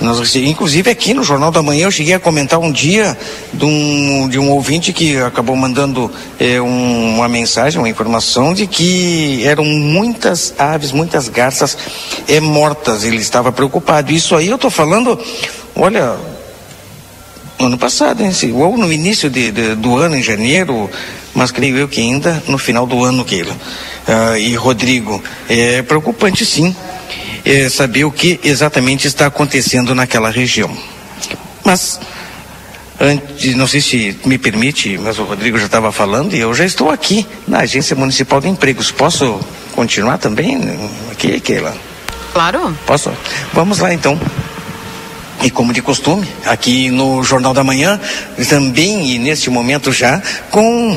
[0.00, 3.16] Nós inclusive aqui no Jornal da Manhã eu cheguei a comentar um dia
[3.52, 8.66] de um, de um ouvinte que acabou mandando eh, um- uma mensagem, uma informação de
[8.66, 11.78] que eram muitas aves, muitas garças
[12.28, 13.04] eh, mortas.
[13.04, 14.12] Ele estava preocupado.
[14.12, 15.18] Isso aí eu estou falando,
[15.76, 16.16] olha,
[17.60, 20.90] ano passado, hein, ou no início de- de- do ano, em janeiro,
[21.34, 23.56] mas creio eu que ainda no final do ano, Keila.
[24.06, 26.74] Ah, e Rodrigo, é preocupante sim
[27.44, 30.74] é, saber o que exatamente está acontecendo naquela região.
[31.64, 32.00] Mas,
[33.00, 36.64] antes, não sei se me permite, mas o Rodrigo já estava falando e eu já
[36.64, 38.90] estou aqui na Agência Municipal de Empregos.
[38.90, 39.40] Posso
[39.74, 40.58] continuar também
[41.10, 41.76] aqui, Keila?
[42.32, 42.76] Claro.
[42.86, 43.12] Posso?
[43.52, 44.18] Vamos lá então.
[45.42, 48.00] E como de costume, aqui no Jornal da Manhã,
[48.48, 50.96] também e neste momento já, com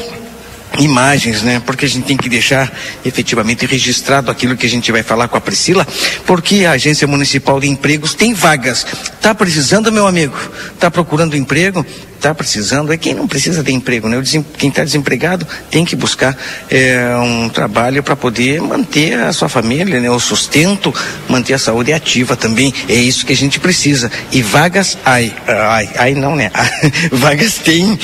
[0.80, 1.62] imagens, né?
[1.66, 2.72] Porque a gente tem que deixar
[3.04, 5.88] efetivamente registrado aquilo que a gente vai falar com a Priscila,
[6.26, 8.86] porque a Agência Municipal de Empregos tem vagas.
[9.22, 10.38] Tá precisando, meu amigo?
[10.80, 11.86] Tá procurando emprego?
[12.20, 12.92] Tá precisando?
[12.92, 14.22] É quem não precisa de emprego, né?
[14.58, 16.36] Quem está desempregado tem que buscar
[16.70, 20.10] é, um trabalho para poder manter a sua família, né?
[20.10, 20.94] O sustento,
[21.30, 22.74] manter a saúde ativa também.
[22.90, 24.12] É isso que a gente precisa.
[24.32, 26.52] E vagas, ai, ai, ai não, né?
[27.12, 28.00] vagas tem.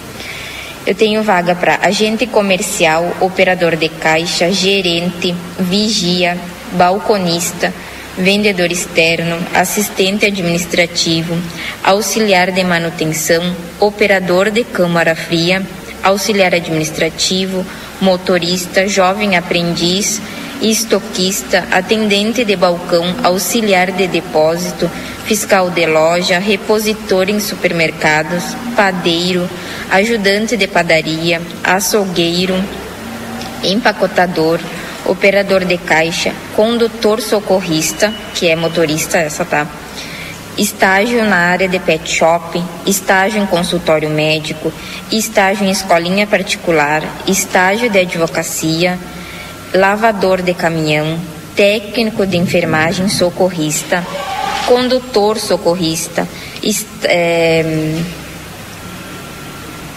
[0.88, 6.38] Eu tenho vaga para agente comercial, operador de caixa, gerente, vigia,
[6.72, 7.74] balconista,
[8.18, 11.38] vendedor externo, assistente administrativo,
[11.84, 15.62] auxiliar de manutenção, operador de câmara fria,
[16.02, 17.66] auxiliar administrativo,
[18.02, 20.22] motorista, jovem aprendiz,
[20.62, 24.90] estoquista, atendente de balcão, auxiliar de depósito,
[25.26, 28.44] fiscal de loja, repositor em supermercados,
[28.76, 29.50] padeiro,
[29.90, 32.56] ajudante de padaria, açougueiro,
[33.64, 34.60] empacotador,
[35.06, 39.68] operador de caixa, condutor socorrista, que é motorista, essa tá.
[40.58, 44.72] Estágio na área de pet shop, estágio em consultório médico,
[45.12, 48.98] estágio em escolinha particular, estágio de advocacia,
[49.74, 51.20] lavador de caminhão,
[51.58, 54.02] técnico de enfermagem socorrista,
[54.66, 56.26] condutor socorrista,
[57.04, 58.02] eh,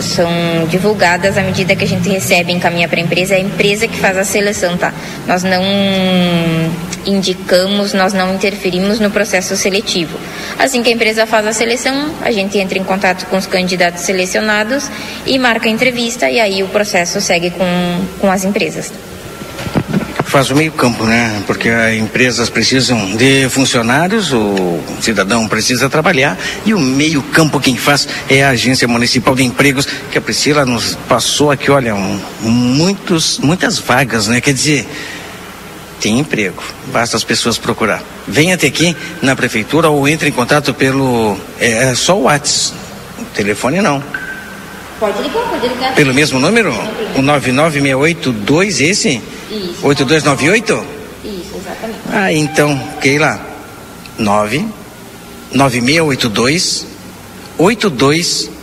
[0.00, 0.28] são
[0.68, 3.96] divulgadas à medida que a gente recebe encaminha para a empresa, é a empresa que
[3.96, 4.92] faz a seleção, tá?
[5.24, 5.62] Nós não
[7.06, 10.18] indicamos, nós não interferimos no processo seletivo.
[10.58, 14.02] Assim que a empresa faz a seleção, a gente entra em contato com os candidatos
[14.02, 14.90] selecionados
[15.24, 18.92] e marca a entrevista e aí o processo segue com, com as empresas.
[20.30, 21.42] Faz o meio campo, né?
[21.44, 27.76] Porque as empresas precisam de funcionários, o cidadão precisa trabalhar e o meio campo quem
[27.76, 32.20] faz é a Agência Municipal de Empregos, que a Priscila nos passou aqui, olha, um,
[32.42, 34.40] muitos, muitas vagas, né?
[34.40, 34.86] Quer dizer,
[36.00, 36.62] tem emprego,
[36.92, 38.00] basta as pessoas procurar.
[38.28, 41.36] Venha até aqui na prefeitura ou entre em contato pelo.
[41.58, 42.78] É, é só o WhatsApp.
[43.34, 44.00] Telefone não.
[45.00, 45.94] Pode ligar, pode ligar.
[45.94, 46.70] Pelo mesmo número?
[47.16, 49.22] O 99682 esse?
[49.50, 49.78] Isso.
[49.82, 50.84] 8298?
[51.24, 51.98] Isso, exatamente.
[52.12, 53.40] Ah, então, Keila.
[54.18, 54.66] 9
[55.52, 56.86] 9682
[57.58, 58.59] 8298.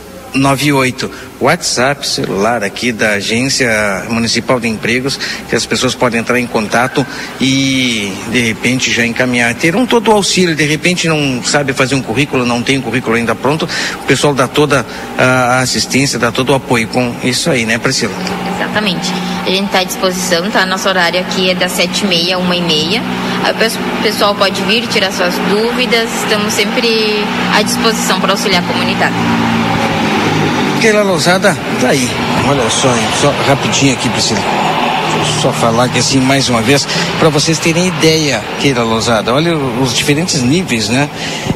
[1.40, 5.18] WhatsApp celular aqui da Agência Municipal de Empregos,
[5.48, 7.06] que as pessoas podem entrar em contato
[7.40, 9.54] e de repente já encaminhar.
[9.54, 13.16] Terão todo o auxílio, de repente não sabe fazer um currículo, não tem um currículo
[13.16, 14.84] ainda pronto, o pessoal dá toda
[15.16, 18.14] a assistência, dá todo o apoio com isso aí, né, Priscila?
[18.56, 19.12] Exatamente.
[19.46, 20.66] A gente está à disposição, tá?
[20.66, 23.02] Nosso horário aqui é das sete e meia a uma e meia.
[23.44, 27.24] Aí o pessoal pode vir, tirar suas dúvidas, estamos sempre
[27.56, 29.14] à disposição para auxiliar a comunidade.
[30.80, 32.08] Keila Lousada, tá aí.
[32.48, 33.08] Olha só, hein?
[33.20, 34.40] só rapidinho aqui, Priscila.
[35.18, 36.86] Eu só falar aqui assim mais uma vez,
[37.18, 39.34] para vocês terem ideia, Keila Lousada.
[39.34, 41.08] Olha os diferentes níveis, né?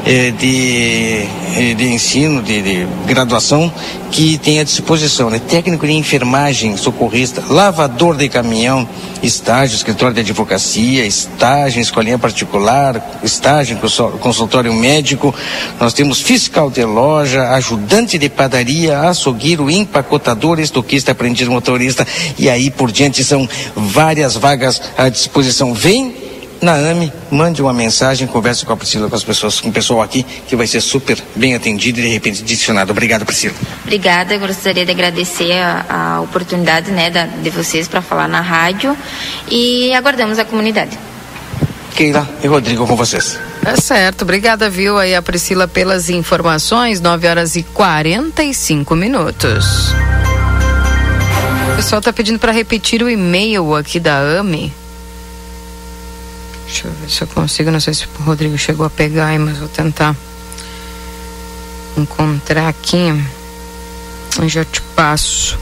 [0.04, 1.26] eh, de,
[1.56, 3.72] eh, de ensino, de, de graduação
[4.12, 5.40] que tem à disposição, né?
[5.40, 8.86] Técnico de enfermagem, socorrista, lavador de caminhão,
[9.22, 13.78] estágio, escritório de advocacia, estágio escolinha particular, estágio
[14.20, 15.34] consultório médico,
[15.80, 22.06] nós temos fiscal de loja, ajudante de padaria, açougueiro, empacotador, estoquista, aprendiz motorista
[22.38, 25.72] e aí por diante são várias vagas à disposição.
[25.72, 26.31] Vem
[26.62, 30.00] na AME, mande uma mensagem, converse com a Priscila, com as pessoas, com o pessoal
[30.00, 32.92] aqui, que vai ser super bem atendido e de repente adicionado.
[32.92, 33.54] Obrigado, Priscila.
[33.82, 38.40] Obrigada, eu gostaria de agradecer a, a oportunidade né, da, de vocês para falar na
[38.40, 38.96] rádio
[39.50, 40.96] e aguardamos a comunidade.
[41.96, 43.38] Keila e Rodrigo com vocês.
[43.66, 49.92] É certo, obrigada, viu, aí a Priscila pelas informações, 9 horas e 45 minutos.
[51.72, 54.81] O pessoal tá pedindo para repetir o e-mail aqui da AME.
[56.72, 59.38] Deixa eu ver se eu consigo, não sei se o Rodrigo chegou a pegar aí,
[59.38, 60.16] mas vou tentar
[61.98, 63.08] encontrar aqui.
[64.40, 65.58] Eu já te passo.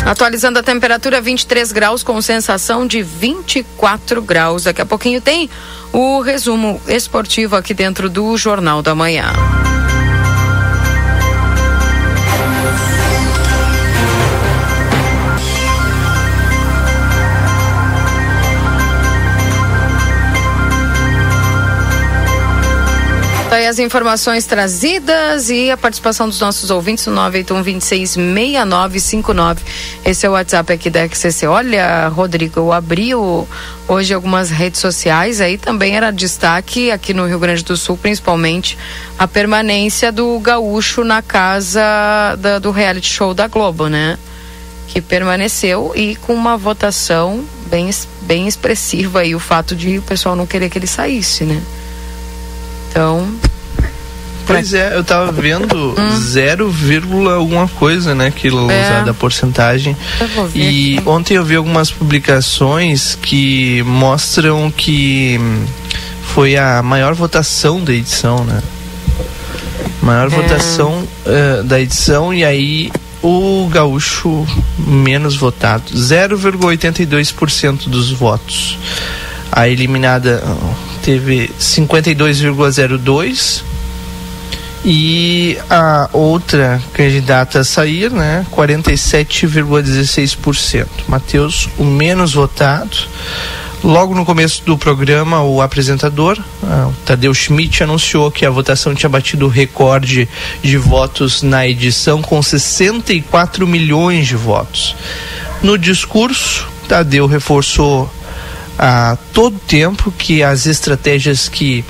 [0.07, 4.63] Atualizando a temperatura 23 graus com sensação de 24 graus.
[4.63, 5.47] Daqui a pouquinho tem
[5.93, 9.33] o resumo esportivo aqui dentro do Jornal da Manhã.
[23.57, 29.61] Aí as informações trazidas e a participação dos nossos ouvintes no 981 26 6959.
[30.05, 31.47] Esse é o WhatsApp aqui da XCC.
[31.47, 33.47] Olha, Rodrigo, eu abri o,
[33.87, 38.77] hoje algumas redes sociais, aí também era destaque aqui no Rio Grande do Sul, principalmente
[39.17, 41.81] a permanência do gaúcho na casa
[42.39, 44.17] da, do reality show da Globo, né?
[44.87, 47.89] Que permaneceu e com uma votação bem,
[48.21, 51.61] bem expressiva aí o fato de o pessoal não querer que ele saísse, né?
[52.97, 53.29] Então.
[54.47, 56.19] Pois é, eu tava vendo Hum.
[56.19, 56.73] 0,
[57.29, 58.31] alguma coisa, né?
[58.35, 59.03] Que É.
[59.03, 59.95] da porcentagem.
[60.19, 61.07] Eu vou ver E aqui.
[61.07, 65.63] ontem eu vi algumas publicações que mostram que hum,
[66.33, 68.63] foi a maior votação da edição, né?
[70.01, 70.29] Maior É.
[70.29, 72.91] votação eh, da edição e aí
[73.21, 74.47] o gaúcho
[74.79, 78.79] menos votado, 0,82% dos votos.
[79.51, 80.41] A eliminada
[81.07, 83.63] teve 52,02
[84.83, 90.85] e a outra candidata a sair, né, 47,16%.
[91.07, 92.97] Matheus, o menos votado.
[93.81, 98.93] Logo no começo do programa, o apresentador, ah, o Tadeu Schmidt, anunciou que a votação
[98.93, 100.27] tinha batido o recorde
[100.61, 104.93] de votos na edição, com 64 milhões de votos.
[105.63, 108.11] No discurso, Tadeu reforçou
[108.77, 111.83] a todo tempo que as estratégias que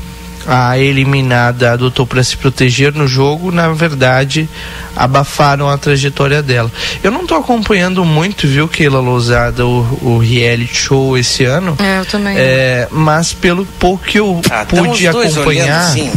[0.47, 4.47] a eliminada adotou para se proteger no jogo, na verdade,
[4.95, 6.71] abafaram a trajetória dela.
[7.03, 11.75] Eu não estou acompanhando muito, viu, Keila Lousada, o, o reality show esse ano.
[11.79, 12.37] É, eu também.
[12.37, 15.91] É, mas pelo pouco que eu os pude dois acompanhar.
[15.91, 16.11] olhando, sim,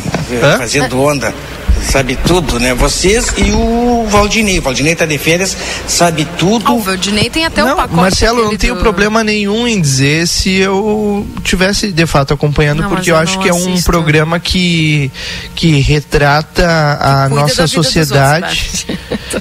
[0.59, 1.35] fazendo onda.
[1.82, 2.74] Sabe tudo, né?
[2.74, 4.59] Vocês e o Valdinei.
[4.59, 5.57] O Valdinei tá de férias,
[5.89, 6.74] sabe tudo.
[6.74, 7.94] O Valdinei tem até Não, o pacote.
[7.94, 12.82] Marcelo, eu não tenho do- problema nenhum em dizer se eu tivesse de fato acompanhando,
[12.82, 13.90] Não, porque eu eu acho que é um assisto.
[13.90, 15.11] programa que,
[15.55, 16.65] que retrata
[17.01, 18.86] a da nossa sociedade.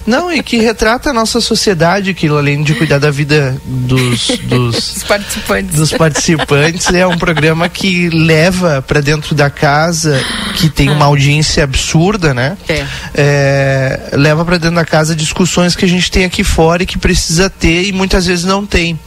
[0.05, 4.95] Não, e que retrata a nossa sociedade, que além de cuidar da vida dos, dos,
[4.97, 5.75] Os participantes.
[5.75, 10.19] dos participantes, é um programa que leva para dentro da casa,
[10.55, 12.57] que tem uma audiência absurda, né?
[12.67, 12.85] É.
[13.15, 16.97] É, leva para dentro da casa discussões que a gente tem aqui fora e que
[16.97, 18.99] precisa ter e muitas vezes não tem.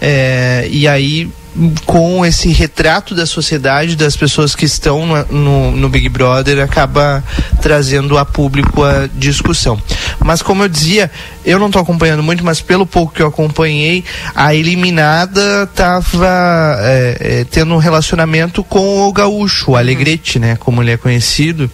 [0.00, 1.30] É, e aí
[1.84, 7.22] com esse retrato da sociedade, das pessoas que estão no, no, no Big Brother, acaba
[7.60, 9.80] trazendo a público a discussão.
[10.18, 11.10] Mas como eu dizia,
[11.44, 14.04] eu não estou acompanhando muito, mas pelo pouco que eu acompanhei,
[14.34, 16.78] a eliminada estava
[17.50, 21.70] tendo um relacionamento com o gaúcho, o Alegrete, né, como ele é conhecido,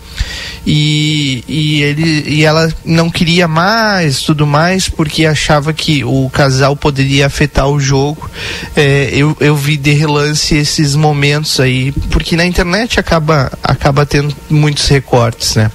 [0.66, 6.76] e, e ele e ela não queria mais, tudo mais, porque achava que o casal
[6.76, 8.28] poderia afetar o jogo.
[8.74, 14.86] É, eu, eu de relance esses momentos aí, porque na internet acaba acaba tendo muitos
[14.88, 15.70] recortes, né?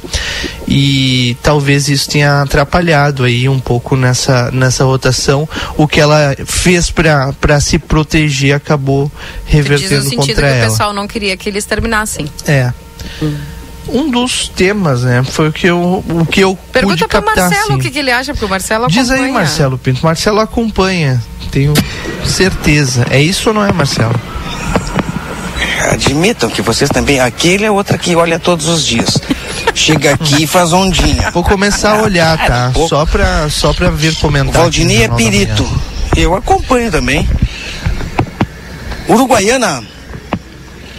[0.67, 5.49] E talvez isso tenha atrapalhado aí um pouco nessa nessa votação.
[5.75, 9.13] O que ela fez para se proteger acabou Diz
[9.45, 10.69] no revertendo sentido contra que o ela.
[10.69, 12.27] pessoal não queria que eles terminassem.
[12.45, 12.71] É.
[13.87, 15.23] Um dos temas, né?
[15.23, 17.49] Foi o que eu, o que eu Pergunta pude pro captar.
[17.49, 17.73] Marcelo assim.
[17.73, 19.33] o que, que ele acha, porque o Marcelo Diz aí, acompanha.
[19.33, 20.05] Marcelo Pinto.
[20.05, 21.73] Marcelo acompanha, tenho
[22.25, 23.05] certeza.
[23.09, 24.15] É isso ou não é, Marcelo?
[25.91, 27.19] Admitam que vocês também.
[27.19, 29.17] Aquele é outra que olha todos os dias.
[29.73, 31.31] Chega aqui e faz ondinha.
[31.31, 32.71] Vou começar a olhar, tá?
[32.87, 34.53] Só pra, só pra ver O comentar.
[34.53, 35.67] Valdinei é perito.
[36.15, 37.27] Eu acompanho também.
[39.09, 39.83] Uruguaiana.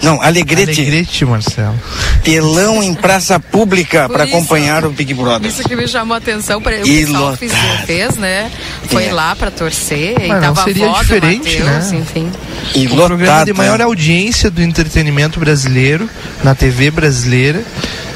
[0.03, 0.81] Não, Alegrete.
[0.81, 1.79] Alegrete, Marcelo.
[2.25, 5.49] Telão em praça pública para acompanhar o Big Brother.
[5.49, 6.61] Isso que me chamou a atenção.
[6.61, 7.39] Pra, o E pessoal lotado.
[7.39, 7.53] fez,
[7.87, 8.51] fez, né?
[8.89, 9.13] Foi É.
[9.13, 11.99] lá pra torcer e Mas não tava seria avó diferente, Matheus, né?
[11.99, 12.33] enfim.
[12.75, 13.85] E o programa lotado, de maior né?
[13.85, 16.09] audiência do entretenimento brasileiro,
[16.43, 17.63] na TV brasileira.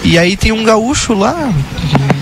[0.04, 1.52] E aí tem um gaúcho lá.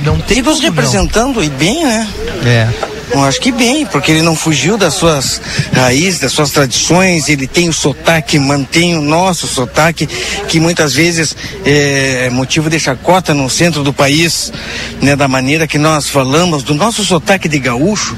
[0.04, 0.74] Não tem E nos como não.
[0.74, 2.08] representando e bem, né?
[2.44, 2.68] É.
[3.14, 5.40] Eu acho que bem, porque ele não fugiu das suas
[5.72, 10.08] raízes, das suas tradições, ele tem o sotaque, mantém o nosso sotaque,
[10.48, 14.52] que muitas vezes é motivo de chacota no centro do país,
[15.00, 15.14] né?
[15.14, 18.16] Da maneira que nós falamos, do nosso sotaque de gaúcho,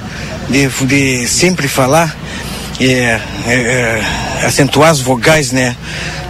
[0.48, 2.16] de, de sempre falar,
[2.80, 5.76] é, é, é, acentuar as vogais, né?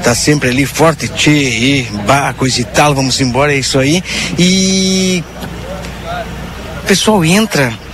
[0.03, 4.03] Tá sempre ali forte, tchê, e, bah, coisa e tal, vamos embora, é isso aí.
[4.37, 5.23] E
[6.83, 7.86] o pessoal entra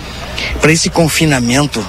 [0.61, 1.85] para esse confinamento,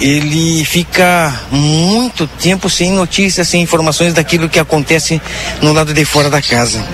[0.00, 5.20] ele fica muito tempo sem notícias, sem informações daquilo que acontece
[5.62, 6.84] no lado de fora da casa.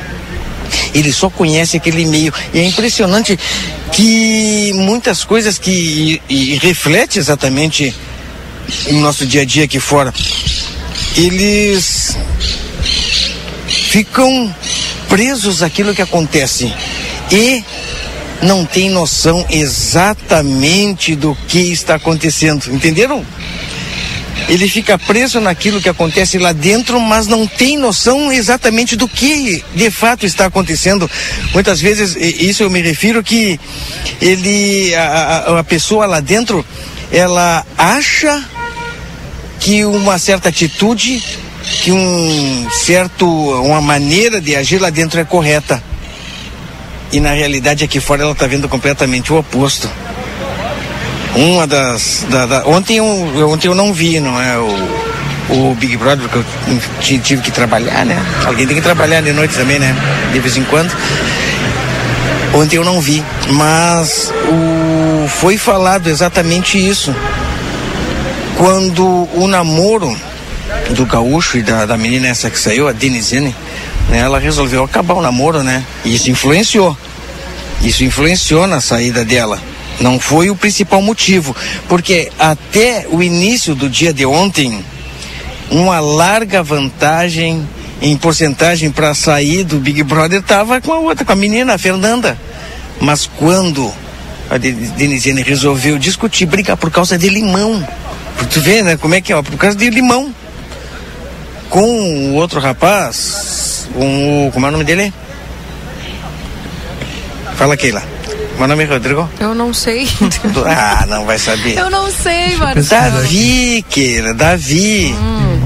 [0.95, 2.33] Ele só conhece aquele meio.
[2.55, 3.39] E é impressionante
[3.93, 7.95] que muitas coisas que e, e reflete exatamente
[8.89, 10.15] o nosso dia a dia aqui fora,
[11.17, 12.17] eles
[13.67, 14.55] ficam
[15.09, 16.73] presos àquilo que acontece
[17.31, 17.63] e
[18.43, 22.67] não tem noção exatamente do que está acontecendo.
[22.73, 23.25] Entenderam?
[24.49, 29.63] Ele fica preso naquilo que acontece lá dentro, mas não tem noção exatamente do que
[29.75, 31.09] de fato está acontecendo.
[31.55, 33.61] Muitas vezes, isso eu me refiro que
[34.21, 36.65] ele, a- a pessoa lá dentro,
[37.13, 38.43] ela acha
[39.61, 41.23] que uma certa atitude,
[41.83, 43.27] que um certo,
[43.63, 45.81] uma maneira de agir lá dentro é correta.
[47.13, 49.89] E na realidade aqui fora ela está vendo completamente o oposto.
[51.37, 52.27] Uma das.
[52.31, 54.57] da- da- ontem, eu, ontem eu não vi, não é?
[54.59, 56.39] O, o Big Brother, porque
[56.71, 58.17] eu ti- tive que trabalhar, né?
[58.47, 59.95] Alguém tem que trabalhar de noite também, né?
[60.33, 60.91] De vez em quando.
[62.55, 67.15] Ontem eu não vi, mas o, foi falado exatamente isso.
[68.59, 70.15] Quando o namoro
[70.91, 73.55] do gaúcho e da, da menina essa que saiu, a Denizene,
[74.09, 75.85] né, ela resolveu acabar o namoro, né?
[76.05, 76.97] E isso influenciou.
[77.83, 79.59] Isso influenciou na saída dela.
[80.01, 81.55] Não foi o principal motivo,
[81.89, 84.85] porque até o início do dia de ontem,
[85.71, 87.67] uma larga vantagem
[88.01, 91.79] em porcentagem para sair do Big Brother estava com a outra, com a menina, a
[91.79, 92.37] Fernanda.
[93.01, 93.93] Mas quando
[94.51, 97.87] a De- Denisiane resolveu discutir, brigar por causa de limão,
[98.51, 100.35] tu vê, né, como é que é, por causa de limão,
[101.71, 103.62] com o outro rapaz,
[103.93, 105.13] com o, como é o nome dele?
[107.57, 108.03] Fala, Keila.
[108.59, 109.29] Meu nome é Rodrigo.
[109.41, 110.07] Eu não sei.
[110.67, 111.77] Ah, não vai saber.
[111.79, 113.13] Eu não sei, Marcelo.
[113.23, 115.15] Davi, Keila, Davi.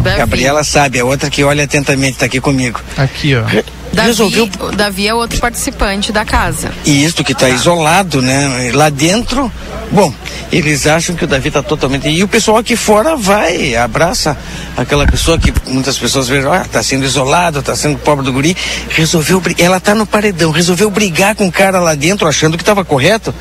[0.03, 0.19] Davi.
[0.19, 2.81] Gabriela sabe, a outra que olha atentamente, tá aqui comigo.
[2.97, 3.43] Aqui, ó.
[3.97, 6.73] Davi, Resolveu o Davi é outro participante da casa.
[6.85, 8.71] E isto que está isolado, né?
[8.75, 9.51] Lá dentro,
[9.91, 10.13] bom,
[10.53, 12.09] eles acham que o Davi está totalmente.
[12.09, 14.37] E o pessoal aqui fora vai, abraça
[14.77, 18.57] aquela pessoa que muitas pessoas veem, ah, tá sendo isolado, tá sendo pobre do guri.
[18.91, 22.85] Resolveu, ela tá no paredão, resolveu brigar com o cara lá dentro, achando que estava
[22.85, 23.35] correto.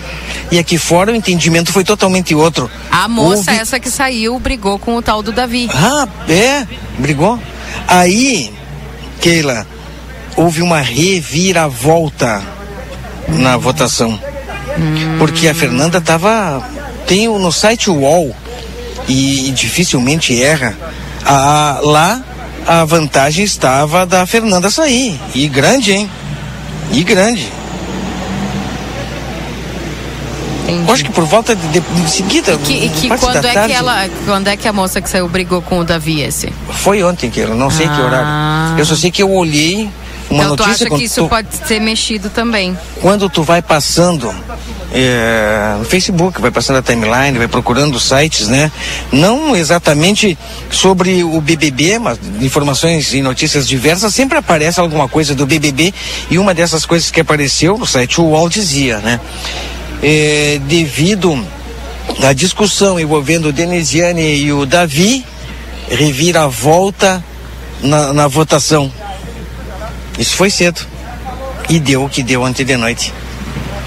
[0.52, 2.70] E aqui fora o entendimento foi totalmente outro.
[2.90, 5.70] A moça Houve- essa que saiu brigou com o tal do Davi.
[5.74, 6.66] Ah, é?
[6.98, 7.40] Brigou?
[7.88, 8.54] Aí,
[9.22, 9.68] Keila,
[10.36, 12.42] houve uma reviravolta
[13.28, 14.20] na votação.
[15.18, 16.62] Porque a Fernanda estava.
[17.08, 18.36] Tem no site UOL
[19.08, 20.76] e, e dificilmente erra.
[21.26, 22.22] a- lá
[22.68, 25.20] a vantagem estava da Fernanda sair.
[25.36, 26.10] E grande, hein?
[26.92, 27.48] E grande.
[30.68, 32.58] Eu acho que por volta de, de, de seguida.
[32.58, 35.28] Que, e que quando é tarde, que ela, quando é que a moça que saiu
[35.30, 36.52] brigou com o Davi esse?
[36.72, 38.04] Foi ontem, que eu não sei que Ah.
[38.06, 38.80] horário.
[38.80, 39.90] Eu só sei que eu olhei
[40.36, 42.78] uma então tu notícia acha que isso tu, pode ser mexido também?
[43.02, 44.34] quando tu vai passando
[44.94, 48.72] é, no Facebook, vai passando a timeline, vai procurando sites, né?
[49.12, 50.38] Não exatamente
[50.70, 55.94] sobre o BBB, mas informações e notícias diversas, sempre aparece alguma coisa do BBB
[56.30, 59.20] e uma dessas coisas que apareceu no site UOL dizia, né?
[60.02, 61.46] É, devido
[62.24, 65.26] à discussão envolvendo o Denisiane e o Davi,
[65.90, 67.24] reviravolta
[67.82, 68.92] na, na votação.
[70.18, 70.82] Isso foi cedo.
[71.70, 73.14] E deu o que deu ontem de noite.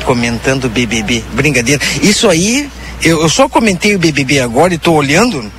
[0.05, 1.22] Comentando o BBB.
[1.32, 1.82] Brincadeira.
[2.02, 2.68] Isso aí,
[3.02, 5.50] eu, eu só comentei o BBB agora e tô olhando,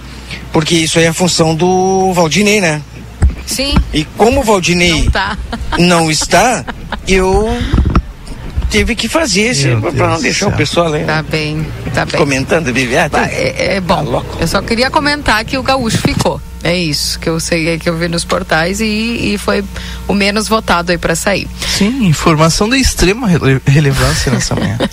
[0.51, 2.81] porque isso aí é a função do Valdinei, né?
[3.45, 3.73] Sim.
[3.93, 5.37] E como o Valdinei Não tá.
[5.79, 6.63] não está,
[7.07, 7.57] eu
[8.69, 12.19] tive que fazer pra Deus não deixar o pessoal aí, Tá bem, tá bem.
[12.19, 12.97] comentando o BBB.
[12.97, 14.23] Ah, tá- É, é bom.
[14.39, 16.39] eu só queria comentar que o gaúcho ficou.
[16.63, 19.63] É isso que eu sei, que eu vi nos portais e, e foi
[20.07, 21.47] o menos votado aí pra sair.
[21.67, 24.77] Sim, informação de extrema rele- relevância nessa manhã.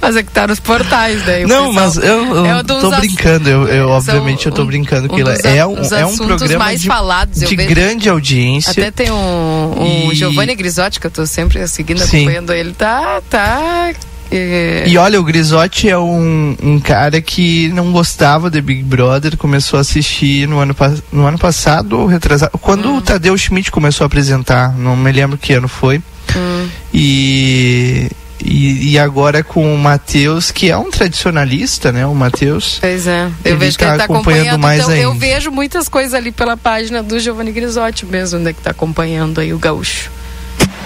[0.00, 1.44] Mas é que tá nos portais, daí.
[1.44, 2.04] o Não, mas eu,
[2.36, 5.64] eu É tô brincando, eu, eu obviamente eu tô um- brincando um que dos é
[5.66, 8.70] um, é um programa mais de, falados, de grande audiência.
[8.70, 12.18] Até tem um, um E- Giovanni Grisotti, que eu tô sempre seguindo, Sim.
[12.18, 12.72] acompanhando ele.
[12.74, 13.90] Tá, tá.
[14.30, 19.36] É, E olha, o Grisotti é um, um cara que não gostava de Big Brother,
[19.36, 20.74] começou a assistir no ano,
[21.12, 22.58] no ano passado ou retrasado.
[22.58, 22.96] Quando Hum.
[22.98, 25.98] o Tadeu Schmidt começou a apresentar, não me lembro que ano foi.
[26.36, 26.68] hum.
[26.92, 28.10] E,
[28.44, 32.06] e, e agora com o Matheus, que é um tradicionalista, né?
[32.06, 32.78] O Matheus.
[32.80, 34.60] Pois é, eu Ele vejo que tá ele tá acompanhando acompanhando.
[34.62, 35.20] mais então, eu ainda.
[35.26, 38.52] vejo muitas coisas ali pela página do Giovanni Grisotti mesmo, né?
[38.52, 40.10] Que tá acompanhando aí o gaúcho.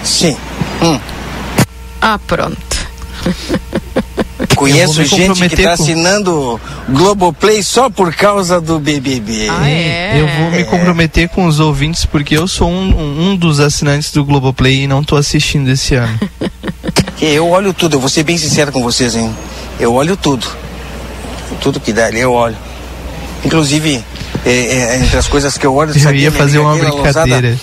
[0.05, 0.37] Sim.
[0.83, 0.99] Hum.
[2.01, 2.82] Ah, pronto.
[4.57, 9.49] Conheço gente que está com- assinando Globoplay só por causa do BBB.
[9.51, 10.21] Ah, é?
[10.21, 14.25] Eu vou me comprometer com os ouvintes porque eu sou um, um dos assinantes do
[14.25, 16.19] Globoplay e não tô assistindo esse ano.
[17.21, 19.33] Eu olho tudo, eu vou ser bem sincero com vocês, hein?
[19.79, 20.45] Eu olho tudo.
[21.61, 22.57] Tudo que dá ali eu olho.
[23.45, 24.03] Inclusive,
[24.45, 27.23] é, é, entre as coisas que eu olho, Eu sabia, ia fazer uma Keila Lousada,
[27.23, 27.59] brincadeira.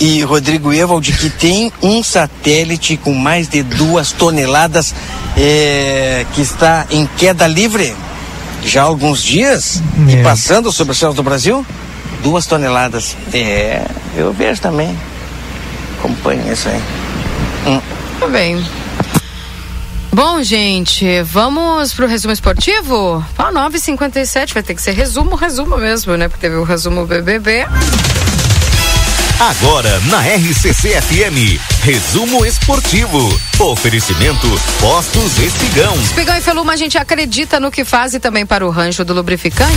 [0.00, 4.94] E Rodrigo Evald que tem um satélite com mais de duas toneladas
[5.36, 7.94] é, que está em queda livre
[8.64, 10.12] já há alguns dias É.
[10.12, 11.64] e passando sobre os céus do Brasil?
[12.22, 13.16] Duas toneladas.
[13.32, 13.86] É,
[14.16, 14.94] eu vejo também.
[15.98, 16.80] Acompanha isso aí.
[17.66, 17.80] Hum.
[18.18, 18.62] Tá bem.
[20.12, 23.24] Bom, gente, vamos pro resumo esportivo?
[23.38, 26.28] Ah, 9h57, vai ter que ser resumo, resumo mesmo, né?
[26.28, 27.66] Porque teve o resumo BBB.
[29.40, 33.18] Agora na RCC FM, resumo esportivo.
[33.58, 34.46] Oferecimento
[34.78, 35.96] Postos Espigão.
[36.02, 39.14] Espigão e Feluma, a gente acredita no que faz e também para o rancho do
[39.14, 39.72] lubrificante.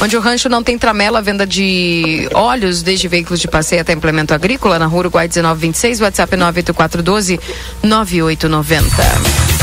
[0.00, 4.32] Onde o rancho não tem tramela, venda de óleos, desde veículos de passeio até implemento
[4.32, 7.40] agrícola, na rua Uruguai 1926, WhatsApp 98412
[7.82, 9.57] 9890.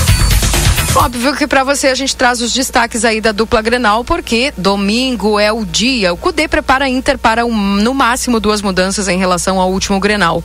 [0.97, 5.38] Óbvio que para você a gente traz os destaques aí da dupla Grenal, porque domingo
[5.38, 6.13] é o dia.
[6.13, 9.99] O CUDE prepara a Inter para um, no máximo duas mudanças em relação ao último
[9.99, 10.41] Grenal.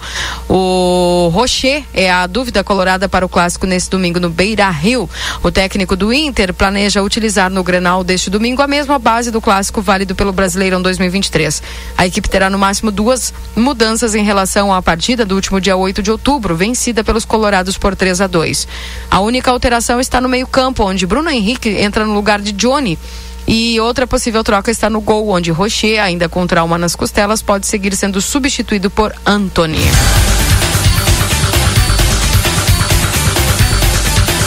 [0.49, 5.09] O Rocher é a dúvida colorada para o clássico nesse domingo no Beira Rio.
[5.41, 9.81] O técnico do Inter planeja utilizar no Grenal deste domingo a mesma base do clássico
[9.81, 11.63] válido pelo Brasileirão 2023.
[11.97, 16.03] A equipe terá no máximo duas mudanças em relação à partida do último dia 8
[16.03, 18.67] de outubro, vencida pelos colorados por 3 a 2.
[19.09, 22.99] A única alteração está no meio campo, onde Bruno Henrique entra no lugar de Johnny.
[23.47, 27.67] E outra possível troca está no gol, onde Rocher, ainda com trauma nas costelas, pode
[27.67, 29.91] seguir sendo substituído por Anthony.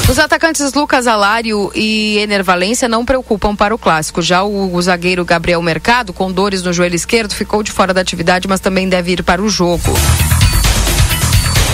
[0.09, 4.21] Os atacantes Lucas Alário e Ener Valência não preocupam para o clássico.
[4.21, 8.01] Já o, o zagueiro Gabriel Mercado, com dores no joelho esquerdo, ficou de fora da
[8.01, 9.93] atividade, mas também deve ir para o jogo.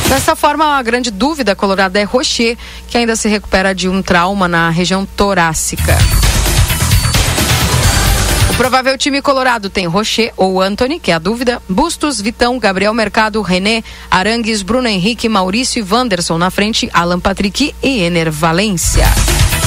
[0.09, 2.57] Dessa forma, a grande dúvida colorada é Rocher,
[2.87, 5.95] que ainda se recupera de um trauma na região torácica.
[8.49, 12.93] O provável time colorado tem Rocher ou Anthony, que é a dúvida, Bustos, Vitão, Gabriel
[12.93, 19.05] Mercado, René, Arangues, Bruno Henrique, Maurício e Wanderson na frente, Alan Patrick e Ener Valência.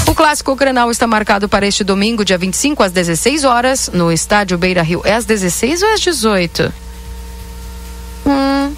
[0.08, 4.58] O clássico Grenal está marcado para este domingo, dia 25, às 16 horas, no estádio
[4.58, 5.02] Beira Rio.
[5.04, 6.74] É às 16 ou às 18?
[8.26, 8.74] Hum,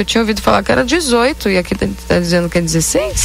[0.00, 3.24] eu tinha ouvido falar que era 18 e aqui tá, tá dizendo que é 16?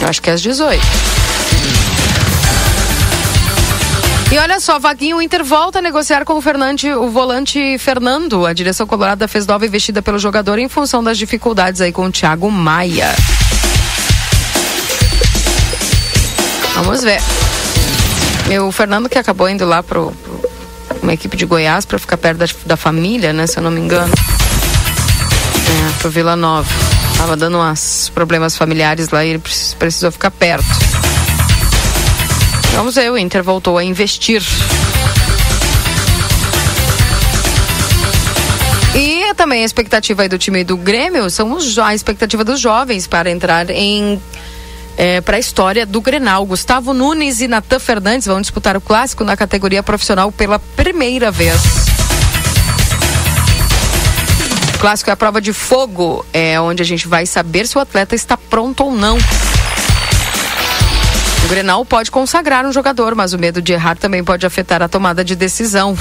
[0.00, 0.80] Eu acho que é às 18.
[4.30, 8.44] E olha só, Vaguinho, o Inter volta a negociar com o, Fernande, o volante Fernando.
[8.44, 12.12] A direção colorada fez nova investida pelo jogador em função das dificuldades aí com o
[12.12, 13.08] Thiago Maia.
[16.74, 17.20] Vamos ver.
[18.50, 20.27] E o Fernando que acabou indo lá pro, pro
[21.02, 23.46] uma equipe de Goiás para ficar perto da, da, família, né?
[23.46, 24.12] Se eu não me engano.
[24.12, 26.68] É, pro Vila Nova.
[27.16, 29.42] Tava dando uns problemas familiares lá e ele
[29.78, 30.66] precisou ficar perto.
[32.74, 34.42] Vamos ver, o Inter voltou a investir.
[38.94, 43.30] E também a expectativa do time do Grêmio são os, a expectativa dos jovens para
[43.30, 44.20] entrar em
[44.98, 46.44] é, para a história do Grenal.
[46.44, 51.60] Gustavo Nunes e Natan Fernandes vão disputar o clássico na categoria profissional pela primeira vez.
[54.74, 57.80] O clássico é a prova de fogo, é onde a gente vai saber se o
[57.80, 59.16] atleta está pronto ou não.
[61.44, 64.88] O Grenal pode consagrar um jogador, mas o medo de errar também pode afetar a
[64.88, 65.96] tomada de decisão.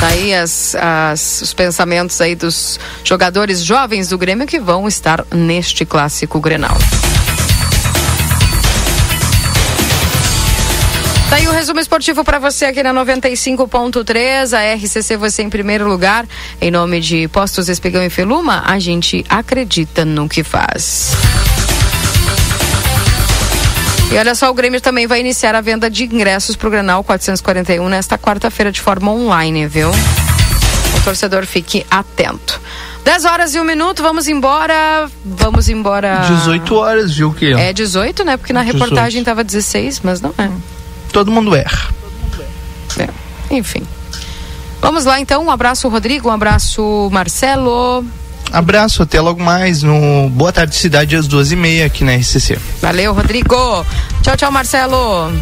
[0.00, 5.26] Tá aí as, as, os pensamentos aí dos jogadores jovens do Grêmio que vão estar
[5.30, 6.78] neste clássico Grenal.
[11.28, 15.86] Tá aí o resumo esportivo para você aqui na 95.3, a RCC você em primeiro
[15.86, 16.26] lugar.
[16.62, 21.12] Em nome de Postos Espigão e Feluma, a gente acredita no que faz.
[24.10, 27.04] E olha só, o Grêmio também vai iniciar a venda de ingressos para o Grenal
[27.04, 29.88] 441 nesta quarta-feira de forma online, viu?
[29.90, 32.60] O torcedor fique atento.
[33.04, 35.08] 10 horas e um minuto, vamos embora.
[35.24, 36.24] Vamos embora.
[36.26, 37.52] 18 horas, viu que?
[37.52, 38.36] É 18, né?
[38.36, 38.82] Porque na 18.
[38.82, 40.50] reportagem tava 16, mas não é.
[41.12, 41.94] Todo mundo erra.
[42.98, 43.08] É.
[43.54, 43.86] Enfim.
[44.80, 45.44] Vamos lá então.
[45.44, 46.28] Um abraço, Rodrigo.
[46.28, 48.04] Um abraço, Marcelo.
[48.52, 52.58] Abraço, até logo mais no Boa Tarde Cidade às duas e meia aqui na RCC.
[52.80, 53.86] Valeu, Rodrigo.
[54.22, 55.32] Tchau, tchau, Marcelo.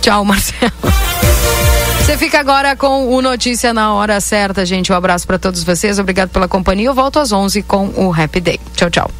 [0.00, 0.72] Tchau, Marcelo.
[2.06, 4.92] Você fica agora com o Notícia na hora certa, gente.
[4.92, 5.98] Um abraço para todos vocês.
[5.98, 6.86] Obrigado pela companhia.
[6.86, 8.60] Eu volto às 11 com o Happy Day.
[8.76, 9.10] Tchau, tchau.